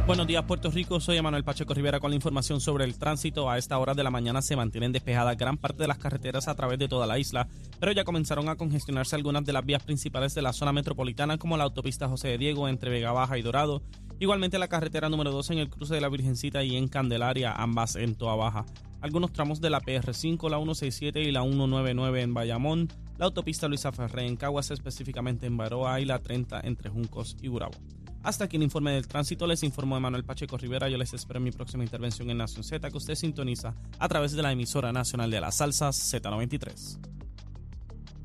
Buenos 0.06 0.26
días, 0.26 0.42
Puerto 0.44 0.70
Rico. 0.70 0.98
Soy 0.98 1.18
Emanuel 1.18 1.44
Pacheco 1.44 1.72
Rivera 1.72 2.00
con 2.00 2.10
la 2.10 2.16
información 2.16 2.60
sobre 2.60 2.84
el 2.84 2.98
tránsito. 2.98 3.48
A 3.48 3.58
esta 3.58 3.78
hora 3.78 3.94
de 3.94 4.02
la 4.02 4.10
mañana 4.10 4.42
se 4.42 4.56
mantienen 4.56 4.90
despejadas 4.90 5.36
gran 5.36 5.56
parte 5.56 5.82
de 5.82 5.88
las 5.88 5.98
carreteras 5.98 6.48
a 6.48 6.54
través 6.56 6.78
de 6.78 6.88
toda 6.88 7.06
la 7.06 7.18
isla, 7.18 7.46
pero 7.78 7.92
ya 7.92 8.02
comenzaron 8.02 8.48
a 8.48 8.56
congestionarse 8.56 9.14
algunas 9.14 9.44
de 9.44 9.52
las 9.52 9.64
vías 9.64 9.84
principales 9.84 10.34
de 10.34 10.42
la 10.42 10.52
zona 10.52 10.72
metropolitana, 10.72 11.38
como 11.38 11.56
la 11.56 11.64
autopista 11.64 12.08
José 12.08 12.28
de 12.28 12.38
Diego 12.38 12.68
entre 12.68 12.90
Vega 12.90 13.12
Baja 13.12 13.38
y 13.38 13.42
Dorado. 13.42 13.82
Igualmente 14.18 14.58
la 14.58 14.68
carretera 14.68 15.08
número 15.08 15.30
2 15.30 15.50
en 15.52 15.58
el 15.58 15.70
cruce 15.70 15.94
de 15.94 16.00
la 16.00 16.08
Virgencita 16.08 16.62
y 16.64 16.76
en 16.76 16.88
Candelaria, 16.88 17.52
ambas 17.52 17.96
en 17.96 18.16
Toa 18.16 18.34
Baja. 18.34 18.66
Algunos 19.00 19.32
tramos 19.32 19.60
de 19.60 19.70
la 19.70 19.80
PR5, 19.80 20.50
la 20.50 20.58
167 20.58 21.22
y 21.22 21.30
la 21.30 21.42
199 21.42 22.20
en 22.20 22.34
Bayamón, 22.34 22.88
la 23.16 23.26
autopista 23.26 23.68
Luisa 23.68 23.92
Ferré 23.92 24.26
en 24.26 24.36
Caguas, 24.36 24.70
específicamente 24.70 25.46
en 25.46 25.56
Baroa, 25.56 26.00
y 26.00 26.04
la 26.04 26.18
30 26.18 26.60
entre 26.64 26.90
Juncos 26.90 27.36
y 27.40 27.48
Gurabo. 27.48 27.78
Hasta 28.22 28.44
aquí 28.44 28.56
el 28.56 28.62
informe 28.62 28.92
del 28.92 29.08
tránsito. 29.08 29.46
Les 29.46 29.62
informó 29.62 29.98
Manuel 29.98 30.24
Pacheco 30.24 30.56
Rivera. 30.56 30.88
Yo 30.88 30.98
les 30.98 31.12
espero 31.14 31.38
en 31.38 31.44
mi 31.44 31.52
próxima 31.52 31.84
intervención 31.84 32.28
en 32.30 32.38
Nación 32.38 32.64
Z, 32.64 32.90
que 32.90 32.96
usted 32.96 33.14
sintoniza 33.14 33.74
a 33.98 34.08
través 34.08 34.32
de 34.32 34.42
la 34.42 34.52
emisora 34.52 34.92
nacional 34.92 35.30
de 35.30 35.40
las 35.40 35.56
salsas 35.56 36.12
Z93. 36.12 36.98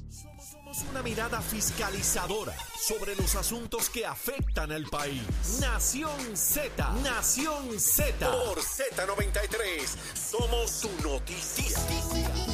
Somos 0.09 0.85
una 0.91 1.01
mirada 1.01 1.41
fiscalizadora 1.41 2.53
sobre 2.87 3.15
los 3.15 3.35
asuntos 3.35 3.89
que 3.89 4.05
afectan 4.05 4.71
al 4.71 4.83
país. 4.85 5.21
Nación 5.61 6.35
Z. 6.35 6.93
Nación 7.01 7.79
Z. 7.79 8.29
Por 8.29 8.59
Z93. 8.59 9.87
Somos 10.13 10.71
su 10.71 10.89
noticia. 11.01 12.44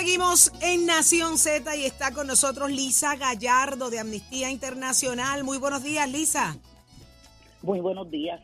Seguimos 0.00 0.50
en 0.62 0.86
Nación 0.86 1.36
Z 1.36 1.76
y 1.76 1.84
está 1.84 2.14
con 2.14 2.26
nosotros 2.26 2.70
Lisa 2.70 3.16
Gallardo 3.16 3.90
de 3.90 3.98
Amnistía 3.98 4.50
Internacional. 4.50 5.44
Muy 5.44 5.58
buenos 5.58 5.82
días, 5.82 6.10
Lisa. 6.10 6.56
Muy 7.60 7.80
buenos 7.80 8.10
días. 8.10 8.40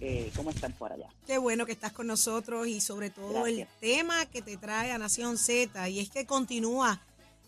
Eh, 0.00 0.32
¿Cómo 0.34 0.50
están 0.50 0.72
por 0.72 0.92
allá? 0.92 1.06
Qué 1.24 1.38
bueno 1.38 1.64
que 1.64 1.70
estás 1.70 1.92
con 1.92 2.08
nosotros 2.08 2.66
y 2.66 2.80
sobre 2.80 3.10
todo 3.10 3.46
el 3.46 3.68
tema 3.78 4.26
que 4.26 4.42
te 4.42 4.56
trae 4.56 4.90
a 4.90 4.98
Nación 4.98 5.38
Z 5.38 5.88
y 5.88 6.00
es 6.00 6.10
que 6.10 6.26
continúa 6.26 7.00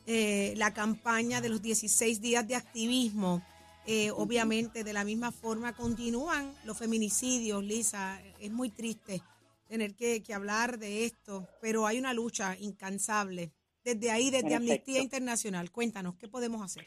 eh, 0.06 0.54
la 0.56 0.72
campaña 0.72 1.40
de 1.40 1.48
los 1.48 1.60
16 1.60 2.20
días 2.20 2.46
de 2.46 2.54
activismo. 2.54 3.42
Eh, 3.86 4.12
obviamente 4.12 4.84
de 4.84 4.92
la 4.92 5.02
misma 5.02 5.32
forma 5.32 5.72
continúan 5.72 6.52
los 6.64 6.78
feminicidios, 6.78 7.64
Lisa. 7.64 8.20
Es 8.38 8.52
muy 8.52 8.70
triste 8.70 9.20
tener 9.68 9.94
que, 9.94 10.22
que 10.22 10.34
hablar 10.34 10.78
de 10.78 11.04
esto, 11.04 11.46
pero 11.60 11.86
hay 11.86 11.98
una 11.98 12.12
lucha 12.12 12.56
incansable. 12.58 13.52
Desde 13.84 14.10
ahí, 14.10 14.30
desde 14.30 14.54
Amnistía. 14.54 15.00
Internacional, 15.00 15.70
cuéntanos, 15.70 16.16
¿qué 16.16 16.28
podemos 16.28 16.62
hacer? 16.62 16.86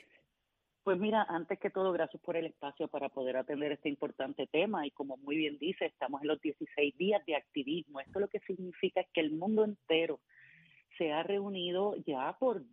Pues 0.83 0.99
mira, 0.99 1.23
antes 1.29 1.59
que 1.59 1.69
todo, 1.69 1.91
gracias 1.91 2.21
por 2.23 2.35
el 2.35 2.47
espacio 2.47 2.87
para 2.87 3.09
poder 3.09 3.37
atender 3.37 3.71
este 3.71 3.87
importante 3.87 4.47
tema. 4.47 4.85
Y 4.85 4.91
como 4.91 5.17
muy 5.17 5.37
bien 5.37 5.57
dice, 5.59 5.85
estamos 5.85 6.21
en 6.21 6.27
los 6.27 6.41
16 6.41 6.97
días 6.97 7.23
de 7.25 7.35
activismo. 7.35 7.99
Esto 7.99 8.19
lo 8.19 8.27
que 8.27 8.39
significa 8.39 9.01
es 9.01 9.07
que 9.13 9.21
el 9.21 9.31
mundo 9.31 9.63
entero 9.63 10.19
se 10.97 11.11
ha 11.11 11.23
reunido 11.23 11.95
ya 12.05 12.35
por 12.39 12.63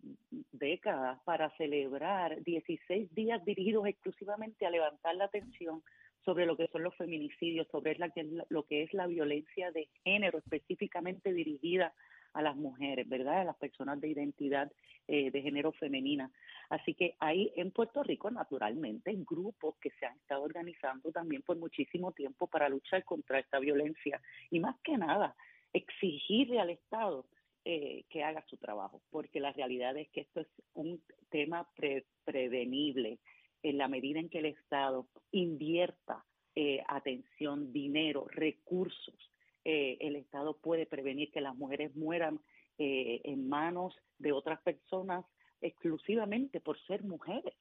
décadas 0.53 1.21
para 1.25 1.51
celebrar 1.57 2.43
16 2.43 3.15
días 3.15 3.45
dirigidos 3.45 3.87
exclusivamente 3.87 4.67
a 4.67 4.71
levantar 4.71 5.15
la 5.15 5.25
atención 5.25 5.83
sobre 6.25 6.47
lo 6.47 6.57
que 6.57 6.69
son 6.69 6.83
los 6.83 6.95
feminicidios, 6.97 7.67
sobre 7.69 7.97
la 7.97 8.13
lo 8.51 8.65
que 8.65 8.83
es 8.83 8.93
la 8.93 9.07
violencia 9.07 9.71
de 9.71 9.89
género 10.05 10.39
específicamente 10.39 11.33
dirigida 11.33 11.95
a 12.35 12.43
las 12.43 12.57
mujeres, 12.57 13.09
¿verdad? 13.09 13.41
A 13.41 13.45
las 13.45 13.57
personas 13.57 14.01
de 14.01 14.09
identidad 14.09 14.71
eh, 15.07 15.31
de 15.31 15.43
género 15.43 15.73
femenina. 15.73 16.31
Así 16.69 16.93
que 16.93 17.15
hay 17.19 17.51
en 17.57 17.71
Puerto 17.71 18.03
Rico, 18.03 18.31
naturalmente, 18.31 19.15
grupos 19.27 19.77
que 19.81 19.91
se 19.99 20.05
han 20.05 20.17
estado 20.19 20.43
organizando 20.43 21.11
también 21.11 21.43
por 21.43 21.57
muchísimo 21.57 22.13
tiempo 22.13 22.47
para 22.47 22.69
luchar 22.69 23.05
contra 23.05 23.39
esta 23.39 23.59
violencia 23.59 24.21
y 24.51 24.61
más 24.61 24.77
que 24.83 24.99
nada 24.99 25.35
exigirle 25.73 26.61
al 26.61 26.71
Estado 26.71 27.27
eh, 27.65 28.05
que 28.11 28.23
haga 28.23 28.45
su 28.47 28.57
trabajo, 28.59 29.01
porque 29.11 29.41
la 29.41 29.53
realidad 29.53 29.97
es 29.97 30.09
que 30.11 30.21
esto 30.21 30.41
es 30.41 30.49
un 30.75 31.03
tema 31.31 31.67
pre- 31.75 32.05
prevenible 32.25 33.19
en 33.63 33.79
la 33.79 33.89
medida 33.89 34.21
en 34.21 34.29
que 34.29 34.39
el 34.39 34.47
Estado 34.47 35.07
invierta 35.33 36.25
eh, 36.55 36.83
atención, 36.89 37.73
dinero, 37.73 38.27
recursos, 38.31 39.33
eh, 39.65 39.99
el 40.01 40.17
Estado 40.17 40.57
puede 40.57 40.87
prevenir 40.87 41.31
que 41.31 41.41
las 41.41 41.57
mujeres 41.57 41.95
mueran 41.95 42.41
eh, 42.79 43.21
en 43.25 43.49
manos 43.49 43.95
de 44.19 44.33
otras 44.33 44.61
personas 44.63 45.25
exclusivamente 45.61 46.61
por 46.61 46.79
ser 46.87 47.03
mujeres. 47.05 47.55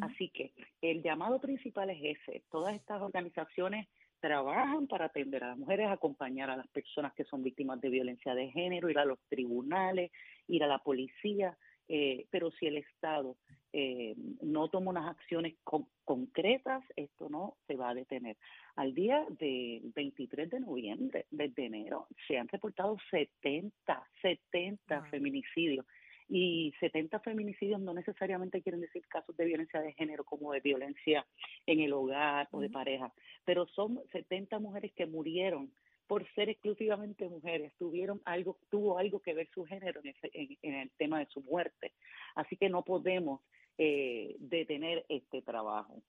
Así 0.00 0.30
que 0.30 0.52
el 0.80 1.02
llamado 1.02 1.40
principal 1.40 1.90
es 1.90 2.18
ese. 2.18 2.44
Todas 2.50 2.74
estas 2.74 3.02
organizaciones 3.02 3.88
trabajan 4.20 4.86
para 4.86 5.06
atender 5.06 5.42
a 5.42 5.48
las 5.48 5.58
mujeres, 5.58 5.88
acompañar 5.88 6.48
a 6.48 6.56
las 6.56 6.68
personas 6.68 7.12
que 7.14 7.24
son 7.24 7.42
víctimas 7.42 7.80
de 7.80 7.90
violencia 7.90 8.34
de 8.34 8.50
género, 8.52 8.88
ir 8.88 8.98
a 8.98 9.04
los 9.04 9.18
tribunales, 9.28 10.12
ir 10.46 10.62
a 10.62 10.68
la 10.68 10.78
policía, 10.78 11.58
eh, 11.88 12.26
pero 12.30 12.52
si 12.52 12.66
el 12.66 12.76
Estado 12.76 13.36
eh, 13.72 14.14
no 14.42 14.68
toma 14.68 14.90
unas 14.90 15.08
acciones 15.08 15.54
con- 15.64 15.86
concretas, 16.04 16.82
esto 16.96 17.28
no 17.30 17.56
se 17.66 17.74
va 17.76 17.90
a 17.90 17.94
detener. 17.94 18.36
Al 18.76 18.94
día 18.94 19.24
del 19.38 19.92
23 19.94 20.50
de 20.50 20.60
noviembre, 20.60 21.26
desde 21.30 21.66
enero, 21.66 22.06
se 22.26 22.38
han 22.38 22.48
reportado 22.48 22.96
70, 23.10 24.02
70 24.20 25.02
feminicidios. 25.10 25.86
Y 26.28 26.72
70 26.80 27.20
feminicidios 27.20 27.80
no 27.80 27.92
necesariamente 27.92 28.62
quieren 28.62 28.80
decir 28.80 29.06
casos 29.08 29.36
de 29.36 29.44
violencia 29.44 29.80
de 29.80 29.92
género 29.92 30.24
como 30.24 30.52
de 30.52 30.60
violencia 30.60 31.26
en 31.66 31.80
el 31.80 31.92
hogar 31.92 32.48
o 32.52 32.60
de 32.60 32.70
pareja, 32.70 33.12
pero 33.44 33.66
son 33.66 34.00
70 34.12 34.58
mujeres 34.58 34.92
que 34.92 35.04
murieron 35.06 35.70
por 36.06 36.26
ser 36.34 36.48
exclusivamente 36.48 37.28
mujeres, 37.28 37.72
tuvieron 37.78 38.20
algo, 38.24 38.58
tuvo 38.70 38.98
algo 38.98 39.20
que 39.20 39.34
ver 39.34 39.48
su 39.52 39.64
género 39.64 40.00
en, 40.02 40.08
ese- 40.10 40.30
en- 40.32 40.58
en 40.62 40.74
el 40.74 40.90
tema 40.92 41.18
de 41.18 41.26
su 41.26 41.40
muerte. 41.42 41.92
Así 42.34 42.56
que 42.56 42.68
no 42.70 42.82
podemos 42.82 43.40
eh, 43.78 44.36
detener 44.38 45.04
este 45.08 45.42
trabajo. 45.42 46.02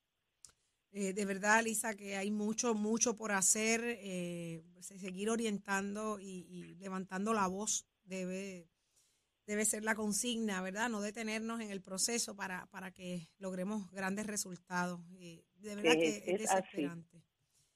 Eh, 0.91 1.13
de 1.13 1.25
verdad, 1.25 1.63
Lisa, 1.63 1.95
que 1.95 2.15
hay 2.17 2.29
mucho, 2.29 2.73
mucho 2.75 3.15
por 3.15 3.31
hacer. 3.31 3.81
eh, 3.83 4.61
se- 4.79 4.99
seguir 4.99 5.29
orientando 5.29 6.19
y, 6.19 6.45
y 6.49 6.75
levantando 6.75 7.33
la 7.33 7.47
voz 7.47 7.87
debe, 8.03 8.67
debe 9.47 9.65
ser 9.65 9.83
la 9.83 9.95
consigna, 9.95 10.61
¿verdad? 10.61 10.89
No 10.89 11.01
detenernos 11.01 11.61
en 11.61 11.71
el 11.71 11.81
proceso 11.81 12.35
para, 12.35 12.65
para 12.67 12.91
que 12.91 13.29
logremos 13.39 13.89
grandes 13.91 14.27
resultados. 14.27 14.99
De 15.09 15.43
verdad 15.75 15.93
que 15.93 16.09
Es- 16.09 16.27
es, 16.27 16.41
es 16.41 16.51
así. 16.51 16.87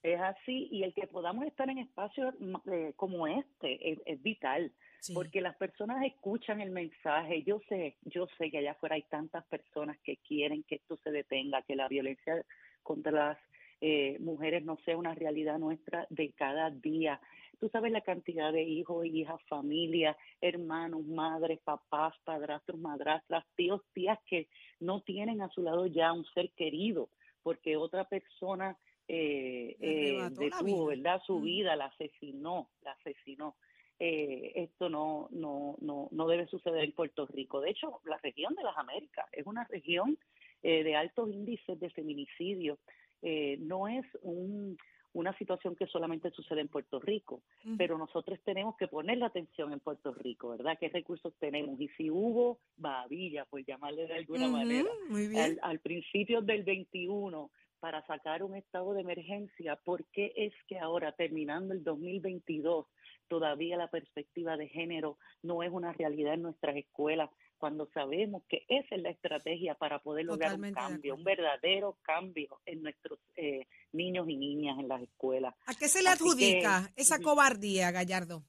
Es 0.04 0.20
así, 0.22 0.68
y 0.72 0.84
el 0.84 0.94
que 0.94 1.08
podamos 1.08 1.46
estar 1.46 1.70
en 1.70 1.80
espacios 1.80 2.34
eh, 2.72 2.94
como 2.96 3.28
este 3.28 3.92
es, 3.92 4.00
es 4.06 4.22
vital, 4.22 4.72
porque 5.14 5.42
las 5.42 5.56
personas 5.56 6.04
escuchan 6.04 6.62
el 6.62 6.72
mensaje. 6.72 7.44
Yo 7.44 7.60
sé, 7.70 7.98
yo 8.04 8.28
sé 8.38 8.52
que 8.52 8.60
allá 8.60 8.72
afuera 8.72 8.96
hay 8.96 9.04
tantas 9.04 9.46
personas 9.46 9.98
que 10.04 10.18
quieren 10.18 10.64
que 10.64 10.76
esto 10.76 10.98
se 10.98 11.12
detenga, 11.12 11.62
que 11.62 11.76
la 11.76 11.88
violencia 11.88 12.44
contra 12.84 13.12
las 13.12 13.38
eh, 13.82 14.18
mujeres 14.20 14.64
no 14.64 14.78
sea 14.86 14.98
una 14.98 15.14
realidad 15.14 15.60
nuestra 15.60 16.08
de 16.10 16.32
cada 16.34 16.70
día. 16.72 17.20
Tú 17.60 17.70
sabes 17.70 17.92
la 17.92 18.02
cantidad 18.02 18.52
de 18.52 18.64
hijos, 18.64 19.06
hijas, 19.06 19.42
familias, 19.48 20.16
hermanos, 20.42 21.06
madres, 21.06 21.60
papás, 21.64 22.14
padrastros, 22.24 22.80
madrastras, 22.80 23.46
tíos, 23.56 23.82
tías 23.94 24.20
que 24.28 24.48
no 24.80 25.02
tienen 25.02 25.42
a 25.42 25.50
su 25.50 25.64
lado 25.64 25.88
ya 25.88 26.14
un 26.14 26.26
ser 26.34 26.52
querido 26.52 27.10
porque 27.48 27.78
otra 27.78 28.04
persona 28.04 28.78
eh, 29.08 29.78
eh, 29.80 30.30
detuvo. 30.32 30.88
¿verdad? 30.88 31.22
Su 31.26 31.40
vida, 31.40 31.78
la 31.78 31.86
asesinó, 31.86 32.70
la 32.82 32.92
asesinó. 32.92 33.56
Eh, 34.00 34.52
esto 34.56 34.90
no, 34.90 35.28
no, 35.32 35.76
no, 35.82 36.08
no 36.12 36.28
debe 36.28 36.48
suceder 36.48 36.84
en 36.84 36.92
Puerto 36.92 37.26
Rico. 37.26 37.62
De 37.62 37.72
hecho, 37.72 38.00
la 38.06 38.18
región 38.18 38.54
de 38.56 38.64
las 38.64 38.78
Américas 38.78 39.26
es 39.32 39.46
una 39.48 39.64
región 39.66 40.18
eh, 40.62 40.84
de 40.84 40.96
altos 40.96 41.32
índices 41.32 41.80
de 41.80 41.90
feminicidio. 41.90 42.78
Eh, 43.24 43.58
no 43.60 43.88
es 43.88 44.06
un, 44.22 44.78
una 45.14 45.36
situación 45.38 45.76
que 45.76 45.88
solamente 45.88 46.30
sucede 46.30 46.62
en 46.62 46.68
Puerto 46.68 47.00
Rico, 47.00 47.42
pero 47.76 47.98
nosotros 47.98 48.40
tenemos 48.46 48.78
que 48.78 48.88
poner 48.88 49.18
la 49.18 49.28
atención 49.28 49.74
en 49.74 49.80
Puerto 49.80 50.14
Rico, 50.14 50.50
¿verdad? 50.50 50.78
¿Qué 50.80 50.90
recursos 50.90 51.34
tenemos? 51.40 51.82
Y 51.82 51.88
si 51.90 52.12
hubo 52.12 52.60
babilla, 52.76 53.46
por 53.46 53.66
llamarle 53.66 54.06
de 54.06 54.14
alguna 54.14 54.48
manera, 54.48 54.90
muy 55.10 55.28
bien. 55.28 55.42
al, 55.42 55.60
al 55.64 55.80
principio 55.80 56.42
del 56.42 56.64
21 56.64 57.50
para 57.80 58.06
sacar 58.06 58.44
un 58.44 58.56
estado 58.56 58.94
de 58.94 59.02
emergencia, 59.02 59.76
¿por 59.76 60.06
qué 60.06 60.34
es 60.36 60.54
que 60.68 60.80
ahora, 60.80 61.12
terminando 61.12 61.74
el 61.74 61.84
2022, 61.84 62.86
todavía 63.28 63.78
la 63.78 63.88
perspectiva 63.90 64.58
de 64.58 64.68
género 64.70 65.18
no 65.44 65.64
es 65.64 65.72
una 65.72 65.94
realidad 65.94 66.34
en 66.36 66.44
nuestras 66.44 66.76
escuelas? 66.76 67.30
cuando 67.60 67.88
sabemos 67.92 68.44
que 68.48 68.66
esa 68.68 68.94
es 68.94 69.02
la 69.02 69.10
estrategia 69.10 69.74
para 69.74 69.98
poder 69.98 70.26
lograr 70.26 70.52
Totalmente 70.52 70.80
un 70.80 70.88
cambio, 70.92 71.16
un 71.16 71.24
verdadero 71.24 71.98
cambio 72.04 72.60
en 72.68 72.84
nuestros 72.84 73.18
eh, 73.36 73.66
niños 73.94 74.30
y 74.30 74.38
niñas 74.38 74.78
en 74.78 74.88
las 74.88 75.02
escuelas. 75.02 75.56
¿A 75.66 75.74
qué 75.74 75.88
se 75.88 76.04
le 76.04 76.10
Así 76.10 76.20
que, 76.24 76.24
adjudica 76.30 76.92
esa 76.96 77.18
cobardía, 77.20 77.90
Gallardo? 77.90 78.44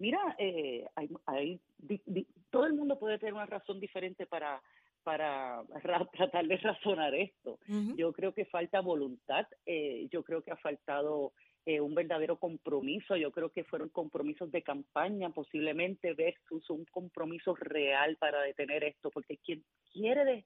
Mira, 0.00 0.18
eh, 0.40 0.84
hay, 0.96 1.08
hay 1.26 1.60
di- 1.78 2.02
di- 2.04 2.26
todo 2.50 2.66
el 2.66 2.74
mundo 2.74 2.98
puede 2.98 3.16
tener 3.20 3.32
una 3.34 3.46
razón 3.46 3.78
diferente 3.78 4.26
para 4.26 4.60
para 5.04 5.62
ra- 5.84 6.08
tratar 6.12 6.46
de 6.48 6.56
razonar 6.56 7.14
esto. 7.14 7.60
Yo 7.96 8.12
creo 8.12 8.34
que 8.34 8.44
falta 8.46 8.80
voluntad, 8.80 9.46
eh, 9.64 10.08
yo 10.10 10.24
creo 10.24 10.42
que 10.42 10.50
ha 10.50 10.56
faltado 10.56 11.32
eh, 11.66 11.80
un 11.80 11.96
verdadero 11.96 12.36
compromiso, 12.36 13.16
yo 13.16 13.32
creo 13.32 13.50
que 13.50 13.64
fueron 13.64 13.88
compromisos 13.88 14.52
de 14.52 14.62
campaña 14.62 15.30
posiblemente 15.30 16.14
versus 16.14 16.70
un 16.70 16.84
compromiso 16.84 17.56
real 17.56 18.16
para 18.18 18.40
detener 18.42 18.84
esto, 18.84 19.10
porque 19.10 19.38
quien 19.38 19.64
quiere 19.92 20.24
de, 20.24 20.44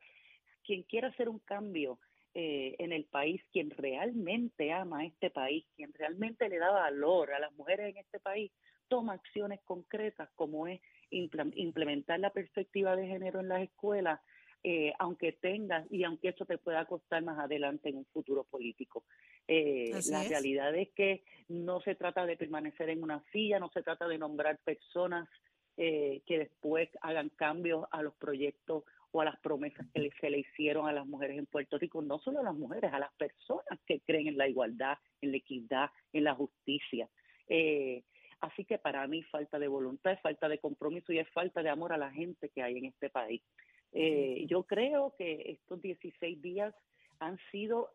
quien 0.65 0.83
quiere 0.85 1.09
hacer 1.09 1.29
un 1.29 1.39
cambio 1.41 1.99
eh, 2.33 2.75
en 2.79 2.93
el 2.93 3.05
país, 3.05 3.43
quien 3.53 3.69
realmente 3.71 4.73
ama 4.73 5.01
a 5.01 5.05
este 5.05 5.29
país, 5.29 5.67
quien 5.77 5.93
realmente 5.93 6.49
le 6.49 6.59
da 6.59 6.71
valor 6.71 7.35
a 7.35 7.39
las 7.39 7.53
mujeres 7.53 7.91
en 7.91 7.99
este 7.99 8.19
país, 8.19 8.51
toma 8.89 9.13
acciones 9.13 9.61
concretas 9.65 10.31
como 10.37 10.69
es 10.69 10.81
implementar 11.11 12.19
la 12.19 12.31
perspectiva 12.31 12.97
de 12.97 13.09
género 13.09 13.41
en 13.41 13.49
las 13.49 13.63
escuelas, 13.63 14.21
eh, 14.63 14.93
aunque 14.99 15.33
tengas 15.33 15.91
y 15.91 16.05
aunque 16.05 16.29
eso 16.29 16.45
te 16.45 16.59
pueda 16.59 16.85
costar 16.85 17.23
más 17.23 17.39
adelante 17.39 17.89
en 17.89 17.97
un 17.97 18.07
futuro 18.07 18.45
político. 18.45 19.05
Eh, 19.53 19.91
la 20.11 20.23
es. 20.23 20.29
realidad 20.29 20.73
es 20.77 20.91
que 20.91 21.25
no 21.49 21.81
se 21.81 21.97
trata 21.97 22.25
de 22.25 22.37
permanecer 22.37 22.89
en 22.89 23.03
una 23.03 23.21
silla, 23.33 23.59
no 23.59 23.69
se 23.71 23.83
trata 23.83 24.07
de 24.07 24.17
nombrar 24.17 24.59
personas 24.59 25.29
eh, 25.77 26.23
que 26.25 26.39
después 26.39 26.89
hagan 27.01 27.31
cambios 27.31 27.85
a 27.91 28.01
los 28.01 28.15
proyectos 28.15 28.85
o 29.11 29.21
a 29.21 29.25
las 29.25 29.41
promesas 29.41 29.89
que 29.93 30.09
se 30.21 30.31
le 30.31 30.39
hicieron 30.39 30.87
a 30.87 30.93
las 30.93 31.05
mujeres 31.05 31.37
en 31.37 31.47
Puerto 31.47 31.79
Rico, 31.79 32.01
no 32.01 32.21
solo 32.21 32.39
a 32.39 32.45
las 32.45 32.55
mujeres, 32.55 32.93
a 32.93 33.01
las 33.01 33.13
personas 33.15 33.81
que 33.87 33.99
creen 33.99 34.29
en 34.29 34.39
la 34.39 34.47
igualdad, 34.47 34.99
en 35.21 35.33
la 35.33 35.39
equidad, 35.39 35.91
en 36.13 36.23
la 36.23 36.37
justicia. 36.37 37.09
Eh, 37.49 38.05
así 38.41 38.65
que 38.65 38.79
para 38.79 39.05
mí 39.09 39.25
falta 39.25 39.59
de 39.59 39.67
voluntad, 39.67 40.13
es 40.13 40.21
falta 40.21 40.49
de 40.49 40.61
compromiso 40.61 41.13
y 41.13 41.19
es 41.19 41.29
falta 41.31 41.61
de 41.61 41.71
amor 41.71 41.93
a 41.93 41.99
la 41.99 42.13
gente 42.13 42.51
que 42.51 42.63
hay 42.63 42.79
en 42.79 42.85
este 42.85 43.11
país. 43.11 43.43
Eh, 43.91 44.47
yo 44.49 44.63
creo 44.63 45.17
que 45.19 45.43
estos 45.51 45.83
16 45.83 46.41
días 46.41 46.73
han 47.19 47.37
sido 47.51 47.91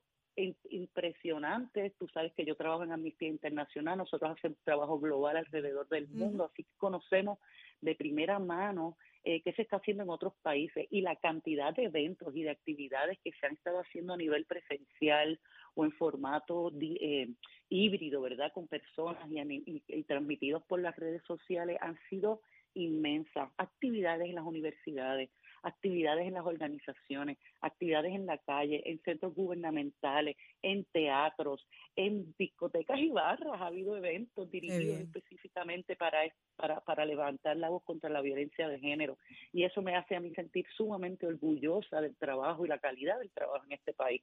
impresionantes. 0.69 1.93
Tú 1.97 2.07
sabes 2.09 2.33
que 2.33 2.45
yo 2.45 2.55
trabajo 2.55 2.83
en 2.83 2.91
Amnistía 2.91 3.27
Internacional, 3.29 3.97
nosotros 3.97 4.31
hacemos 4.37 4.57
trabajo 4.63 4.99
global 4.99 5.37
alrededor 5.37 5.87
del 5.89 6.07
mundo, 6.07 6.45
así 6.45 6.63
que 6.63 6.69
conocemos 6.77 7.39
de 7.81 7.95
primera 7.95 8.39
mano 8.39 8.97
eh, 9.23 9.41
qué 9.41 9.53
se 9.53 9.63
está 9.63 9.77
haciendo 9.77 10.03
en 10.03 10.09
otros 10.09 10.33
países 10.43 10.87
y 10.91 11.01
la 11.01 11.15
cantidad 11.15 11.73
de 11.73 11.85
eventos 11.85 12.35
y 12.35 12.43
de 12.43 12.51
actividades 12.51 13.17
que 13.23 13.31
se 13.33 13.45
han 13.47 13.53
estado 13.53 13.79
haciendo 13.79 14.13
a 14.13 14.17
nivel 14.17 14.45
presencial 14.45 15.39
o 15.73 15.83
en 15.83 15.91
formato 15.93 16.69
di- 16.71 16.97
eh, 17.01 17.29
híbrido, 17.69 18.21
¿verdad? 18.21 18.51
Con 18.53 18.67
personas 18.67 19.29
y, 19.31 19.39
ani- 19.39 19.63
y- 19.65 19.83
y 19.87 20.03
transmitidos 20.03 20.63
por 20.63 20.79
las 20.79 20.95
redes 20.95 21.23
sociales 21.23 21.77
han 21.81 21.97
sido 22.09 22.41
inmensas. 22.75 23.49
Actividades 23.57 24.27
en 24.29 24.35
las 24.35 24.45
universidades, 24.45 25.29
actividades 25.65 26.27
en 26.27 26.35
las 26.35 26.45
organizaciones, 26.45 27.37
actividades 27.59 28.13
en 28.13 28.25
la 28.25 28.37
calle, 28.37 28.83
en 28.85 29.01
centros 29.01 29.33
gubernamentales, 29.33 30.37
en 30.61 30.85
teatros, 30.85 31.67
en 31.95 32.33
discotecas 32.37 32.99
y 32.99 33.09
barras. 33.09 33.59
Ha 33.59 33.67
habido 33.67 33.97
eventos 33.97 34.49
dirigidos 34.51 34.99
específicamente 34.99 35.95
para, 35.95 36.19
para, 36.55 36.81
para 36.81 37.05
levantar 37.05 37.57
la 37.57 37.69
voz 37.69 37.83
contra 37.83 38.09
la 38.09 38.21
violencia 38.21 38.67
de 38.67 38.79
género. 38.79 39.17
Y 39.51 39.63
eso 39.63 39.81
me 39.81 39.95
hace 39.95 40.15
a 40.15 40.19
mí 40.19 40.33
sentir 40.35 40.65
sumamente 40.77 41.25
orgullosa 41.25 41.99
del 41.99 42.15
trabajo 42.15 42.65
y 42.65 42.69
la 42.69 42.77
calidad 42.79 43.17
del 43.19 43.31
trabajo 43.31 43.65
en 43.65 43.73
este 43.73 43.93
país. 43.93 44.21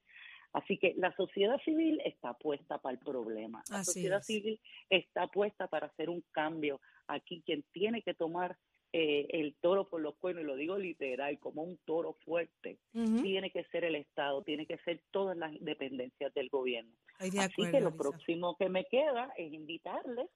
Así 0.53 0.79
que 0.79 0.95
la 0.97 1.15
sociedad 1.17 1.59
civil 1.65 2.01
está 2.05 2.35
puesta 2.35 2.79
para 2.79 2.93
el 2.95 2.99
problema. 2.99 3.63
La 3.71 3.79
Así 3.79 3.93
sociedad 3.93 4.21
es. 4.21 4.27
civil 4.27 4.61
está 4.91 5.27
puesta 5.27 5.67
para 5.67 5.87
hacer 5.87 6.09
un 6.09 6.23
cambio. 6.31 6.81
Aquí 7.09 7.43
quien 7.45 7.65
tiene 7.73 8.03
que 8.03 8.15
tomar 8.15 8.57
eh, 8.95 9.27
el 9.31 9.55
toro 9.55 9.89
por 9.89 10.03
los 10.03 10.15
cuernos, 10.17 10.45
y 10.45 10.47
lo 10.47 10.55
digo 10.55 10.77
literal, 10.77 11.39
como 11.39 11.63
un 11.63 11.79
toro 11.87 12.13
fuerte, 12.25 12.79
tiene 12.93 13.51
que 13.51 13.65
ser 13.65 13.85
el 13.85 13.95
Estado, 13.95 14.43
tiene 14.43 14.67
que 14.67 14.77
ser 14.79 15.01
todas 15.11 15.37
las 15.37 15.53
dependencias 15.61 16.33
del 16.35 16.51
gobierno. 16.51 16.93
De 17.19 17.29
Así 17.29 17.39
acuerdo, 17.39 17.73
que 17.73 17.81
lo 17.81 17.91
Lisa. 17.91 18.03
próximo 18.03 18.57
que 18.59 18.69
me 18.69 18.85
queda 18.85 19.33
es 19.39 19.53
invitarles 19.53 20.29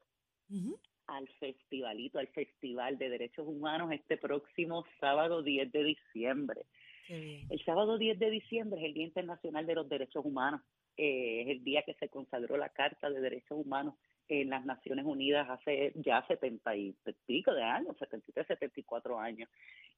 al 1.06 1.28
festivalito, 1.38 2.18
al 2.18 2.28
Festival 2.28 2.98
de 2.98 3.10
Derechos 3.10 3.46
Humanos 3.46 3.92
este 3.92 4.16
próximo 4.16 4.84
sábado 5.00 5.42
10 5.42 5.70
de 5.72 5.84
diciembre. 5.84 6.62
Qué 7.06 7.18
bien. 7.18 7.46
El 7.50 7.64
sábado 7.64 7.98
10 7.98 8.18
de 8.18 8.30
diciembre 8.30 8.80
es 8.80 8.86
el 8.86 8.94
Día 8.94 9.04
Internacional 9.04 9.66
de 9.66 9.74
los 9.74 9.88
Derechos 9.88 10.24
Humanos. 10.24 10.62
Eh, 10.96 11.42
es 11.42 11.48
el 11.48 11.62
día 11.62 11.82
que 11.82 11.94
se 11.94 12.08
consagró 12.08 12.56
la 12.56 12.70
Carta 12.70 13.10
de 13.10 13.20
Derechos 13.20 13.58
Humanos 13.58 13.94
en 14.28 14.50
las 14.50 14.64
Naciones 14.64 15.04
Unidas 15.04 15.48
hace 15.48 15.92
ya 15.96 16.24
70 16.26 16.76
y 16.76 16.94
pico 17.26 17.54
de 17.54 17.62
años, 17.62 17.96
73, 17.98 18.46
74 18.46 19.18
años. 19.18 19.48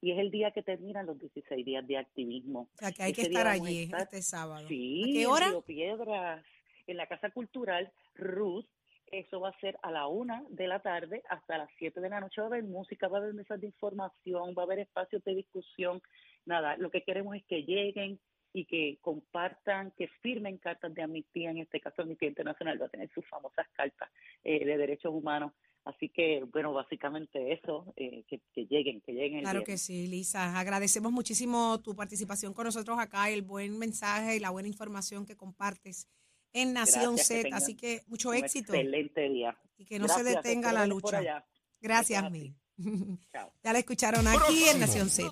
Y 0.01 0.11
es 0.11 0.19
el 0.19 0.31
día 0.31 0.51
que 0.51 0.61
terminan 0.63 1.05
los 1.05 1.19
16 1.19 1.65
días 1.65 1.85
de 1.87 1.97
activismo. 1.97 2.69
O 2.75 2.77
sea, 2.77 2.91
que 2.91 3.03
hay 3.03 3.13
que 3.13 3.21
Ese 3.21 3.31
estar 3.31 3.47
allí 3.47 3.83
estar- 3.83 4.01
este 4.01 4.21
sábado. 4.21 4.67
Sí, 4.67 5.01
¿A 5.03 5.05
qué 5.13 5.21
en 5.23 5.27
hora? 5.29 5.47
Río 5.49 5.61
Piedras, 5.61 6.45
en 6.87 6.97
la 6.97 7.07
Casa 7.07 7.29
Cultural 7.31 7.91
Ruth. 8.15 8.65
Eso 9.11 9.39
va 9.39 9.49
a 9.49 9.59
ser 9.59 9.79
a 9.81 9.89
la 9.89 10.05
una 10.05 10.43
de 10.49 10.67
la 10.67 10.81
tarde 10.81 11.23
hasta 11.29 11.57
las 11.57 11.69
7 11.79 11.99
de 11.99 12.09
la 12.09 12.19
noche. 12.19 12.41
Va 12.41 12.45
a 12.45 12.49
haber 12.51 12.63
música, 12.63 13.07
va 13.07 13.17
a 13.17 13.21
haber 13.21 13.33
mesas 13.33 13.59
de 13.59 13.65
información, 13.65 14.53
va 14.55 14.61
a 14.61 14.65
haber 14.65 14.79
espacios 14.79 15.23
de 15.23 15.33
discusión. 15.33 15.99
Nada, 16.45 16.77
lo 16.77 16.91
que 16.91 17.01
queremos 17.01 17.35
es 17.35 17.43
que 17.45 17.63
lleguen 17.63 18.19
y 18.53 18.65
que 18.65 18.97
compartan, 19.01 19.91
que 19.91 20.07
firmen 20.21 20.57
cartas 20.57 20.93
de 20.93 21.03
amnistía. 21.03 21.51
En 21.51 21.59
este 21.59 21.79
caso, 21.79 22.01
Amnistía 22.01 22.29
Internacional 22.29 22.81
va 22.81 22.87
a 22.87 22.89
tener 22.89 23.09
sus 23.13 23.27
famosas 23.27 23.67
cartas 23.73 24.09
eh, 24.43 24.65
de 24.65 24.77
derechos 24.77 25.13
humanos. 25.13 25.53
Así 25.85 26.09
que, 26.09 26.43
bueno, 26.51 26.73
básicamente 26.73 27.53
eso, 27.53 27.93
eh, 27.95 28.23
que, 28.27 28.41
que 28.53 28.65
lleguen, 28.65 29.01
que 29.01 29.13
lleguen. 29.13 29.39
el 29.39 29.43
Claro 29.43 29.63
que 29.63 29.77
sí, 29.77 30.07
Lisa. 30.07 30.59
Agradecemos 30.59 31.11
muchísimo 31.11 31.79
tu 31.81 31.95
participación 31.95 32.53
con 32.53 32.65
nosotros 32.65 32.99
acá, 32.99 33.29
el 33.29 33.43
buen 33.43 33.77
mensaje 33.77 34.35
y 34.35 34.39
la 34.39 34.49
buena 34.49 34.67
información 34.67 35.25
que 35.25 35.37
compartes 35.37 36.07
en 36.53 36.73
Nación 36.73 37.15
Gracias, 37.15 37.43
Z. 37.43 37.55
Así 37.55 37.75
que 37.75 38.01
mucho 38.07 38.33
éxito 38.33 38.73
excelente 38.73 39.29
día. 39.29 39.57
y 39.77 39.85
que 39.85 39.99
no 39.99 40.07
se 40.07 40.23
Gracias, 40.23 40.43
detenga 40.43 40.73
la 40.73 40.85
lucha. 40.85 41.45
Gracias, 41.79 42.23
es 42.23 42.31
mil. 42.31 42.55
Chao. 43.31 43.53
Ya 43.63 43.73
la 43.73 43.79
escucharon 43.79 44.27
aquí 44.27 44.65
en 44.69 44.79
Nación 44.79 45.09
Z. 45.09 45.31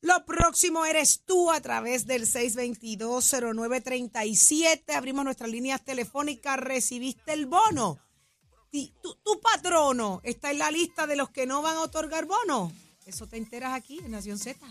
Lo 0.00 0.24
próximo 0.24 0.84
eres 0.84 1.24
tú 1.24 1.50
a 1.50 1.60
través 1.60 2.06
del 2.06 2.24
622-0937. 2.26 4.94
Abrimos 4.94 5.24
nuestras 5.24 5.50
líneas 5.50 5.84
telefónicas. 5.84 6.56
¿Recibiste 6.58 7.32
el 7.32 7.46
bono? 7.46 7.98
Tu, 8.70 8.92
tu 9.24 9.40
patrono 9.40 10.20
está 10.22 10.52
en 10.52 10.58
la 10.58 10.70
lista 10.70 11.08
de 11.08 11.16
los 11.16 11.30
que 11.30 11.46
no 11.46 11.62
van 11.62 11.76
a 11.76 11.82
otorgar 11.82 12.26
bono. 12.26 12.70
Eso 13.06 13.26
te 13.26 13.38
enteras 13.38 13.74
aquí 13.74 13.98
en 13.98 14.12
Nación 14.12 14.38
Z. 14.38 14.64